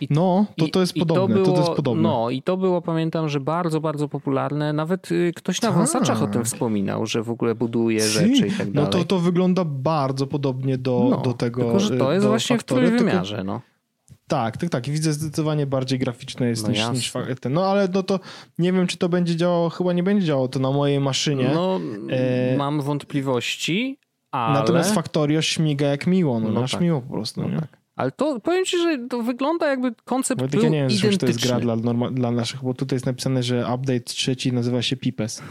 I- 0.00 0.06
No, 0.10 0.46
to 0.56 0.66
I- 0.66 0.70
to 0.70 0.80
jest 0.80 0.94
podobne, 0.94 1.36
to, 1.36 1.42
było, 1.42 1.56
to 1.56 1.62
jest 1.62 1.76
podobne. 1.76 2.02
No 2.02 2.30
i 2.30 2.42
to 2.42 2.56
było, 2.56 2.82
pamiętam, 2.82 3.28
że 3.28 3.40
bardzo, 3.40 3.80
bardzo 3.80 4.08
popularne. 4.08 4.72
Nawet 4.72 5.12
y, 5.12 5.32
ktoś 5.36 5.62
na 5.62 5.68
Tak. 5.68 5.78
wąsaczach 5.78 6.22
o 6.22 6.26
tym 6.26 6.44
wspominał, 6.44 7.06
że 7.06 7.22
w 7.22 7.30
ogóle 7.30 7.54
buduje 7.54 8.00
Si. 8.00 8.08
rzeczy 8.08 8.46
i 8.46 8.50
tak 8.52 8.66
No 8.66 8.72
dalej. 8.72 8.90
to, 8.90 9.04
to 9.04 9.18
wygląda 9.18 9.64
bardzo 9.64 10.26
podobnie 10.26 10.78
do, 10.78 11.06
No, 11.10 11.16
do 11.16 11.32
tego. 11.32 11.62
Tylko, 11.62 11.80
że 11.80 11.96
to 11.98 12.10
y, 12.10 12.14
jest 12.14 12.26
właśnie 12.26 12.56
Factory, 12.56 12.80
w 12.80 12.84
tylko- 12.84 12.98
trójwymiarze, 12.98 13.44
no. 13.44 13.60
Tak, 14.30 14.56
tak, 14.56 14.70
tak. 14.70 14.88
Widzę 14.88 15.12
zdecydowanie 15.12 15.66
bardziej 15.66 15.98
graficzne 15.98 16.48
jest 16.48 16.62
No 16.62 16.68
niż, 16.68 16.78
jasne. 16.78 16.94
niż 16.94 17.12
ten. 17.40 17.52
No 17.52 17.66
ale 17.66 17.88
no 17.94 18.02
to 18.02 18.20
nie 18.58 18.72
wiem, 18.72 18.86
czy 18.86 18.96
to 18.96 19.08
będzie 19.08 19.36
działało, 19.36 19.70
chyba 19.70 19.92
nie 19.92 20.02
będzie 20.02 20.26
działało 20.26 20.48
to 20.48 20.58
na 20.58 20.70
mojej 20.70 21.00
maszynie. 21.00 21.50
No, 21.54 21.80
E, 22.10 22.56
mam 22.56 22.80
wątpliwości, 22.80 23.98
ale... 24.30 24.54
Natomiast 24.58 24.94
Factorio 24.94 25.42
śmiga 25.42 25.86
jak 25.86 26.06
miło, 26.06 26.40
no, 26.40 26.48
No 26.48 26.60
masz 26.60 26.72
tak. 26.72 26.80
miło 26.80 27.00
po 27.00 27.12
prostu. 27.12 27.48
No 27.48 27.60
tak. 27.60 27.68
Ale 27.96 28.10
to 28.10 28.40
powiem 28.40 28.64
ci, 28.64 28.78
że 28.78 28.98
to 29.10 29.22
wygląda 29.22 29.68
jakby 29.68 29.94
koncept 30.04 30.40
Wojtek, 30.40 30.60
był 30.60 30.64
ja 30.64 30.70
nie 30.70 30.78
wiem, 30.78 30.86
identyczny. 30.86 31.10
czy 31.12 31.18
to 31.18 31.26
jest 31.26 31.46
gra 31.46 31.60
dla, 31.60 31.76
norma- 31.76 32.14
dla 32.14 32.30
naszych, 32.30 32.62
bo 32.64 32.74
tutaj 32.74 32.96
jest 32.96 33.06
napisane, 33.06 33.42
że 33.42 33.60
update 33.74 34.00
trzeci 34.00 34.52
nazywa 34.52 34.82
się 34.82 34.96
Pipes. 34.96 35.42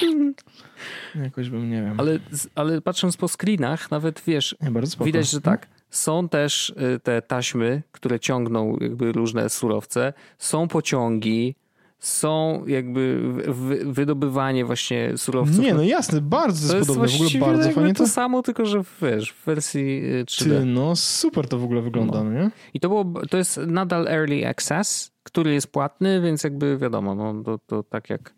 Jakoś 1.24 1.50
bym, 1.50 1.70
nie 1.70 1.82
wiem. 1.82 2.00
Ale, 2.00 2.18
ale 2.54 2.80
patrząc 2.80 3.16
po 3.16 3.28
screenach, 3.28 3.90
nawet 3.90 4.22
wiesz. 4.26 4.56
Widać, 5.04 5.30
że 5.30 5.40
tak. 5.40 5.73
Są 5.94 6.28
też 6.28 6.70
y, 6.96 7.00
te 7.00 7.22
taśmy, 7.22 7.82
które 7.92 8.20
ciągną 8.20 8.76
jakby 8.80 9.12
różne 9.12 9.48
surowce. 9.50 10.12
Są 10.38 10.68
pociągi, 10.68 11.54
są 11.98 12.64
jakby 12.66 13.20
wy- 13.46 13.92
wydobywanie 13.92 14.64
właśnie 14.64 15.12
surowców. 15.16 15.58
Nie, 15.58 15.74
no 15.74 15.82
jasne, 15.82 16.20
bardzo 16.20 16.68
to 16.68 16.76
jest 16.76 16.88
jest 16.88 16.98
podobne. 17.00 17.18
W 17.18 17.36
ogóle 17.36 17.52
bardzo 17.52 17.70
fajnie 17.70 17.94
to 17.94 18.04
to. 18.04 18.10
samo, 18.10 18.42
tylko 18.42 18.66
że 18.66 18.82
wiesz, 19.02 19.32
w 19.32 19.44
wersji 19.44 20.04
y, 20.20 20.24
3D. 20.24 20.44
Ty, 20.44 20.64
no 20.64 20.96
super 20.96 21.48
to 21.48 21.58
w 21.58 21.64
ogóle 21.64 21.82
wygląda, 21.82 22.24
no. 22.24 22.30
nie? 22.32 22.50
I 22.74 22.80
to, 22.80 22.88
było, 22.88 23.04
to 23.30 23.36
jest 23.36 23.60
nadal 23.66 24.08
early 24.08 24.48
access, 24.48 25.12
który 25.22 25.54
jest 25.54 25.66
płatny, 25.72 26.20
więc 26.20 26.44
jakby 26.44 26.78
wiadomo, 26.78 27.14
no, 27.14 27.42
to, 27.42 27.58
to 27.66 27.82
tak 27.82 28.10
jak 28.10 28.34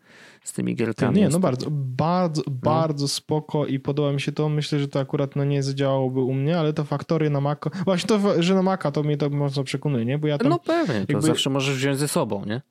z 0.46 0.52
tymi 0.52 0.76
Ty, 0.76 0.84
gierkami. 0.84 1.20
nie, 1.20 1.28
no 1.28 1.38
bardzo, 1.40 1.66
bardzo, 1.70 2.42
bardzo 2.50 3.08
spoko 3.08 3.66
i 3.66 3.80
podoba 3.80 4.12
mi 4.12 4.20
się 4.20 4.32
to. 4.32 4.48
Myślę, 4.48 4.78
że 4.78 4.88
to 4.88 5.00
akurat 5.00 5.36
no, 5.36 5.44
nie 5.44 5.62
zadziałałoby 5.62 6.20
u 6.20 6.32
mnie, 6.34 6.58
ale 6.58 6.72
to 6.72 6.84
faktory 6.84 7.30
na 7.30 7.40
Maca. 7.40 7.70
Właśnie 7.84 8.08
to, 8.08 8.42
że 8.42 8.54
na 8.54 8.62
Maca 8.62 8.90
to 8.90 9.02
mnie 9.02 9.16
to 9.16 9.30
mocno 9.30 9.64
przekonuje, 9.64 10.04
nie? 10.04 10.18
Bo 10.18 10.26
ja 10.28 10.38
tam 10.38 10.48
No 10.48 10.58
pewnie, 10.58 10.94
to 11.06 11.12
jakby- 11.12 11.26
zawsze 11.26 11.50
możesz 11.50 11.76
wziąć 11.76 11.98
ze 11.98 12.08
sobą, 12.08 12.44
nie? 12.44 12.62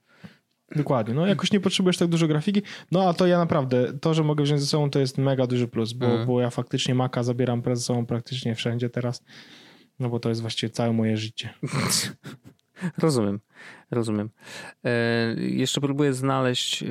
Dokładnie, 0.75 1.13
no 1.13 1.27
jakoś 1.27 1.51
nie 1.51 1.59
potrzebujesz 1.59 1.97
tak 1.97 2.07
dużo 2.07 2.27
grafiki, 2.27 2.61
no 2.91 3.09
a 3.09 3.13
to 3.13 3.27
ja 3.27 3.37
naprawdę, 3.37 3.93
to, 4.01 4.13
że 4.13 4.23
mogę 4.23 4.43
wziąć 4.43 4.61
ze 4.61 4.67
sobą 4.67 4.89
to 4.89 4.99
jest 4.99 5.17
mega 5.17 5.47
duży 5.47 5.67
plus, 5.67 5.93
bo, 5.93 6.05
Mhm. 6.05 6.27
bo 6.27 6.41
ja 6.41 6.49
faktycznie 6.49 6.95
Maca 6.95 7.23
zabieram 7.23 7.61
ze 7.65 7.75
sobą 7.75 8.05
praktycznie 8.05 8.55
wszędzie 8.55 8.89
teraz, 8.89 9.23
no 9.99 10.09
bo 10.09 10.19
to 10.19 10.29
jest 10.29 10.41
właściwie 10.41 10.69
całe 10.69 10.93
moje 10.93 11.17
życie. 11.17 11.49
Rozumiem, 12.97 13.39
rozumiem. 13.91 14.29
E, 14.83 15.35
jeszcze 15.37 15.81
próbuję 15.81 16.13
znaleźć, 16.13 16.83
e, 16.83 16.87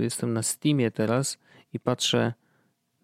jestem 0.00 0.32
na 0.32 0.42
Steamie 0.42 0.90
teraz 0.90 1.38
i 1.72 1.80
patrzę 1.80 2.34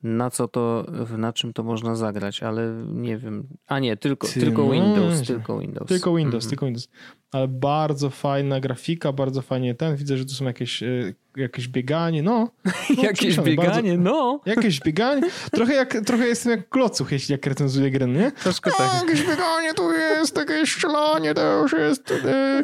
na 0.03 0.31
co 0.31 0.49
to, 0.49 0.87
na 1.19 1.33
czym 1.33 1.53
to 1.53 1.63
można 1.63 1.95
zagrać, 1.95 2.43
ale 2.43 2.85
nie 2.87 3.19
wiem. 3.19 3.49
A 3.67 3.79
nie, 3.79 3.97
tylko, 3.97 4.29
Ty, 4.29 4.41
tylko 4.41 4.63
no, 4.65 4.71
Windows, 4.71 5.23
tylko 5.27 5.59
Windows. 5.59 5.89
Tylko 5.89 6.15
Windows, 6.17 6.45
Mhm. 6.45 6.51
tylko 6.51 6.67
Windows. 6.67 6.89
Ale 7.33 7.49
bardzo 7.49 8.11
fajna 8.11 8.61
grafika, 8.61 9.13
bardzo 9.13 9.43
fajnie 9.43 9.75
ten, 9.75 9.97
widzę, 9.97 10.17
że 10.17 10.25
tu 10.25 10.31
są 10.35 10.45
jakieś, 10.45 10.83
e, 10.83 11.15
jakieś 11.37 11.69
bieganie, 11.69 12.23
no. 12.23 12.49
no 12.97 13.03
Jakieś 13.03 13.41
bieganie, 13.41 13.99
no. 13.99 14.41
Bardzo, 14.45 14.61
jakieś 14.61 14.81
bieganie, 14.81 15.23
trochę, 15.53 15.75
jak, 15.75 15.97
trochę 16.07 16.27
jestem 16.27 16.51
jak 16.51 16.69
klocuch, 16.69 17.13
jeśli 17.13 17.33
jak 17.33 17.47
recenzuję 17.47 17.91
grę, 17.91 18.07
nie? 18.07 18.33
Troszkę 18.33 18.71
tak. 18.79 19.03
jakieś 19.03 19.27
bieganie 19.27 19.75
tu 19.75 19.93
jest, 19.93 20.37
jakieś 20.37 20.73
strzelanie 20.73 21.35
to 21.35 21.63
już 21.63 21.73
jest. 21.73 22.11
E, 22.11 22.63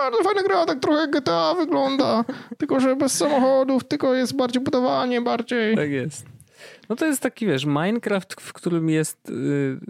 bardzo 0.00 0.24
fajna 0.24 0.42
gra, 0.42 0.66
tak 0.66 0.80
trochę 0.80 1.00
jak 1.00 1.10
GTA 1.10 1.54
wygląda. 1.54 2.24
Tylko, 2.58 2.80
że 2.80 2.96
bez 2.96 3.12
samochodów, 3.12 3.84
tylko 3.84 4.14
jest 4.14 4.36
bardziej 4.36 4.62
budowanie, 4.62 5.20
bardziej. 5.20 5.76
Tak 5.76 5.90
jest. 5.90 6.29
No 6.90 6.96
to 6.96 7.06
jest 7.06 7.22
taki, 7.22 7.46
wiesz, 7.46 7.64
Minecraft, 7.64 8.40
w 8.40 8.52
którym 8.52 8.88
jest, 8.88 9.18
yy, 9.28 9.80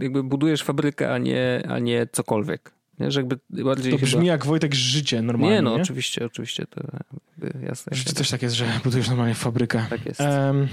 jakby 0.00 0.22
budujesz 0.22 0.62
fabrykę, 0.62 1.14
a 1.14 1.18
nie, 1.18 1.62
a 1.68 1.78
nie 1.78 2.06
cokolwiek. 2.12 2.72
Nie? 2.98 3.10
Że 3.10 3.20
jakby 3.20 3.38
bardziej 3.64 3.92
to 3.92 3.98
brzmi 3.98 4.20
chyba... 4.20 4.32
jak 4.32 4.46
Wojtek 4.46 4.74
życie 4.74 5.22
normalnie. 5.22 5.56
Nie, 5.56 5.62
no 5.62 5.76
nie? 5.76 5.82
oczywiście, 5.82 6.26
oczywiście, 6.26 6.66
to 6.66 6.80
jasne. 7.66 7.96
Czy 7.96 8.14
też 8.14 8.30
tak 8.30 8.42
jest, 8.42 8.54
że 8.54 8.64
budujesz 8.84 9.08
normalnie 9.08 9.34
fabrykę. 9.34 9.86
Tak 9.90 10.06
jest. 10.06 10.20
Um, 10.20 10.68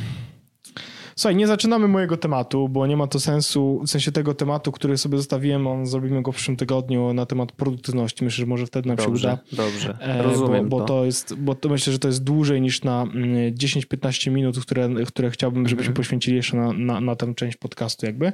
Słuchaj, 1.20 1.36
nie 1.36 1.48
zaczynamy 1.48 1.88
mojego 1.88 2.18
tematu, 2.18 2.70
bo 2.70 2.88
nie 2.88 2.98
ma 2.98 3.08
to 3.08 3.20
sensu, 3.20 3.82
w 3.86 3.90
sensie 3.90 4.12
tego 4.12 4.34
tematu, 4.34 4.72
który 4.72 4.98
sobie 4.98 5.18
zostawiłem, 5.18 5.68
on 5.68 5.86
zrobimy 5.86 6.22
go 6.22 6.32
w 6.32 6.36
przyszłym 6.36 6.58
tygodniu 6.58 7.14
na 7.14 7.26
temat 7.26 7.52
produktywności. 7.52 8.24
Myślę, 8.26 8.42
że 8.42 8.46
może 8.46 8.66
wtedy 8.66 8.88
nam 8.88 8.98
dobrze, 8.98 9.28
się 9.28 9.34
uda. 9.34 9.64
Dobrze, 9.64 9.98
E, 10.02 10.24
rozumiem 10.24 10.70
bo, 10.70 10.80
bo 10.80 10.86
to. 10.86 10.94
to. 10.94 11.06
jest, 11.06 11.36
bo 11.36 11.56
to 11.56 11.70
myślę, 11.70 11.94
że 11.94 12.00
to 12.00 12.08
jest 12.08 12.24
dłużej 12.24 12.62
niż 12.62 12.84
na 12.84 13.02
mm, 13.04 13.54
10-15 13.54 14.32
minut, 14.32 14.60
które, 14.60 14.90
które 15.08 15.30
chciałbym, 15.32 15.68
żebyśmy 15.68 15.90
Mhm. 15.90 15.96
poświęcili 15.96 16.38
jeszcze 16.38 16.58
na, 16.58 16.74
na, 16.74 17.02
na 17.02 17.16
tę 17.16 17.34
część 17.36 17.58
podcastu 17.58 18.06
jakby. 18.06 18.34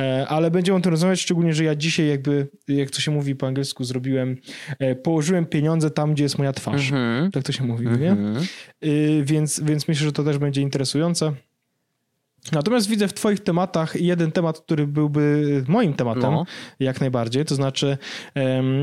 E, 0.00 0.26
Ale 0.28 0.50
będziemy 0.50 0.78
o 0.78 0.80
tym 0.80 0.90
rozmawiać, 0.90 1.20
szczególnie, 1.20 1.54
że 1.54 1.64
ja 1.64 1.74
dzisiaj 1.74 2.08
jakby, 2.08 2.48
jak 2.68 2.90
to 2.90 3.00
się 3.00 3.10
mówi 3.10 3.36
po 3.36 3.46
angielsku, 3.46 3.84
zrobiłem, 3.84 4.36
e, 4.78 4.94
położyłem 4.94 5.46
pieniądze 5.46 5.90
tam, 5.90 6.14
gdzie 6.14 6.22
jest 6.22 6.38
moja 6.38 6.52
twarz. 6.52 6.90
Mhm. 6.92 7.30
Tak 7.30 7.42
to 7.44 7.52
się 7.52 7.64
mówi, 7.64 7.86
nie? 7.86 8.10
Mhm. 8.10 8.44
Y, 8.84 9.22
więc, 9.26 9.60
więc 9.60 9.88
myślę, 9.88 10.04
że 10.06 10.12
to 10.12 10.24
też 10.24 10.38
będzie 10.38 10.60
interesujące. 10.62 11.32
Natomiast 12.52 12.88
widzę 12.88 13.08
w 13.08 13.14
Twoich 13.14 13.40
tematach 13.40 14.00
jeden 14.00 14.32
temat, 14.32 14.60
który 14.60 14.86
byłby 14.86 15.64
moim 15.68 15.94
tematem, 15.94 16.22
No. 16.22 16.44
jak 16.80 17.00
najbardziej, 17.00 17.44
to 17.44 17.54
znaczy 17.54 17.98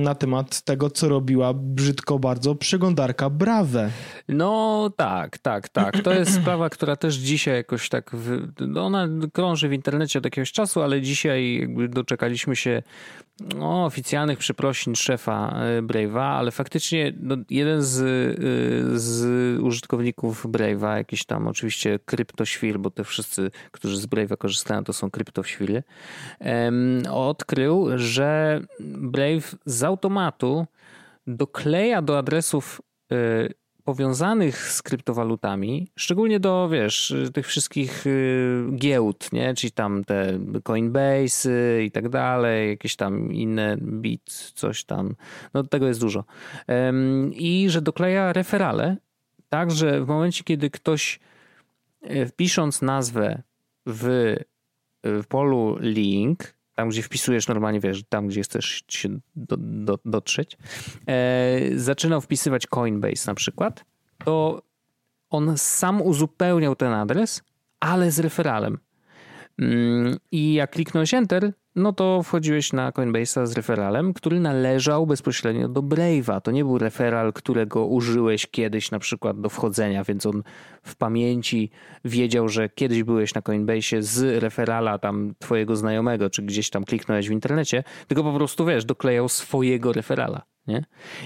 na 0.03 0.16
temat 0.16 0.62
tego, 0.62 0.89
co 0.89 1.10
robiła 1.10 1.53
brzydko 1.53 2.20
bardzo 2.20 2.55
przeglądarka 2.55 3.30
Brave. 3.30 3.89
No 4.28 4.89
tak, 4.97 5.38
tak, 5.38 5.70
tak. 5.70 6.01
To 6.03 6.14
jest 6.14 6.34
sprawa, 6.41 6.70
która 6.70 6.95
też 6.95 7.16
dzisiaj 7.16 7.55
jakoś 7.55 7.89
tak, 7.89 8.12
w, 8.14 8.47
no 8.68 8.86
ona 8.86 9.07
krąży 9.34 9.70
w 9.70 9.74
internecie 9.74 10.20
od 10.20 10.26
jakiegoś 10.26 10.51
czasu, 10.51 10.82
ale 10.82 11.01
dzisiaj 11.01 11.60
jakby 11.60 11.88
doczekaliśmy 11.89 12.55
się 12.55 12.84
no, 13.55 13.85
oficjalnych 13.85 14.39
przeprosin 14.39 14.95
szefa 14.95 15.53
e, 15.55 15.81
Brave'a, 15.81 16.37
ale 16.37 16.51
faktycznie 16.51 17.13
no, 17.19 17.35
jeden 17.49 17.81
z, 17.81 17.99
y, 17.99 18.99
z 18.99 19.59
użytkowników 19.61 20.45
Brave'a, 20.45 20.97
jakiś 20.97 21.25
tam 21.25 21.47
oczywiście 21.47 21.99
kryptoświr, 22.05 22.79
bo 22.79 22.91
te 22.91 23.03
wszyscy, 23.03 23.51
którzy 23.71 23.97
z 23.97 24.07
Brave'a 24.07 24.37
korzystają, 24.37 24.83
to 24.83 24.93
są 24.93 25.11
kryptoświry, 25.11 25.83
odkrył, 27.11 27.87
że 27.95 28.61
Brave 28.79 29.55
z 29.65 29.83
automatu 29.83 30.65
dokleja 31.27 32.01
do 32.01 32.17
adresów 32.17 32.81
y, 33.11 33.59
powiązanych 33.89 34.71
z 34.71 34.81
kryptowalutami, 34.81 35.87
szczególnie 35.95 36.39
do, 36.39 36.69
wiesz, 36.69 37.15
tych 37.33 37.47
wszystkich 37.47 38.07
y, 38.07 38.63
giełd, 38.75 39.33
nie? 39.33 39.53
Czyli 39.53 39.71
tam 39.71 40.03
te 40.03 40.39
Coinbase 40.63 41.83
i 41.83 41.91
tak 41.91 42.09
dalej, 42.09 42.69
jakieś 42.69 42.95
tam 42.95 43.33
inne 43.33 43.77
Bit, 43.77 44.51
coś 44.55 44.83
tam. 44.83 45.15
No 45.53 45.63
tego 45.63 45.87
jest 45.87 45.99
dużo. 45.99 46.23
I 47.31 47.65
że 47.69 47.81
dokleja 47.81 48.33
referale, 48.33 48.97
tak, 49.49 49.71
że 49.71 50.05
w 50.05 50.07
momencie, 50.07 50.43
kiedy 50.43 50.69
ktoś 50.69 51.19
e, 52.01 52.25
wpisząc 52.25 52.81
nazwę 52.81 53.41
w, 53.85 54.35
w 55.03 55.27
polu 55.27 55.77
link, 55.79 56.53
tam 56.80 56.89
gdzie 56.89 57.01
wpisujesz 57.01 57.47
normalnie, 57.47 57.80
wiesz, 57.80 58.03
tam 58.09 58.27
gdzie 58.27 58.41
chcesz 58.41 58.84
się 58.88 59.09
do, 59.36 59.57
do, 59.57 59.99
dotrzeć, 60.05 60.57
e, 61.07 61.59
zaczynał 61.75 62.21
wpisywać 62.21 62.67
Coinbase 62.67 63.32
na 63.32 63.36
przykład, 63.36 63.86
to 64.25 64.61
on 65.30 65.57
sam 65.57 66.01
uzupełniał 66.01 66.75
ten 66.75 66.93
adres, 66.93 67.41
ale 67.80 68.11
z 68.11 68.19
referalem. 68.19 68.77
Mm, 69.57 70.17
I 70.32 70.53
jak 70.53 70.71
kliknąłeś 70.71 71.13
Enter, 71.13 71.53
no 71.80 71.93
to 71.93 72.23
wchodziłeś 72.23 72.73
na 72.73 72.91
Coinbase'a 72.91 73.45
z 73.45 73.53
referalem, 73.53 74.13
który 74.13 74.39
należał 74.39 75.07
bezpośrednio 75.07 75.69
do 75.69 75.82
Brave'a. 75.82 76.41
To 76.41 76.51
nie 76.51 76.65
był 76.65 76.77
referal, 76.77 77.34
którego 77.34 77.86
użyłeś 77.86 78.47
kiedyś 78.47 78.91
na 78.91 78.99
przykład 78.99 79.41
do 79.41 79.49
wchodzenia, 79.49 80.03
więc 80.03 80.25
on 80.25 80.43
w 80.84 80.95
pamięci 80.95 81.69
wiedział, 82.05 82.49
że 82.49 82.69
kiedyś 82.69 83.03
byłeś 83.03 83.34
na 83.34 83.41
Coinbase'ie 83.41 84.01
z 84.01 84.43
referala 84.43 84.97
tam 84.97 85.34
twojego 85.39 85.75
znajomego, 85.75 86.30
czy 86.30 86.41
gdzieś 86.41 86.69
tam 86.69 86.84
kliknąłeś 86.84 87.30
w 87.30 87.32
internecie, 87.32 87.84
tylko 88.07 88.23
po 88.23 88.34
prostu, 88.34 88.65
wiesz, 88.65 88.86
doklejał 88.86 89.30
swojego 89.30 89.93
referala. 89.93 90.41
Nie? 90.70 90.86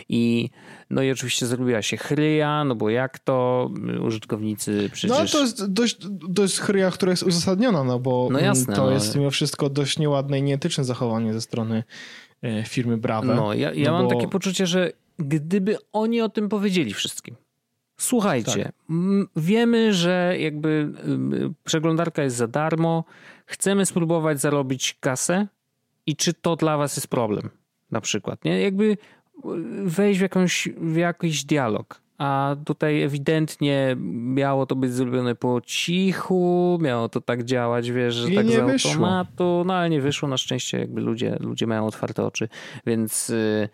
I 0.09 0.49
no 0.89 1.01
i 1.01 1.11
oczywiście 1.11 1.45
zrobiła 1.45 1.81
się 1.81 1.97
chryja, 1.97 2.63
no 2.63 2.75
bo 2.75 2.89
jak 2.89 3.19
to 3.19 3.69
użytkownicy 4.03 4.89
przecież... 4.93 5.17
No 5.19 5.25
to 5.25 5.41
jest 5.41 5.65
dość, 5.73 5.97
to 6.35 6.41
jest 6.41 6.59
chryja, 6.59 6.91
która 6.91 7.09
jest 7.11 7.23
uzasadniona, 7.23 7.83
no 7.83 7.99
bo 7.99 8.29
No 8.31 8.39
jasne, 8.39 8.75
to 8.75 8.85
no. 8.85 8.91
jest 8.91 9.15
mimo 9.15 9.31
wszystko 9.31 9.69
dość 9.69 9.99
nieładne 9.99 10.39
i 10.39 10.43
nieetyczne 10.43 10.83
zachowanie 10.83 11.33
ze 11.33 11.41
strony 11.41 11.83
e, 12.43 12.63
firmy 12.63 12.97
Brave. 12.97 13.25
No, 13.25 13.53
ja, 13.53 13.73
ja 13.73 13.91
No 13.91 13.97
mam 13.97 14.07
bo- 14.07 14.15
takie 14.15 14.27
poczucie, 14.27 14.67
że 14.67 14.91
gdyby 15.19 15.77
oni 15.93 16.21
o 16.21 16.29
tym 16.29 16.49
powiedzieli 16.49 16.93
wszystkim. 16.93 17.35
Słuchajcie, 17.97 18.63
Tak. 18.63 18.73
wiemy, 19.35 19.93
że 19.93 20.35
jakby 20.39 20.91
przeglądarka 21.63 22.23
jest 22.23 22.35
za 22.35 22.47
darmo, 22.47 23.03
chcemy 23.45 23.85
spróbować 23.85 24.41
zarobić 24.41 24.97
kasę 24.99 25.47
i 26.05 26.15
czy 26.15 26.33
to 26.33 26.55
dla 26.55 26.77
was 26.77 26.95
jest 26.97 27.07
problem 27.07 27.49
na 27.91 28.01
przykład, 28.01 28.45
nie? 28.45 28.61
Jakby 28.61 28.97
wejść 29.83 30.19
w, 30.19 30.21
jakąś, 30.21 30.69
w 30.77 30.95
jakiś 30.95 31.45
dialog. 31.45 32.03
A 32.17 32.55
tutaj 32.65 33.01
ewidentnie 33.01 33.95
miało 33.99 34.65
to 34.65 34.75
być 34.75 34.93
zrobione 34.93 35.35
po 35.35 35.61
cichu, 35.61 36.77
miało 36.81 37.09
to 37.09 37.21
tak 37.21 37.43
działać, 37.43 37.91
wiesz, 37.91 38.15
że 38.15 38.31
I 38.31 38.35
tak 38.35 38.45
nie 38.45 38.57
z 38.57 38.61
wyszło. 38.61 38.91
automatu, 38.91 39.63
no 39.65 39.73
ale 39.73 39.89
nie 39.89 40.01
wyszło 40.01 40.29
na 40.29 40.37
szczęście, 40.37 40.79
jakby 40.79 41.01
ludzie, 41.01 41.37
ludzie 41.39 41.67
mają 41.67 41.87
otwarte 41.87 42.25
oczy, 42.25 42.49
więc 42.85 43.29
y, 43.29 43.69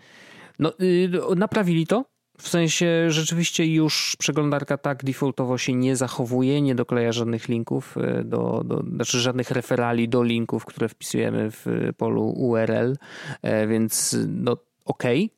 no, 0.60 0.74
y, 0.82 1.10
naprawili 1.36 1.88
to. 1.88 2.06
W 2.38 2.50
sensie 2.50 3.12
rzeczywiście 3.12 3.74
już 3.74 4.16
przeglądarka 4.20 4.78
tak 4.78 5.04
defaultowo 5.04 5.58
się 5.58 5.74
nie 5.74 5.96
zachowuje, 5.96 6.62
nie 6.62 6.76
dokleja 6.76 7.12
żadnych 7.12 7.50
linków, 7.50 7.98
y, 7.98 8.24
do, 8.24 8.62
do, 8.66 8.84
znaczy 8.96 9.20
żadnych 9.20 9.52
referali 9.52 10.10
do 10.10 10.24
linków, 10.24 10.66
które 10.66 10.90
wpisujemy 10.90 11.52
w 11.52 11.66
polu 11.98 12.34
URL, 12.38 12.96
e, 13.42 13.68
więc 13.68 14.18
no 14.28 14.58
okej, 14.86 15.30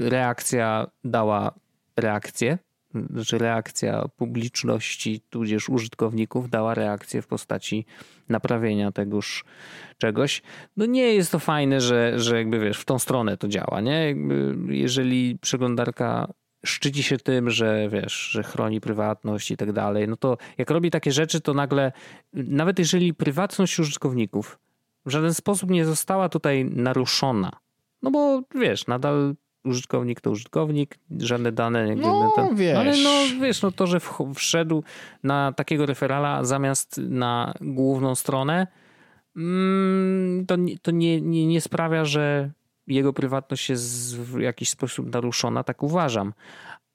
reakcja 0.00 0.86
dała 1.04 1.54
reakcję, 1.96 2.58
znaczy 3.10 3.38
reakcja 3.38 4.04
publiczności, 4.16 5.20
tudzież 5.30 5.68
użytkowników 5.68 6.50
dała 6.50 6.74
reakcję 6.74 7.22
w 7.22 7.26
postaci 7.26 7.86
naprawienia 8.28 8.92
tegoż 8.92 9.44
czegoś. 9.98 10.42
No 10.76 10.86
nie 10.86 11.14
jest 11.14 11.32
to 11.32 11.38
fajne, 11.38 11.80
że, 11.80 12.18
że 12.18 12.38
jakby 12.38 12.60
wiesz, 12.60 12.80
w 12.80 12.84
tą 12.84 12.98
stronę 12.98 13.36
to 13.36 13.48
działa, 13.48 13.80
nie? 13.80 14.06
Jakby 14.06 14.56
jeżeli 14.68 15.38
przeglądarka 15.38 16.32
szczyci 16.64 17.02
się 17.02 17.18
tym, 17.18 17.50
że 17.50 17.88
wiesz, 17.88 18.12
że 18.12 18.42
chroni 18.42 18.80
prywatność 18.80 19.50
i 19.50 19.56
tak 19.56 19.72
dalej, 19.72 20.08
no 20.08 20.16
to 20.16 20.36
jak 20.58 20.70
robi 20.70 20.90
takie 20.90 21.12
rzeczy, 21.12 21.40
to 21.40 21.54
nagle, 21.54 21.92
nawet 22.32 22.78
jeżeli 22.78 23.14
prywatność 23.14 23.78
użytkowników 23.78 24.58
w 25.06 25.10
żaden 25.10 25.34
sposób 25.34 25.70
nie 25.70 25.84
została 25.84 26.28
tutaj 26.28 26.64
naruszona, 26.64 27.50
no 28.02 28.10
bo 28.10 28.42
wiesz, 28.54 28.86
nadal 28.86 29.34
użytkownik 29.64 30.20
to 30.20 30.30
użytkownik, 30.30 30.98
żadne 31.18 31.52
dane 31.52 31.88
jakby 31.88 32.02
No, 32.02 32.32
ten, 32.36 32.56
wiesz. 32.56 32.76
ale 32.78 32.92
no 33.04 33.10
wiesz, 33.40 33.62
no 33.62 33.72
to, 33.72 33.86
że 33.86 34.00
wszedł 34.34 34.82
na 35.22 35.52
takiego 35.52 35.86
referala 35.86 36.44
zamiast 36.44 36.98
na 36.98 37.54
główną 37.60 38.14
stronę, 38.14 38.66
mm, 39.36 40.46
to, 40.46 40.56
nie- 40.56 40.78
to 40.78 40.90
nie, 40.90 41.20
nie, 41.20 41.46
nie 41.46 41.60
sprawia, 41.60 42.04
że 42.04 42.50
jego 42.86 43.12
prywatność 43.12 43.70
jest 43.70 44.16
w 44.18 44.40
jakiś 44.40 44.68
sposób 44.68 45.12
naruszona, 45.12 45.64
tak 45.64 45.82
uważam. 45.82 46.32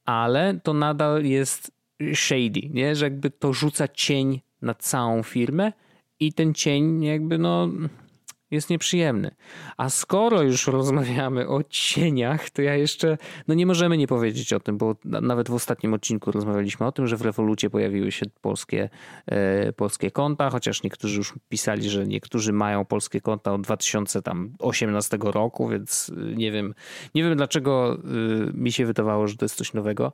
Ale 0.05 0.59
to 0.63 0.73
nadal 0.73 1.23
jest 1.25 1.71
shady, 2.13 2.61
nie? 2.73 2.95
że 2.95 3.05
jakby 3.05 3.29
to 3.29 3.53
rzuca 3.53 3.87
cień 3.87 4.41
na 4.61 4.73
całą 4.73 5.23
firmę 5.23 5.73
i 6.19 6.33
ten 6.33 6.53
cień 6.53 7.03
jakby 7.03 7.37
no 7.37 7.69
jest 8.55 8.69
nieprzyjemny. 8.69 9.31
A 9.77 9.89
skoro 9.89 10.41
już 10.41 10.67
rozmawiamy 10.67 11.47
o 11.47 11.63
cieniach, 11.69 12.49
to 12.49 12.61
ja 12.61 12.75
jeszcze, 12.75 13.17
no 13.47 13.53
nie 13.53 13.65
możemy 13.65 13.97
nie 13.97 14.07
powiedzieć 14.07 14.53
o 14.53 14.59
tym, 14.59 14.77
bo 14.77 14.95
na- 15.05 15.21
nawet 15.21 15.49
w 15.49 15.53
ostatnim 15.53 15.93
odcinku 15.93 16.31
rozmawialiśmy 16.31 16.85
o 16.85 16.91
tym, 16.91 17.07
że 17.07 17.17
w 17.17 17.21
Revolucie 17.21 17.69
pojawiły 17.69 18.11
się 18.11 18.25
polskie, 18.41 18.89
e, 19.25 19.73
polskie 19.73 20.11
konta, 20.11 20.49
chociaż 20.49 20.83
niektórzy 20.83 21.17
już 21.17 21.33
pisali, 21.49 21.89
że 21.89 22.07
niektórzy 22.07 22.53
mają 22.53 22.85
polskie 22.85 23.21
konta 23.21 23.53
od 23.53 23.61
2018 23.61 25.17
roku, 25.21 25.67
więc 25.69 26.09
y, 26.09 26.35
nie 26.35 26.51
wiem, 26.51 26.73
nie 27.15 27.23
wiem 27.23 27.37
dlaczego 27.37 27.97
y, 28.49 28.53
mi 28.53 28.71
się 28.71 28.85
wydawało, 28.85 29.27
że 29.27 29.37
to 29.37 29.45
jest 29.45 29.55
coś 29.55 29.73
nowego, 29.73 30.13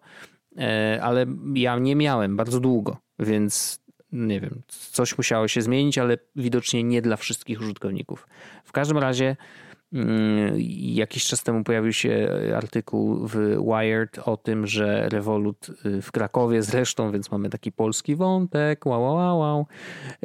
E, 0.57 0.99
ale 1.03 1.25
ja 1.53 1.79
nie 1.79 1.95
miałem 1.95 2.37
bardzo 2.37 2.59
długo, 2.59 2.97
więc 3.19 3.81
nie 4.11 4.39
wiem, 4.39 4.61
coś 4.67 5.17
musiało 5.17 5.47
się 5.47 5.61
zmienić, 5.61 5.97
ale 5.97 6.17
widocznie 6.35 6.83
nie 6.83 7.01
dla 7.01 7.17
wszystkich 7.17 7.61
użytkowników. 7.61 8.27
W 8.63 8.71
każdym 8.71 8.97
razie 8.97 9.35
Mm, 9.93 10.55
jakiś 10.79 11.25
czas 11.25 11.43
temu 11.43 11.63
pojawił 11.63 11.93
się 11.93 12.29
artykuł 12.55 13.27
w 13.27 13.57
Wired 13.65 14.19
o 14.19 14.37
tym, 14.37 14.67
że 14.67 15.09
Revolut 15.09 15.69
y, 15.85 16.01
w 16.01 16.11
Krakowie 16.11 16.63
zresztą, 16.63 17.11
więc 17.11 17.31
mamy 17.31 17.49
taki 17.49 17.71
polski 17.71 18.15
wątek, 18.15 18.85
wow, 18.85 19.01
wow, 19.01 19.39
wow, 19.39 19.65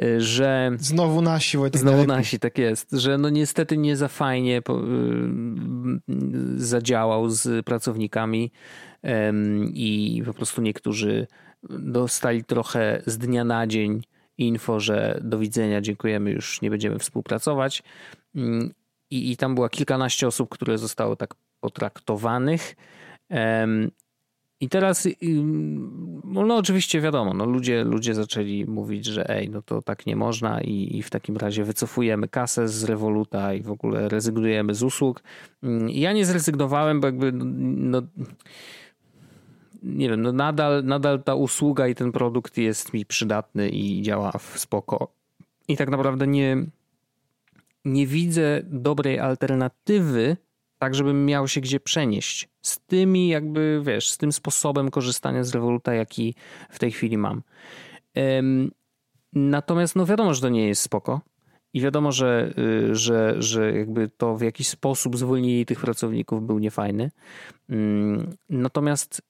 y, 0.03 0.21
że... 0.21 0.71
Znowu 0.79 1.21
nasi, 1.21 1.57
Wojtek. 1.57 1.81
Znowu 1.81 2.05
nasi, 2.05 2.39
tak 2.39 2.57
jest, 2.57 2.91
że 2.91 3.17
no 3.17 3.29
niestety 3.29 3.77
nie 3.77 3.95
za 3.95 4.07
fajnie 4.07 4.57
y, 4.57 4.61
zadziałał 6.55 7.29
z 7.29 7.65
pracownikami 7.65 8.51
i 9.73 10.23
po 10.25 10.33
prostu 10.33 10.61
niektórzy 10.61 11.27
dostali 11.69 12.43
trochę 12.43 13.01
z 13.05 13.17
dnia 13.17 13.43
na 13.43 13.67
dzień 13.67 14.01
info, 14.37 14.79
że 14.79 15.19
do 15.23 15.39
widzenia, 15.39 15.81
dziękujemy, 15.81 16.31
już 16.31 16.61
nie 16.61 16.69
będziemy 16.69 16.99
współpracować 16.99 17.83
mm, 18.35 18.73
i, 19.11 19.31
i 19.31 19.37
tam 19.37 19.55
było 19.55 19.69
kilkanaście 19.69 20.27
osób, 20.27 20.49
które 20.49 20.77
zostały 20.77 21.17
tak 21.17 21.35
potraktowanych. 21.59 22.75
I 24.59 24.69
teraz, 24.69 25.07
no 26.23 26.55
oczywiście 26.55 27.01
wiadomo, 27.01 27.33
no 27.33 27.45
ludzie, 27.45 27.83
ludzie 27.83 28.15
zaczęli 28.15 28.65
mówić, 28.65 29.05
że 29.05 29.29
ej, 29.29 29.49
no 29.49 29.61
to 29.61 29.81
tak 29.81 30.05
nie 30.05 30.15
można 30.15 30.61
i, 30.61 30.97
i 30.97 31.03
w 31.03 31.09
takim 31.09 31.37
razie 31.37 31.63
wycofujemy 31.63 32.27
kasę 32.27 32.67
z 32.67 32.83
Revoluta 32.83 33.53
i 33.53 33.61
w 33.61 33.71
ogóle 33.71 34.09
rezygnujemy 34.09 34.75
z 34.75 34.83
usług. 34.83 35.23
Mm, 35.63 35.89
ja 35.89 36.13
nie 36.13 36.25
zrezygnowałem, 36.25 37.01
bo 37.01 37.07
jakby 37.07 37.31
no, 37.33 38.01
nie 39.87 40.09
wiem, 40.09 40.21
no 40.21 40.31
nadal, 40.31 40.83
nadal 40.83 41.23
ta 41.23 41.35
usługa 41.35 41.87
i 41.87 41.95
ten 41.95 42.11
produkt 42.11 42.57
jest 42.57 42.93
mi 42.93 43.05
przydatny 43.05 43.69
i 43.69 44.01
działa 44.01 44.31
w 44.31 44.59
spoko. 44.59 45.07
I 45.67 45.77
tak 45.77 45.89
naprawdę 45.89 46.27
nie, 46.27 46.57
nie 47.85 48.07
widzę 48.07 48.61
dobrej 48.63 49.19
alternatywy, 49.19 50.37
tak 50.79 50.95
żebym 50.95 51.25
miał 51.25 51.47
się 51.47 51.61
gdzie 51.61 51.79
przenieść. 51.79 52.49
Z 52.61 52.79
tymi 52.79 53.27
jakby, 53.27 53.81
wiesz, 53.85 54.09
z 54.09 54.17
tym 54.17 54.31
sposobem 54.31 54.91
korzystania 54.91 55.43
z 55.43 55.53
Revoluta, 55.53 55.93
jaki 55.93 56.35
w 56.69 56.79
tej 56.79 56.91
chwili 56.91 57.17
mam. 57.17 57.41
Natomiast 59.33 59.95
no 59.95 60.05
wiadomo, 60.05 60.33
że 60.33 60.41
to 60.41 60.49
nie 60.49 60.67
jest 60.67 60.81
spoko. 60.81 61.21
I 61.73 61.81
wiadomo, 61.81 62.11
że, 62.11 62.53
y, 62.57 62.95
że, 62.95 63.35
że 63.39 63.73
jakby 63.73 64.09
to 64.09 64.35
w 64.35 64.41
jakiś 64.41 64.67
sposób 64.67 65.17
zwolnili 65.17 65.65
tych 65.65 65.79
pracowników 65.79 66.47
był 66.47 66.59
niefajny. 66.59 67.11
Mm, 67.69 68.35
natomiast 68.49 69.21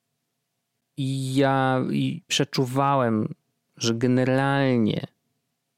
ja 0.98 1.86
przeczuwałem, 2.28 3.34
że 3.78 3.94
generalnie 3.94 5.08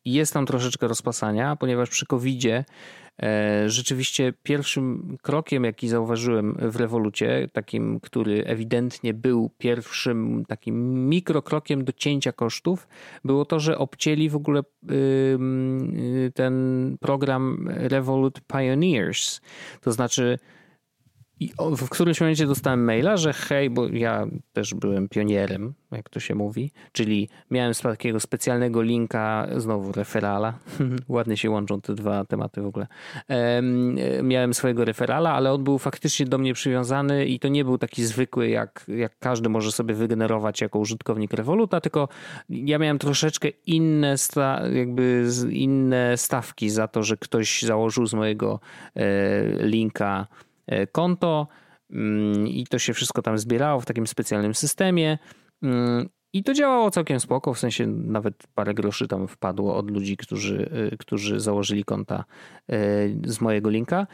jest 0.06 0.34
tam 0.34 0.46
troszeczkę 0.46 0.88
rozpasania, 0.88 1.56
ponieważ 1.56 1.90
przy 1.90 2.06
COVID-zie 2.06 2.66
e, 3.24 3.70
rzeczywiście 3.70 4.34
pierwszym 4.44 5.18
krokiem, 5.22 5.64
jaki 5.64 5.88
zauważyłem 5.88 6.58
w 6.62 6.76
rewolucie, 6.76 7.50
takim, 7.54 8.00
który 8.00 8.46
ewidentnie 8.46 9.14
był 9.14 9.50
pierwszym 9.58 10.46
takim 10.48 11.10
mikrokrokiem 11.10 11.84
do 11.84 11.94
cięcia 11.94 12.32
kosztów, 12.32 12.88
było 13.26 13.46
to, 13.46 13.60
że 13.60 13.78
obcięli 13.78 14.30
w 14.30 14.36
ogóle 14.36 14.62
ten 16.34 16.98
program 17.00 17.70
Revolut 17.70 18.42
Pioneers. 18.48 19.42
To 19.82 19.92
znaczy, 19.92 20.40
i 21.40 21.52
w 21.78 21.90
którymś 21.90 22.22
momencie 22.22 22.46
dostałem 22.46 22.84
maila, 22.84 23.18
że 23.18 23.34
hej, 23.34 23.70
bo 23.70 23.88
ja 23.88 24.28
też 24.54 24.74
byłem 24.74 25.10
pionierem, 25.10 25.74
jak 25.92 26.10
to 26.10 26.20
się 26.20 26.36
mówi, 26.36 26.72
czyli 26.92 27.30
miałem 27.52 27.74
takiego 27.74 28.20
specjalnego 28.20 28.82
linka, 28.82 29.48
znowu 29.58 29.92
referala, 29.92 30.54
ładnie 31.08 31.38
się 31.38 31.50
łączą 31.50 31.82
te 31.82 31.96
dwa 31.96 32.26
tematy 32.26 32.62
w 32.62 32.66
ogóle. 32.66 32.88
Miałem 34.24 34.54
swojego 34.54 34.86
referala, 34.86 35.34
ale 35.34 35.54
on 35.54 35.64
był 35.64 35.78
faktycznie 35.78 36.26
do 36.26 36.38
mnie 36.38 36.54
przywiązany 36.54 37.26
i 37.26 37.40
to 37.40 37.48
nie 37.48 37.66
był 37.66 37.78
taki 37.78 38.06
zwykły, 38.06 38.50
jak, 38.50 38.86
jak 38.88 39.20
każdy 39.20 39.50
może 39.50 39.72
sobie 39.72 39.94
wygenerować 39.94 40.62
jako 40.62 40.80
użytkownik 40.80 41.34
Revoluta, 41.34 41.82
tylko 41.82 42.08
ja 42.50 42.80
miałem 42.80 43.00
troszeczkę 43.00 43.50
inne, 43.66 44.18
sta, 44.18 44.62
jakby 44.74 45.28
inne 45.50 46.18
stawki 46.18 46.70
za 46.70 46.88
to, 46.88 47.04
że 47.04 47.18
ktoś 47.18 47.62
założył 47.62 48.06
z 48.06 48.14
mojego 48.14 48.60
e, 48.96 49.02
linka 49.66 50.28
konto 50.92 51.48
mm, 51.92 52.48
i 52.48 52.68
to 52.68 52.80
się 52.80 52.94
wszystko 52.94 53.22
tam 53.22 53.38
zbierało 53.38 53.80
w 53.80 53.86
takim 53.86 54.08
specjalnym 54.08 54.56
systemie. 54.56 55.18
Mm, 55.64 56.10
I 56.34 56.44
to 56.44 56.54
działało 56.54 56.92
całkiem 56.92 57.20
spoko, 57.20 57.54
w 57.54 57.60
sensie 57.60 57.88
nawet 57.88 58.48
parę 58.56 58.74
groszy 58.74 59.08
tam 59.08 59.28
wpadło 59.28 59.76
od 59.76 59.92
ludzi, 59.92 60.18
którzy, 60.18 60.70
e, 60.92 60.98
którzy 60.98 61.40
założyli 61.40 61.84
konta 61.84 62.24
e, 62.70 62.76
z 63.26 63.42
mojego 63.42 63.70
linka. 63.70 64.08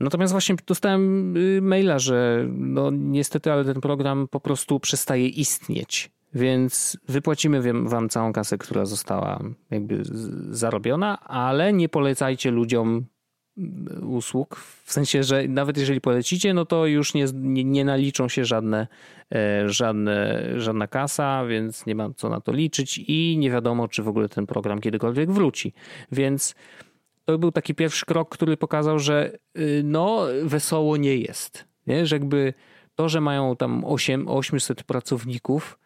Natomiast 0.00 0.32
właśnie 0.32 0.56
dostałem 0.66 1.36
y, 1.36 1.62
maila, 1.62 1.98
że 1.98 2.46
no 2.50 2.90
niestety, 2.90 3.52
ale 3.52 3.64
ten 3.64 3.80
program 3.80 4.28
po 4.30 4.40
prostu 4.40 4.80
przestaje 4.80 5.28
istnieć. 5.28 6.10
Więc 6.34 6.98
wypłacimy 7.08 7.72
wam 7.84 8.08
całą 8.08 8.32
kasę, 8.32 8.58
która 8.58 8.84
została 8.84 9.40
jakby 9.70 10.02
zarobiona, 10.50 11.20
ale 11.20 11.72
nie 11.72 11.88
polecajcie 11.88 12.50
ludziom 12.50 13.04
usług, 14.02 14.56
w 14.84 14.92
sensie, 14.92 15.22
że 15.22 15.48
nawet 15.48 15.78
jeżeli 15.78 16.00
polecicie, 16.00 16.54
no 16.54 16.64
to 16.64 16.86
już 16.86 17.14
nie, 17.14 17.26
nie, 17.34 17.64
nie 17.64 17.84
naliczą 17.84 18.28
się 18.28 18.44
żadne, 18.44 18.86
e, 19.34 19.68
żadne, 19.70 20.44
żadna 20.56 20.86
kasa, 20.86 21.46
więc 21.46 21.86
nie 21.86 21.94
ma 21.94 22.10
co 22.16 22.28
na 22.28 22.40
to 22.40 22.52
liczyć 22.52 22.98
i 22.98 23.36
nie 23.38 23.50
wiadomo, 23.50 23.88
czy 23.88 24.02
w 24.02 24.08
ogóle 24.08 24.28
ten 24.28 24.46
program 24.46 24.80
kiedykolwiek 24.80 25.30
wróci. 25.30 25.72
Więc 26.12 26.54
to 27.24 27.38
był 27.38 27.52
taki 27.52 27.74
pierwszy 27.74 28.06
krok, 28.06 28.28
który 28.28 28.56
pokazał, 28.56 28.98
że 28.98 29.38
y, 29.58 29.82
no 29.84 30.26
wesoło 30.42 30.96
nie 30.96 31.16
jest. 31.16 31.64
Nie? 31.86 32.06
Że 32.06 32.16
jakby 32.16 32.54
to, 32.94 33.08
że 33.08 33.20
mają 33.20 33.56
tam 33.56 33.84
8, 33.84 34.28
800 34.28 34.82
pracowników 34.82 35.78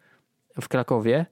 w 0.61 0.67
Krakowie, 0.67 1.25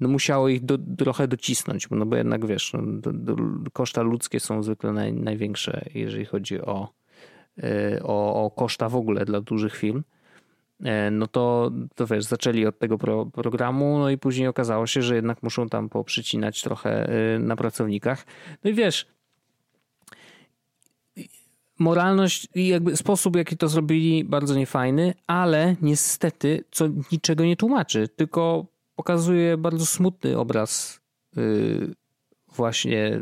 no 0.00 0.08
musiało 0.08 0.48
ich 0.48 0.64
do, 0.64 0.78
trochę 0.98 1.28
docisnąć, 1.28 1.88
no 1.90 2.06
bo 2.06 2.16
jednak 2.16 2.46
wiesz, 2.46 2.72
no, 2.72 2.82
do, 2.82 3.12
do, 3.12 3.36
koszta 3.72 4.02
ludzkie 4.02 4.40
są 4.40 4.62
zwykle 4.62 4.92
naj, 4.92 5.12
największe, 5.12 5.84
jeżeli 5.94 6.24
chodzi 6.24 6.60
o, 6.60 6.88
e, 7.62 8.00
o, 8.02 8.44
o 8.44 8.50
koszta 8.50 8.88
w 8.88 8.96
ogóle 8.96 9.24
dla 9.24 9.40
dużych 9.40 9.76
firm. 9.76 10.02
E, 10.84 11.10
no 11.10 11.26
to, 11.26 11.70
to 11.94 12.06
wiesz, 12.06 12.24
zaczęli 12.24 12.66
od 12.66 12.78
tego 12.78 12.98
pro, 12.98 13.26
programu, 13.26 13.98
no 13.98 14.10
i 14.10 14.18
później 14.18 14.48
okazało 14.48 14.86
się, 14.86 15.02
że 15.02 15.14
jednak 15.14 15.42
muszą 15.42 15.68
tam 15.68 15.88
poprzycinać 15.88 16.62
trochę 16.62 17.08
e, 17.08 17.38
na 17.38 17.56
pracownikach. 17.56 18.26
No 18.64 18.70
i 18.70 18.74
wiesz, 18.74 19.06
moralność 21.78 22.48
i 22.54 22.68
jakby 22.68 22.96
sposób, 22.96 23.36
jaki 23.36 23.56
to 23.56 23.68
zrobili, 23.68 24.24
bardzo 24.24 24.54
niefajny, 24.54 25.14
ale 25.26 25.76
niestety, 25.82 26.64
co 26.70 26.88
niczego 27.12 27.44
nie 27.44 27.56
tłumaczy, 27.56 28.08
tylko 28.08 28.66
pokazuje 29.00 29.56
bardzo 29.56 29.86
smutny 29.86 30.38
obraz 30.38 31.00
y, 31.38 31.94
właśnie 32.56 33.20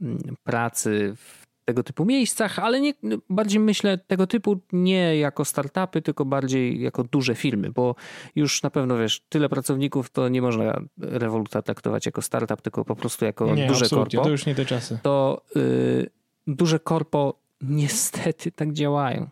mm, 0.00 0.36
pracy 0.44 1.14
w 1.16 1.46
tego 1.64 1.82
typu 1.82 2.04
miejscach, 2.04 2.58
ale 2.58 2.80
nie, 2.80 2.94
bardziej 3.30 3.60
myślę 3.60 3.98
tego 3.98 4.26
typu 4.26 4.60
nie 4.72 5.16
jako 5.16 5.44
startupy, 5.44 6.02
tylko 6.02 6.24
bardziej 6.24 6.80
jako 6.80 7.04
duże 7.04 7.34
firmy, 7.34 7.70
bo 7.70 7.94
już 8.36 8.62
na 8.62 8.70
pewno 8.70 8.98
wiesz, 8.98 9.20
tyle 9.28 9.48
pracowników 9.48 10.10
to 10.10 10.28
nie 10.28 10.42
można 10.42 10.80
Revoluta 10.98 11.62
traktować 11.62 12.06
jako 12.06 12.22
startup, 12.22 12.62
tylko 12.62 12.84
po 12.84 12.96
prostu 12.96 13.24
jako 13.24 13.54
nie, 13.54 13.66
duże 13.66 13.88
korpo. 13.88 14.22
To 14.22 14.30
już 14.30 14.46
nie 14.46 14.54
te 14.54 14.64
czasy. 14.64 14.98
To 15.02 15.42
y, 15.56 16.10
duże 16.46 16.78
korpo 16.78 17.34
niestety 17.60 18.52
tak 18.52 18.72
działają. 18.72 19.28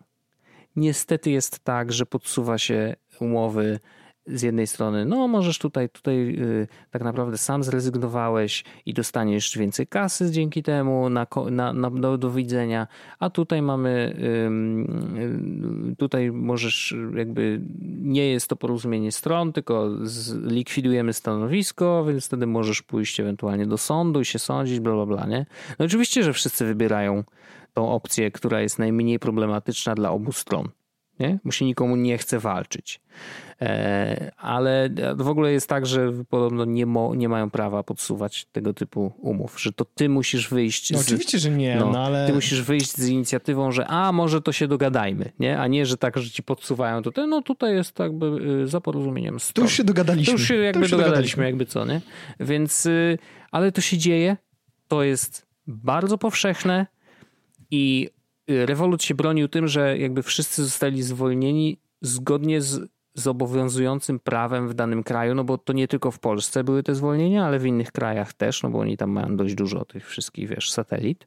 Niestety 0.77 1.31
jest 1.31 1.59
tak, 1.59 1.93
że 1.93 2.07
podsuwa 2.07 2.59
się 2.59 2.97
umowy 3.21 3.81
z 4.29 4.43
jednej 4.43 4.67
strony, 4.67 5.05
no 5.05 5.29
możesz 5.29 5.59
tutaj, 5.59 5.89
tutaj 5.89 6.17
yy, 6.17 6.67
tak 6.91 7.03
naprawdę 7.03 7.39
sam 7.39 7.63
zrezygnowałeś 7.63 8.65
i 8.87 8.95
dostaniesz 8.95 9.59
więcej 9.59 9.87
kasy 9.87 10.31
dzięki 10.31 10.63
temu 10.63 11.11
na, 11.11 11.27
na, 11.51 11.73
na 11.73 11.91
do, 11.91 12.19
do 12.19 12.31
widzenia, 12.31 12.87
a 13.19 13.31
tutaj 13.31 13.63
mamy, 13.63 14.17
yy, 15.89 15.97
tutaj 15.97 16.33
możesz 16.33 16.95
jakby, 17.15 17.61
nie 18.03 18.31
jest 18.31 18.49
to 18.49 18.57
porozumienie 18.57 19.13
stron, 19.13 19.53
tylko 19.53 19.91
zlikwidujemy 20.03 21.13
stanowisko, 21.13 22.05
więc 22.05 22.27
wtedy 22.27 22.47
możesz 22.47 22.83
pójść 22.83 23.21
ewentualnie 23.21 23.67
do 23.67 23.79
sądu 23.79 24.21
i 24.21 24.25
się 24.25 24.39
sądzić, 24.39 24.81
bla, 24.81 24.93
bla, 24.93 25.07
bla, 25.07 25.27
nie? 25.27 25.47
No 25.79 25.85
oczywiście, 25.85 26.23
że 26.23 26.33
wszyscy 26.33 26.65
wybierają 26.65 27.25
tą 27.75 27.93
opcję, 27.93 28.31
która 28.31 28.61
jest 28.61 28.79
najmniej 28.79 29.19
problematyczna 29.19 29.95
dla 29.95 30.11
obu 30.11 30.33
stron 30.33 30.69
nie? 31.21 31.39
bo 31.45 31.51
się 31.51 31.65
nikomu 31.65 31.97
nie 31.97 32.19
chce 32.19 32.39
walczyć. 32.39 33.01
E, 33.63 34.31
ale 34.37 34.91
w 35.17 35.29
ogóle 35.29 35.53
jest 35.53 35.69
tak, 35.69 35.87
że 35.87 36.13
podobno 36.29 36.65
nie, 36.65 36.87
mo, 36.87 37.15
nie 37.15 37.29
mają 37.29 37.51
prawa 37.51 37.83
podsuwać 37.83 38.45
tego 38.45 38.75
typu 38.75 39.13
umów, 39.19 39.61
że 39.61 39.73
to 39.73 39.85
ty 39.85 40.09
musisz 40.09 40.49
wyjść. 40.49 40.91
No 40.91 40.99
z, 40.99 41.07
oczywiście, 41.07 41.39
że 41.39 41.51
nie, 41.51 41.77
no, 41.77 41.91
no, 41.91 42.05
ale. 42.05 42.27
Ty 42.27 42.33
musisz 42.33 42.63
wyjść 42.63 42.97
z 42.97 43.09
inicjatywą, 43.09 43.73
że 43.73 43.87
a 43.87 44.13
może 44.13 44.43
to 44.43 44.53
się 44.53 44.69
dogadajmy, 44.69 45.33
nie? 45.39 45.61
A 45.61 45.67
nie, 45.67 45.87
że 45.87 45.97
tak, 45.97 46.19
że 46.19 46.31
ci 46.31 46.43
podsuwają 46.43 47.03
tutaj. 47.03 47.29
No 47.29 47.43
tutaj 47.43 47.75
jest 47.75 47.99
jakby 47.99 48.27
y, 48.63 48.69
za 48.69 48.81
porozumieniem. 48.81 49.41
Stron. 49.41 49.55
To 49.55 49.63
już 49.63 49.77
się 49.77 49.85
dogadaliśmy. 49.85 50.35
To 50.35 50.39
już 50.39 50.49
się 50.49 50.55
jakby 50.55 50.81
już 50.81 50.91
się 50.91 50.97
dogadaliśmy, 50.97 51.43
dogadaliśmy, 51.43 51.45
jakby 51.45 51.67
co, 51.67 51.85
nie? 51.85 52.01
Więc, 52.41 52.87
y, 52.87 53.19
ale 53.51 53.73
to 53.73 53.81
się 53.81 53.99
dzieje. 53.99 54.37
To 54.89 55.03
jest 55.03 55.47
bardzo 55.67 56.19
powszechne 56.19 56.87
i 57.71 58.11
Revolut 58.49 59.03
się 59.03 59.15
bronił 59.15 59.49
tym, 59.49 59.69
że 59.69 59.99
jakby 59.99 60.23
wszyscy 60.23 60.65
zostali 60.65 61.03
zwolnieni 61.03 61.79
zgodnie 62.03 62.63
z 62.63 62.89
z 63.19 63.27
obowiązującym 63.27 64.19
prawem 64.19 64.69
w 64.69 64.75
danym 64.75 65.05
kraju, 65.05 65.35
no 65.35 65.45
bo 65.45 65.59
to 65.59 65.73
nie 65.73 65.89
tylko 65.89 66.11
w 66.11 66.19
Polsce 66.19 66.65
były 66.65 66.83
te 66.83 66.95
zwolnienia, 66.95 67.47
ale 67.47 67.59
w 67.59 67.67
innych 67.67 67.93
krajach 67.93 68.33
też, 68.33 68.63
no 68.63 68.71
bo 68.71 68.79
oni 68.79 68.97
tam 68.97 69.11
mają 69.11 69.37
dość 69.37 69.55
dużo 69.55 69.85
tych 69.85 70.09
wszystkich, 70.09 70.49
wiesz, 70.49 70.71
satelit 70.71 71.27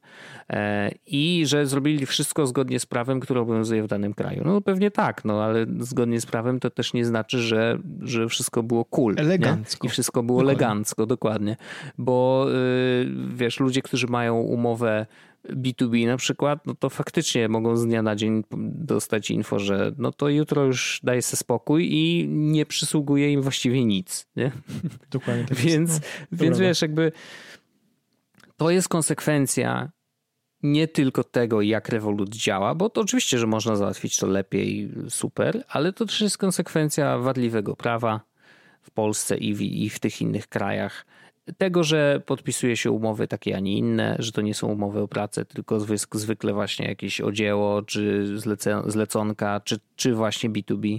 e, 0.50 0.90
i 1.06 1.42
że 1.46 1.66
zrobili 1.66 2.06
wszystko 2.06 2.46
zgodnie 2.46 2.80
z 2.80 2.86
prawem, 2.86 3.20
które 3.20 3.40
obowiązuje 3.40 3.82
w 3.82 3.86
danym 3.86 4.14
kraju. 4.14 4.42
No 4.44 4.60
pewnie 4.60 4.90
tak, 4.90 5.24
no 5.24 5.42
ale 5.42 5.66
zgodnie 5.78 6.20
z 6.20 6.26
prawem 6.26 6.60
to 6.60 6.70
też 6.70 6.92
nie 6.92 7.04
znaczy, 7.04 7.38
że, 7.38 7.78
że 8.00 8.28
wszystko 8.28 8.62
było 8.62 8.84
cool. 8.84 9.14
Elegancko. 9.18 9.86
Nie? 9.86 9.88
I 9.88 9.90
wszystko 9.90 10.22
było 10.22 10.38
dokładnie. 10.38 10.66
elegancko, 10.66 11.06
dokładnie. 11.06 11.56
Bo 11.98 12.46
yy, 12.48 13.10
wiesz, 13.34 13.60
ludzie, 13.60 13.82
którzy 13.82 14.06
mają 14.06 14.36
umowę 14.40 15.06
B2B 15.48 16.06
na 16.06 16.16
przykład, 16.16 16.66
no 16.66 16.74
to 16.74 16.90
faktycznie 16.90 17.48
mogą 17.48 17.76
z 17.76 17.86
dnia 17.86 18.02
na 18.02 18.16
dzień 18.16 18.44
dostać 18.74 19.30
info, 19.30 19.58
że 19.58 19.92
no 19.98 20.12
to 20.12 20.28
jutro 20.28 20.64
już 20.64 21.00
daje 21.02 21.22
sobie 21.22 21.38
spokój 21.38 21.88
i 21.92 22.28
nie 22.28 22.66
przysługuje 22.66 23.32
im 23.32 23.42
właściwie 23.42 23.84
nic. 23.84 24.26
Nie? 24.36 24.52
Dokładnie 25.10 25.44
tak 25.44 25.58
Więc, 25.58 26.00
no, 26.32 26.38
więc 26.38 26.58
wiesz, 26.58 26.82
jakby 26.82 27.12
to 28.56 28.70
jest 28.70 28.88
konsekwencja 28.88 29.92
nie 30.62 30.88
tylko 30.88 31.24
tego, 31.24 31.62
jak 31.62 31.88
Revolut 31.88 32.28
działa, 32.28 32.74
bo 32.74 32.90
to 32.90 33.00
oczywiście, 33.00 33.38
że 33.38 33.46
można 33.46 33.76
załatwić 33.76 34.16
to 34.16 34.26
lepiej, 34.26 34.92
super, 35.08 35.64
ale 35.68 35.92
to 35.92 36.06
też 36.06 36.20
jest 36.20 36.38
konsekwencja 36.38 37.18
wadliwego 37.18 37.76
prawa 37.76 38.20
w 38.82 38.90
Polsce 38.90 39.36
i 39.36 39.54
w, 39.54 39.60
i 39.62 39.90
w 39.90 39.98
tych 39.98 40.20
innych 40.20 40.48
krajach 40.48 41.06
tego, 41.58 41.84
że 41.84 42.22
podpisuje 42.26 42.76
się 42.76 42.90
umowy 42.90 43.28
takie, 43.28 43.56
a 43.56 43.60
nie 43.60 43.78
inne, 43.78 44.16
że 44.18 44.32
to 44.32 44.42
nie 44.42 44.54
są 44.54 44.66
umowy 44.66 45.00
o 45.00 45.08
pracę, 45.08 45.44
tylko 45.44 45.80
zwykle 46.12 46.52
właśnie 46.52 46.86
jakieś 46.86 47.20
odzieło, 47.20 47.82
czy 47.82 48.26
zleconka, 48.86 49.60
czy, 49.60 49.78
czy 49.96 50.14
właśnie 50.14 50.50
B2B. 50.50 50.98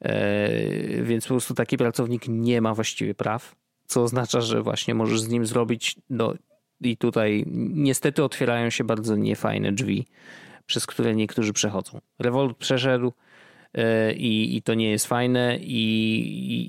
E, 0.00 1.02
więc 1.02 1.24
po 1.24 1.28
prostu 1.28 1.54
taki 1.54 1.76
pracownik 1.76 2.28
nie 2.28 2.60
ma 2.60 2.74
właściwie 2.74 3.14
praw, 3.14 3.56
co 3.86 4.02
oznacza, 4.02 4.40
że 4.40 4.62
właśnie 4.62 4.94
możesz 4.94 5.20
z 5.20 5.28
nim 5.28 5.46
zrobić, 5.46 5.96
no 6.10 6.34
i 6.80 6.96
tutaj 6.96 7.44
niestety 7.74 8.24
otwierają 8.24 8.70
się 8.70 8.84
bardzo 8.84 9.16
niefajne 9.16 9.72
drzwi, 9.72 10.06
przez 10.66 10.86
które 10.86 11.14
niektórzy 11.14 11.52
przechodzą. 11.52 12.00
Revolt 12.18 12.56
przeszedł, 12.56 13.12
e, 13.74 14.12
i, 14.12 14.56
i 14.56 14.62
to 14.62 14.74
nie 14.74 14.90
jest 14.90 15.06
fajne 15.06 15.58
i, 15.60 15.84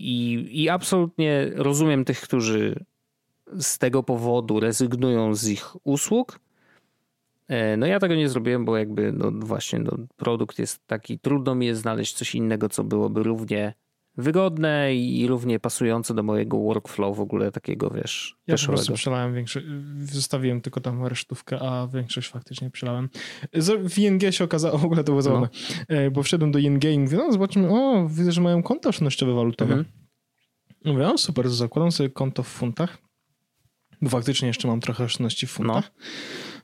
i, 0.02 0.64
i 0.64 0.70
absolutnie 0.70 1.52
rozumiem 1.56 2.06
tych, 2.06 2.22
którzy 2.22 2.86
z 3.60 3.78
tego 3.78 4.04
powodu 4.04 4.60
rezygnują 4.60 5.36
z 5.36 5.48
ich 5.48 5.76
usług. 5.84 6.40
E, 7.48 7.78
no 7.78 7.86
ja 7.86 8.00
tego 8.00 8.16
nie 8.16 8.30
zrobiłem, 8.30 8.66
bo 8.66 8.78
jakby 8.78 9.12
no 9.12 9.32
właśnie 9.32 9.80
no, 9.80 9.92
produkt 10.16 10.60
jest 10.60 10.88
taki, 10.88 11.20
trudno 11.20 11.56
mi 11.56 11.66
jest 11.66 11.82
znaleźć 11.82 12.14
coś 12.14 12.36
innego, 12.36 12.70
co 12.70 12.84
byłoby 12.84 13.24
równie 13.24 13.74
wygodne 14.18 14.96
i 14.96 15.28
równie 15.28 15.60
pasujące 15.60 16.14
do 16.14 16.24
mojego 16.24 16.60
workflow 16.60 17.18
w 17.18 17.20
ogóle 17.20 17.52
takiego, 17.52 17.90
wiesz, 17.90 18.38
Ja 18.48 18.56
po 18.58 18.66
prostu 18.66 18.94
przelałem 18.94 19.34
większość, 19.34 19.66
zostawiłem 20.00 20.62
tylko 20.62 20.82
tam 20.82 21.06
resztówkę, 21.06 21.60
a 21.60 21.88
większość 21.88 22.30
faktycznie 22.30 22.70
przelałem. 22.70 23.10
W 23.90 23.98
ING 23.98 24.22
się 24.32 24.44
okazało, 24.44 24.78
w 24.78 24.86
ogóle 24.86 25.04
to 25.04 25.12
było 25.12 25.22
zabawne, 25.22 25.50
no. 25.90 26.12
bo 26.12 26.24
wszedłem 26.24 26.52
do 26.52 26.60
ING 26.60 26.84
i 26.84 27.00
mówię, 27.00 27.18
no 27.18 27.32
zobaczmy, 27.32 27.70
o, 27.70 28.08
widzę, 28.10 28.32
że 28.32 28.42
mają 28.42 28.64
konto 28.64 28.90
oszczędnościowe 28.90 29.34
walutowe. 29.34 29.74
Mhm. 29.74 29.94
Mówię, 30.86 31.08
o 31.08 31.18
super, 31.18 31.50
zakładam 31.50 31.92
sobie 31.92 32.10
konto 32.10 32.44
w 32.44 32.48
funtach 32.48 33.07
bo 34.02 34.10
faktycznie 34.10 34.48
jeszcze 34.48 34.68
mam 34.68 34.82
trochę 34.82 35.04
oszczędności 35.04 35.48
w 35.48 35.52
funtach. 35.52 35.92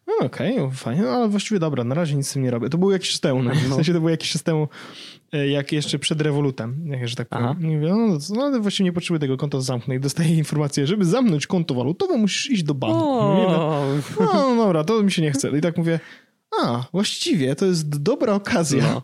No. 0.08 0.14
no 0.20 0.26
Okej, 0.26 0.60
okay, 0.60 0.76
fajnie, 0.76 1.02
no, 1.02 1.10
ale 1.10 1.30
właściwie 1.30 1.60
dobra, 1.60 1.84
na 1.84 1.96
razie 1.96 2.16
nic 2.16 2.28
z 2.28 2.34
tym 2.34 2.44
nie 2.44 2.52
robię. 2.52 2.70
To 2.70 2.78
był 2.78 2.92
jakiś 2.92 3.10
czas 3.12 3.20
temu, 3.20 3.44
no. 3.44 3.52
w 3.56 3.74
sensie 3.76 3.94
to 3.94 4.00
był 4.00 4.10
jakiś 4.10 4.32
czas 4.32 4.44
temu, 4.44 4.68
e, 5.32 5.48
jak 5.48 5.72
jeszcze 5.72 6.00
przed 6.00 6.22
rewolutem, 6.22 6.88
jak 6.88 7.08
że 7.08 7.16
tak 7.16 7.30
powiem. 7.30 7.56
Mówię, 7.60 7.90
no, 7.90 8.18
no 8.36 8.44
ale 8.44 8.60
właściwie 8.60 8.86
nie 8.86 8.94
potrzebuję 8.94 9.20
tego 9.20 9.38
konta 9.38 9.62
zamknąć. 9.62 10.02
Dostaję 10.02 10.36
informację, 10.36 10.88
żeby 10.88 11.06
zamknąć 11.06 11.48
konto 11.48 11.74
walutowe, 11.74 12.18
musisz 12.18 12.50
iść 12.50 12.64
do 12.64 12.74
banku. 12.74 13.00
No, 14.20 14.56
no 14.56 14.56
dobra, 14.56 14.84
to 14.84 15.04
mi 15.04 15.12
się 15.12 15.22
nie 15.22 15.32
chce. 15.32 15.58
I 15.58 15.62
tak 15.62 15.78
mówię, 15.78 16.00
a, 16.62 16.86
właściwie 16.92 17.56
to 17.56 17.66
jest 17.66 18.02
dobra 18.02 18.34
okazja. 18.34 18.84
No. 18.84 19.02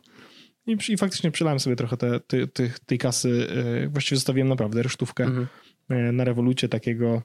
I, 0.67 0.77
I, 0.89 0.97
faktycznie 0.97 1.31
przelałem 1.31 1.59
sobie 1.59 1.75
trochę 1.75 1.97
te, 1.97 2.19
te, 2.19 2.47
te, 2.47 2.69
tej 2.85 2.97
kasy. 2.97 3.47
E, 3.85 3.87
właściwie 3.87 4.17
zostawiłem 4.17 4.47
naprawdę 4.47 4.83
resztówkę 4.83 5.23
mhm. 5.23 5.47
E, 5.89 6.11
na 6.11 6.23
rewolucie 6.23 6.69
takiego 6.69 7.21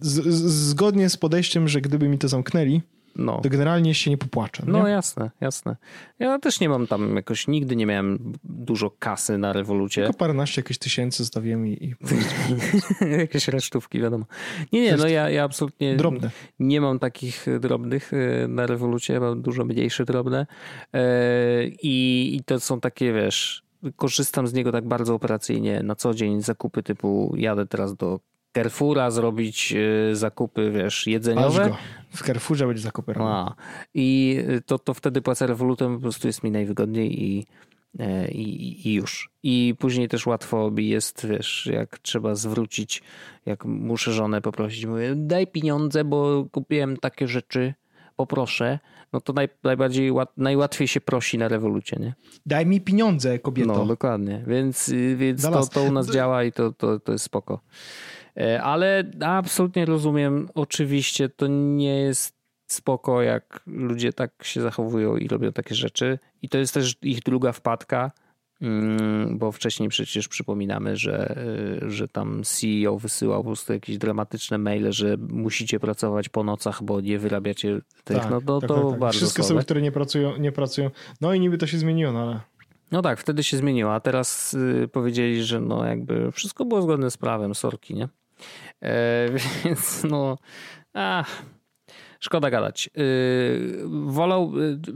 z, 0.00 0.24
zgodnie 0.44 1.10
z 1.10 1.16
podejściem, 1.16 1.68
że 1.68 1.80
gdyby 1.80 2.08
mi 2.08 2.18
to 2.18 2.28
zamknęli, 2.28 2.82
no. 3.16 3.40
to 3.40 3.48
generalnie 3.48 3.94
się 3.94 4.10
nie 4.10 4.18
popłaczę. 4.18 4.62
No 4.66 4.82
nie? 4.82 4.90
jasne, 4.90 5.30
jasne. 5.40 5.76
Ja 6.18 6.38
też 6.38 6.60
nie 6.60 6.68
mam 6.68 6.86
tam 6.86 7.16
jakoś, 7.16 7.48
nigdy 7.48 7.76
nie 7.76 7.86
miałem 7.86 8.32
dużo 8.44 8.90
kasy 8.98 9.38
na 9.38 9.52
rewolucie. 9.52 10.02
Tylko 10.02 10.18
paręnaście 10.18 10.60
jakieś 10.60 10.78
tysięcy 10.78 11.18
zostawiłem 11.18 11.66
i... 11.66 11.70
i 11.70 11.94
jakieś 13.18 13.48
resztówki, 13.48 14.00
wiadomo. 14.00 14.24
Nie, 14.72 14.80
nie, 14.80 14.96
no 14.96 15.08
ja, 15.08 15.30
ja 15.30 15.44
absolutnie 15.44 15.96
Drobne. 15.96 16.30
nie 16.58 16.80
mam 16.80 16.98
takich 16.98 17.46
drobnych 17.60 18.12
e, 18.14 18.48
na 18.48 18.66
rewolucie, 18.66 19.20
mam 19.20 19.42
dużo 19.42 19.64
mniejsze 19.64 20.04
drobne 20.04 20.46
e, 20.92 21.66
i, 21.66 22.36
i 22.36 22.44
to 22.44 22.60
są 22.60 22.80
takie, 22.80 23.12
wiesz, 23.12 23.62
korzystam 23.96 24.46
z 24.46 24.52
niego 24.52 24.72
tak 24.72 24.88
bardzo 24.88 25.14
operacyjnie 25.14 25.82
na 25.82 25.94
co 25.94 26.14
dzień, 26.14 26.42
zakupy 26.42 26.82
typu 26.82 27.34
jadę 27.36 27.66
teraz 27.66 27.96
do 27.96 28.20
Carrefoura 28.54 29.10
zrobić 29.10 29.72
y, 29.72 30.16
zakupy, 30.16 30.70
wiesz, 30.70 31.06
jedzeniowe. 31.06 31.76
W 32.10 32.22
Carrefourze 32.22 32.66
będzie 32.66 32.82
zakupy 32.82 33.14
A, 33.18 33.54
I 33.94 34.38
to, 34.66 34.78
to 34.78 34.94
wtedy 34.94 35.22
płacę 35.22 35.46
rewolutem, 35.46 35.94
po 35.94 36.02
prostu 36.02 36.26
jest 36.26 36.42
mi 36.42 36.50
najwygodniej 36.50 37.24
i, 37.24 37.46
e, 37.98 38.30
i, 38.30 38.88
i 38.88 38.94
już. 38.94 39.30
I 39.42 39.74
później 39.78 40.08
też 40.08 40.26
łatwo 40.26 40.70
mi 40.70 40.88
jest, 40.88 41.26
wiesz, 41.26 41.68
jak 41.72 41.98
trzeba 41.98 42.34
zwrócić, 42.34 43.02
jak 43.46 43.64
muszę 43.64 44.12
żonę 44.12 44.40
poprosić, 44.40 44.86
mówię, 44.86 45.14
daj 45.16 45.46
pieniądze, 45.46 46.04
bo 46.04 46.46
kupiłem 46.52 46.96
takie 46.96 47.28
rzeczy, 47.28 47.74
poproszę, 48.16 48.78
no 49.12 49.20
to 49.20 49.32
naj, 49.32 49.48
najbardziej, 49.62 50.12
najłatwiej 50.36 50.88
się 50.88 51.00
prosi 51.00 51.38
na 51.38 51.48
rewolucie, 51.48 51.96
nie? 52.00 52.14
Daj 52.46 52.66
mi 52.66 52.80
pieniądze, 52.80 53.38
kobieto. 53.38 53.72
No, 53.72 53.86
dokładnie. 53.86 54.44
Więc, 54.46 54.92
więc 55.16 55.42
to, 55.42 55.66
to 55.66 55.82
u 55.82 55.92
nas 55.92 56.10
działa 56.10 56.44
i 56.44 56.52
to, 56.52 56.72
to, 56.72 57.00
to 57.00 57.12
jest 57.12 57.24
spoko. 57.24 57.60
E, 58.36 58.62
ale 58.62 59.10
absolutnie 59.20 59.84
rozumiem, 59.84 60.48
oczywiście 60.54 61.28
to 61.28 61.46
nie 61.46 62.00
jest 62.00 62.40
spoko, 62.66 63.22
jak 63.22 63.60
ludzie 63.66 64.12
tak 64.12 64.44
się 64.44 64.60
zachowują 64.60 65.16
i 65.16 65.28
robią 65.28 65.52
takie 65.52 65.74
rzeczy. 65.74 66.18
I 66.42 66.48
to 66.48 66.58
jest 66.58 66.74
też 66.74 66.96
ich 67.02 67.20
druga 67.20 67.52
wpadka, 67.52 68.10
mm, 68.60 69.38
bo 69.38 69.52
wcześniej 69.52 69.88
przecież 69.88 70.28
przypominamy, 70.28 70.96
że, 70.96 71.36
e, 71.82 71.90
że 71.90 72.08
tam 72.08 72.42
CEO 72.44 72.98
wysyłał 72.98 73.40
po 73.40 73.46
prostu 73.46 73.72
jakieś 73.72 73.98
dramatyczne 73.98 74.58
maile, 74.58 74.92
że 74.92 75.16
musicie 75.16 75.80
pracować 75.80 76.28
po 76.28 76.44
nocach, 76.44 76.82
bo 76.82 77.00
nie 77.00 77.18
wyrabiacie 77.18 77.80
tych. 78.04 78.16
Tak, 78.16 78.30
no 78.30 78.40
to, 78.40 78.60
tak, 78.60 78.68
to 78.68 78.74
tak, 78.74 78.90
tak. 78.90 79.00
bardzo 79.00 79.18
Wszystkie 79.18 79.42
osoby, 79.42 79.62
które 79.62 79.82
nie 79.82 79.92
pracują, 79.92 80.36
nie 80.36 80.52
pracują. 80.52 80.90
No 81.20 81.34
i 81.34 81.40
niby 81.40 81.58
to 81.58 81.66
się 81.66 81.78
zmieniło, 81.78 82.12
no 82.12 82.22
ale... 82.22 82.40
No 82.92 83.02
tak, 83.02 83.20
wtedy 83.20 83.42
się 83.42 83.56
zmieniło, 83.56 83.94
a 83.94 84.00
teraz 84.00 84.54
y, 84.54 84.88
powiedzieli, 84.92 85.44
że 85.44 85.60
no 85.60 85.86
jakby 85.86 86.32
wszystko 86.32 86.64
było 86.64 86.82
zgodne 86.82 87.10
z 87.10 87.16
prawem, 87.16 87.54
sorki, 87.54 87.94
nie? 87.94 88.08
E, 88.82 89.28
więc 89.64 90.04
no, 90.04 90.38
a, 90.94 91.24
szkoda 92.20 92.50
gadać. 92.50 92.90
E, 92.96 93.00
wolał, 93.88 94.52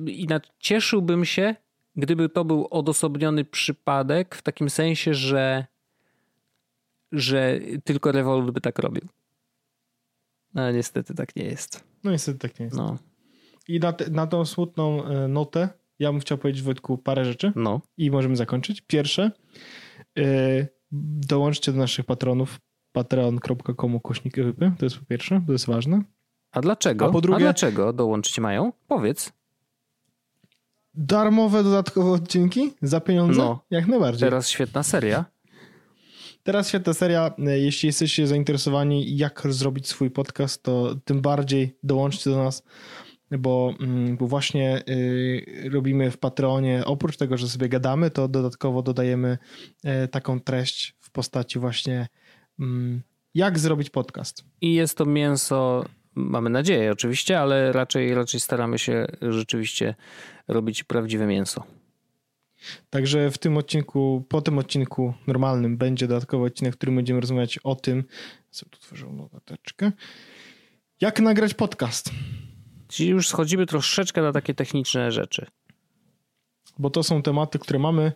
e, 0.06 0.10
i 0.10 0.26
cieszyłbym 0.58 1.24
się, 1.24 1.54
gdyby 1.96 2.28
to 2.28 2.44
był 2.44 2.68
odosobniony 2.70 3.44
przypadek 3.44 4.34
w 4.34 4.42
takim 4.42 4.70
sensie, 4.70 5.14
że 5.14 5.66
że 7.12 7.60
tylko 7.84 8.12
Revolut 8.12 8.50
by 8.50 8.60
tak 8.60 8.78
robił. 8.78 9.08
Ale 10.54 10.72
niestety 10.72 11.14
tak 11.14 11.36
nie 11.36 11.44
jest. 11.44 11.84
No 12.04 12.10
niestety 12.10 12.38
tak 12.38 12.60
nie 12.60 12.64
jest. 12.64 12.76
No. 12.76 12.98
I 13.68 13.80
na, 13.80 13.92
te, 13.92 14.10
na 14.10 14.26
tą 14.26 14.44
smutną 14.44 15.02
notę 15.28 15.68
ja 15.98 16.12
bym 16.12 16.20
chciał 16.20 16.38
powiedzieć 16.38 16.62
Wojtku 16.62 16.98
parę 16.98 17.24
rzeczy. 17.24 17.52
No. 17.56 17.80
I 17.96 18.10
możemy 18.10 18.36
zakończyć. 18.36 18.80
Pierwsze, 18.80 19.30
yy, 20.16 20.66
dołączcie 21.28 21.72
do 21.72 21.78
naszych 21.78 22.06
patronów 22.06 22.60
patreon.com 22.94 24.00
kośnik 24.00 24.36
wypy. 24.36 24.72
To 24.78 24.86
jest 24.86 24.98
po 24.98 25.04
pierwsze, 25.04 25.42
to 25.46 25.52
jest 25.52 25.66
ważne. 25.66 26.02
A 26.52 26.60
dlaczego? 26.60 27.06
A 27.06 27.10
po 27.10 27.20
drugie, 27.20 27.36
A 27.36 27.40
dlaczego 27.40 27.92
dołączyć 27.92 28.38
mają? 28.38 28.72
Powiedz. 28.88 29.32
Darmowe 30.94 31.64
dodatkowe 31.64 32.10
odcinki 32.10 32.72
za 32.82 33.00
pieniądze? 33.00 33.38
No, 33.38 33.64
jak 33.70 33.86
najbardziej. 33.86 34.26
Teraz 34.28 34.48
świetna 34.48 34.82
seria. 34.82 35.24
Teraz 36.42 36.68
świetna 36.68 36.94
seria. 36.94 37.34
Jeśli 37.38 37.86
jesteście 37.86 38.26
zainteresowani, 38.26 39.16
jak 39.16 39.42
zrobić 39.48 39.88
swój 39.88 40.10
podcast, 40.10 40.62
to 40.62 40.94
tym 41.04 41.20
bardziej 41.20 41.76
dołączcie 41.82 42.30
do 42.30 42.44
nas, 42.44 42.62
bo, 43.30 43.74
mm, 43.80 44.16
bo 44.16 44.26
właśnie 44.26 44.82
y, 44.88 45.70
robimy 45.72 46.10
w 46.10 46.18
Patreonie, 46.18 46.82
oprócz 46.84 47.16
tego, 47.16 47.36
że 47.36 47.48
sobie 47.48 47.68
gadamy, 47.68 48.10
to 48.10 48.28
dodatkowo 48.28 48.82
dodajemy 48.82 49.38
y, 50.04 50.08
taką 50.08 50.40
treść 50.40 50.96
w 51.00 51.10
postaci 51.10 51.58
właśnie 51.58 52.06
jak 53.34 53.58
zrobić 53.58 53.90
podcast. 53.90 54.44
I 54.60 54.74
jest 54.74 54.98
to 54.98 55.06
mięso 55.06 55.84
mamy 56.14 56.50
nadzieję 56.50 56.92
oczywiście, 56.92 57.40
ale 57.40 57.72
raczej, 57.72 58.14
raczej 58.14 58.40
staramy 58.40 58.78
się 58.78 59.06
rzeczywiście 59.22 59.94
robić 60.48 60.84
prawdziwe 60.84 61.26
mięso. 61.26 61.64
Także 62.90 63.30
w 63.30 63.38
tym 63.38 63.56
odcinku, 63.56 64.24
po 64.28 64.42
tym 64.42 64.58
odcinku 64.58 65.14
normalnym 65.26 65.76
będzie 65.76 66.08
dodatkowy 66.08 66.46
odcinek, 66.46 66.74
w 66.74 66.76
którym 66.76 66.96
będziemy 66.96 67.20
rozmawiać 67.20 67.58
o 67.58 67.74
tym, 67.74 68.04
co 68.50 68.66
tu 68.68 68.78
tworzył 68.78 69.12
notateczkę, 69.12 69.92
jak 71.00 71.20
nagrać 71.20 71.54
podcast. 71.54 72.10
Czyli 72.88 73.08
już 73.08 73.28
schodzimy 73.28 73.66
troszeczkę 73.66 74.22
na 74.22 74.32
takie 74.32 74.54
techniczne 74.54 75.12
rzeczy. 75.12 75.46
Bo 76.78 76.90
to 76.90 77.02
są 77.02 77.22
tematy, 77.22 77.58
które 77.58 77.78
mamy 77.78 78.12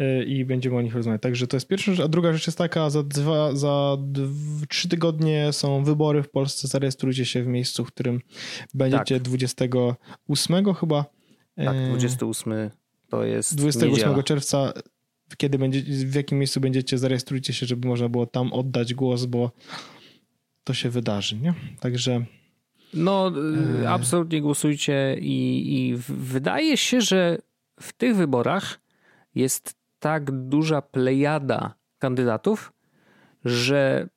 y, 0.00 0.24
i 0.24 0.44
będziemy 0.44 0.76
o 0.76 0.82
nich 0.82 0.94
rozmawiać. 0.94 1.22
Także 1.22 1.46
to 1.46 1.56
jest 1.56 1.68
pierwsza 1.68 1.94
rzecz. 1.94 2.04
A 2.04 2.08
druga 2.08 2.32
rzecz 2.32 2.46
jest 2.46 2.58
taka, 2.58 2.90
za, 2.90 3.02
dwa, 3.02 3.56
za 3.56 3.96
dw, 4.00 4.66
trzy 4.68 4.88
tygodnie 4.88 5.52
są 5.52 5.84
wybory 5.84 6.22
w 6.22 6.30
Polsce. 6.30 6.68
Zarejestrujcie 6.68 7.24
się 7.24 7.42
w 7.42 7.46
miejscu, 7.46 7.84
w 7.84 7.88
którym 7.88 8.20
będziecie 8.74 9.14
tak. 9.14 9.22
28 9.22 10.74
chyba. 10.74 11.04
Tak, 11.56 11.76
28 11.88 12.70
to 13.12 13.24
jest 13.24 13.56
28 13.56 13.90
niedziela. 13.90 14.22
czerwca, 14.22 14.72
kiedy 15.36 15.58
będzie, 15.58 15.82
w 16.06 16.14
jakim 16.14 16.38
miejscu 16.38 16.60
będziecie, 16.60 16.98
zarejestrujcie 16.98 17.52
się, 17.52 17.66
żeby 17.66 17.88
można 17.88 18.08
było 18.08 18.26
tam 18.26 18.52
oddać 18.52 18.94
głos, 18.94 19.24
bo 19.24 19.50
to 20.64 20.74
się 20.74 20.90
wydarzy, 20.90 21.36
nie? 21.36 21.54
Także... 21.80 22.24
No, 22.94 23.32
e... 23.82 23.90
absolutnie 23.90 24.40
głosujcie 24.40 25.16
i, 25.20 25.74
i 25.74 25.94
wydaje 26.08 26.76
się, 26.76 27.00
że 27.00 27.38
w 27.80 27.92
tych 27.92 28.16
wyborach 28.16 28.80
jest 29.34 29.74
tak 29.98 30.30
duża 30.30 30.82
plejada 30.82 31.74
kandydatów, 31.98 32.72
że 33.44 34.08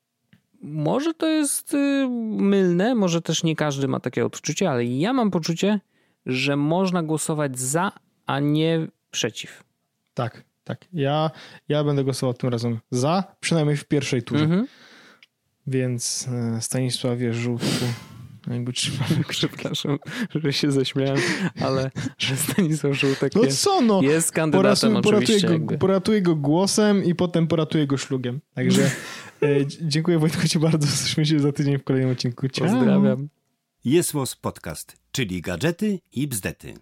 może 0.61 1.13
to 1.13 1.27
jest 1.27 1.73
y, 1.73 2.07
mylne, 2.37 2.95
może 2.95 3.21
też 3.21 3.43
nie 3.43 3.55
każdy 3.55 3.87
ma 3.87 3.99
takie 3.99 4.25
odczucie, 4.25 4.69
ale 4.69 4.85
ja 4.85 5.13
mam 5.13 5.31
poczucie, 5.31 5.79
że 6.25 6.55
można 6.55 7.03
głosować 7.03 7.59
za, 7.59 7.91
a 8.25 8.39
nie 8.39 8.87
przeciw. 9.11 9.63
Tak, 10.13 10.43
tak. 10.63 10.85
Ja, 10.93 11.31
ja 11.69 11.83
będę 11.83 12.03
głosował 12.03 12.33
tym 12.33 12.49
razem 12.49 12.79
za, 12.91 13.23
przynajmniej 13.39 13.77
w 13.77 13.85
pierwszej 13.85 14.23
turze. 14.23 14.43
Mhm. 14.43 14.67
Więc 15.67 16.27
e, 16.31 16.61
Stanisławie 16.61 17.33
Żółtku, 17.33 17.85
jakby 18.53 18.73
trzymamy 18.73 19.23
Przepraszam, 19.27 19.99
że 20.35 20.53
się 20.53 20.71
zaśmiałem, 20.71 21.17
ale 21.61 21.91
że 22.17 22.37
Stanisław 22.37 22.93
Żółtek 22.93 23.35
no 23.35 23.43
jest, 23.43 23.61
co 23.61 23.81
no, 23.81 24.01
jest 24.01 24.31
kandydatem 24.31 25.01
poratuję, 25.01 25.17
oczywiście. 25.17 25.47
Poratuję 25.47 25.59
go, 25.59 25.77
poratuję 25.77 26.21
go 26.21 26.35
głosem 26.35 27.03
i 27.03 27.15
potem 27.15 27.47
poratuję 27.47 27.87
go 27.87 27.97
szlugiem. 27.97 28.39
Także 28.53 28.81
e, 29.43 29.47
dziękuję 29.81 30.19
Wojtku 30.19 30.47
Ci 30.47 30.59
bardzo. 30.59 30.87
Słyszymy 30.87 31.25
się 31.25 31.39
za 31.39 31.51
tydzień 31.51 31.77
w 31.77 31.83
kolejnym 31.83 32.11
odcinku. 32.11 32.49
Ciao. 32.49 32.67
Pozdrawiam. 32.67 33.29
Jest 33.85 34.13
Podcast, 34.41 34.97
czyli 35.11 35.41
gadżety 35.41 35.99
i 36.13 36.27
bzdety. 36.27 36.73